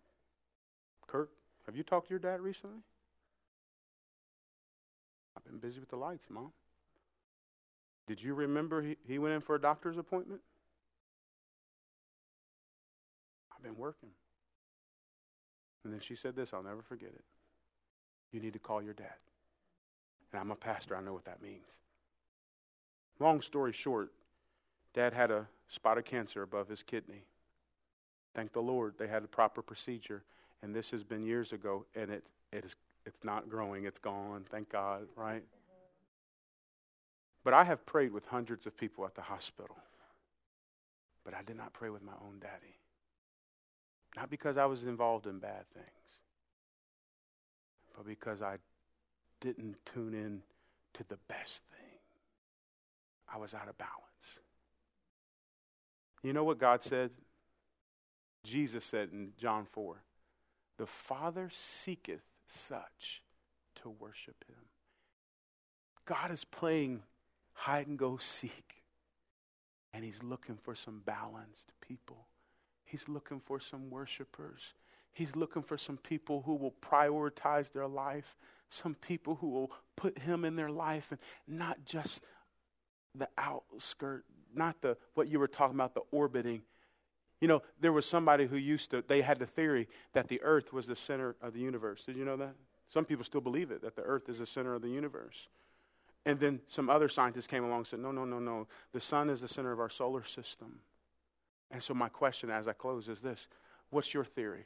Kirk, 1.08 1.32
have 1.66 1.76
you 1.76 1.82
talked 1.82 2.06
to 2.06 2.12
your 2.12 2.20
dad 2.20 2.40
recently? 2.40 2.78
I've 5.36 5.44
been 5.44 5.58
busy 5.58 5.80
with 5.80 5.90
the 5.90 5.96
lights, 5.96 6.28
mom. 6.30 6.52
Did 8.06 8.22
you 8.22 8.36
remember 8.36 8.84
he, 8.84 8.98
he 9.08 9.18
went 9.18 9.34
in 9.34 9.42
for 9.42 9.56
a 9.56 9.60
doctor's 9.60 9.98
appointment? 9.98 10.42
Been 13.66 13.78
working. 13.78 14.10
And 15.84 15.92
then 15.92 16.00
she 16.00 16.16
said 16.16 16.36
this, 16.36 16.54
I'll 16.54 16.64
never 16.64 16.82
forget 16.82 17.10
it. 17.10 17.24
You 18.32 18.40
need 18.40 18.54
to 18.54 18.60
call 18.60 18.82
your 18.82 18.94
dad. 18.94 19.16
And 20.32 20.40
I'm 20.40 20.52
a 20.52 20.56
pastor, 20.56 20.96
I 20.96 21.02
know 21.02 21.14
what 21.14 21.26
that 21.26 21.42
means. 21.42 21.80
Long 23.20 23.42
story 23.42 23.72
short, 23.72 24.12
dad 24.94 25.14
had 25.14 25.32
a 25.32 25.48
spot 25.68 25.98
of 25.98 26.06
cancer 26.06 26.44
above 26.44 26.68
his 26.68 26.84
kidney. 26.84 27.24
Thank 28.34 28.52
the 28.54 28.62
Lord 28.62 28.96
they 28.98 29.08
had 29.08 29.24
a 29.24 29.28
proper 29.28 29.62
procedure. 29.62 30.24
And 30.62 30.76
this 30.76 30.92
has 30.92 31.04
been 31.04 31.24
years 31.24 31.54
ago, 31.54 31.86
and 31.96 32.12
it, 32.12 32.24
it 32.52 32.66
is, 32.66 32.76
it's 33.06 33.24
not 33.24 33.50
growing. 33.50 33.86
It's 33.86 34.00
gone. 34.00 34.46
Thank 34.50 34.70
God, 34.70 35.04
right? 35.16 35.44
But 37.44 37.54
I 37.54 37.64
have 37.64 37.86
prayed 37.86 38.12
with 38.12 38.26
hundreds 38.26 38.66
of 38.66 38.76
people 38.76 39.06
at 39.06 39.16
the 39.16 39.22
hospital. 39.22 39.78
But 41.24 41.34
I 41.34 41.44
did 41.44 41.56
not 41.56 41.74
pray 41.74 41.90
with 41.90 42.04
my 42.04 42.14
own 42.24 42.40
daddy. 42.40 42.76
Not 44.16 44.30
because 44.30 44.58
I 44.58 44.66
was 44.66 44.84
involved 44.84 45.28
in 45.28 45.40
bad 45.40 45.66
things, 45.74 45.88
but 47.96 48.06
because 48.06 48.42
I 48.42 48.58
didn't 49.42 49.78
tune 49.94 50.14
in 50.14 50.42
to 50.94 51.04
the 51.08 51.18
best 51.28 51.64
thing. 51.72 52.00
I 53.34 53.38
was 53.38 53.54
out 53.54 53.68
of 53.68 53.78
balance. 53.78 53.92
You 56.24 56.34
know 56.34 56.44
what 56.44 56.60
God 56.60 56.82
said? 56.82 57.12
Jesus 58.44 58.86
said 58.86 59.10
in 59.12 59.34
John 59.38 59.66
4 59.72 60.02
The 60.78 60.86
Father 60.86 61.50
seeketh 61.52 62.24
such 62.48 63.24
to 63.82 63.90
worship 63.90 64.46
him. 64.48 64.56
God 66.06 66.32
is 66.32 66.46
playing 66.46 67.02
hide 67.54 67.88
and 67.88 67.98
go 67.98 68.18
seek, 68.18 68.84
and 69.94 70.04
he's 70.04 70.22
looking 70.24 70.58
for 70.58 70.76
some 70.76 71.02
balanced 71.06 71.72
people. 71.82 72.28
He's 72.86 73.08
looking 73.08 73.40
for 73.40 73.60
some 73.60 73.90
worshipers. 73.90 74.74
He's 75.12 75.36
looking 75.36 75.64
for 75.64 75.78
some 75.78 75.98
people 75.98 76.44
who 76.46 76.56
will 76.56 76.74
prioritize 76.82 77.72
their 77.72 77.88
life, 77.88 78.38
some 78.70 78.96
people 78.96 79.36
who 79.36 79.50
will 79.50 79.72
put 79.96 80.20
him 80.20 80.46
in 80.46 80.56
their 80.56 80.70
life 80.70 81.12
and 81.12 81.20
not 81.48 81.86
just 81.86 82.22
the 83.16 83.28
outskirt, 83.38 84.26
not 84.54 84.82
the 84.82 84.98
what 85.14 85.28
you 85.28 85.40
were 85.40 85.48
talking 85.48 85.76
about, 85.76 85.94
the 85.94 86.02
orbiting. 86.12 86.62
You 87.42 87.48
know, 87.48 87.62
there 87.80 87.92
was 87.92 88.06
somebody 88.06 88.46
who 88.46 88.58
used 88.58 88.92
to, 88.92 89.04
they 89.08 89.22
had 89.22 89.40
the 89.40 89.46
theory 89.46 89.88
that 90.14 90.28
the 90.28 90.42
earth 90.42 90.72
was 90.72 90.88
the 90.88 90.96
center 90.96 91.36
of 91.42 91.54
the 91.54 91.60
universe. 91.60 92.06
Did 92.06 92.18
you 92.18 92.26
know 92.26 92.38
that? 92.38 92.56
Some 92.88 93.06
people 93.06 93.26
still 93.26 93.42
believe 93.42 93.72
it, 93.72 93.82
that 93.82 93.96
the 93.96 94.04
earth 94.04 94.30
is 94.30 94.40
the 94.40 94.46
center 94.46 94.74
of 94.74 94.82
the 94.82 94.90
universe. 94.90 95.48
And 96.26 96.40
then 96.40 96.62
some 96.68 96.90
other 96.90 97.08
scientists 97.08 97.48
came 97.48 97.64
along 97.64 97.80
and 97.80 97.88
said, 97.88 98.00
no, 98.00 98.12
no, 98.12 98.26
no, 98.26 98.40
no. 98.40 98.68
The 98.94 99.00
sun 99.00 99.30
is 99.30 99.42
the 99.42 99.48
center 99.48 99.72
of 99.72 99.80
our 99.80 99.90
solar 99.90 100.24
system. 100.24 100.80
And 101.72 101.82
so, 101.82 101.94
my 101.94 102.10
question 102.10 102.50
as 102.50 102.68
I 102.68 102.74
close 102.74 103.08
is 103.08 103.22
this 103.22 103.48
What's 103.90 104.14
your 104.14 104.26
theory? 104.26 104.66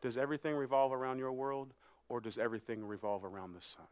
Does 0.00 0.16
everything 0.16 0.54
revolve 0.54 0.92
around 0.92 1.18
your 1.18 1.32
world, 1.32 1.74
or 2.08 2.20
does 2.20 2.38
everything 2.38 2.84
revolve 2.84 3.24
around 3.24 3.54
the 3.54 3.60
sun? 3.60 3.86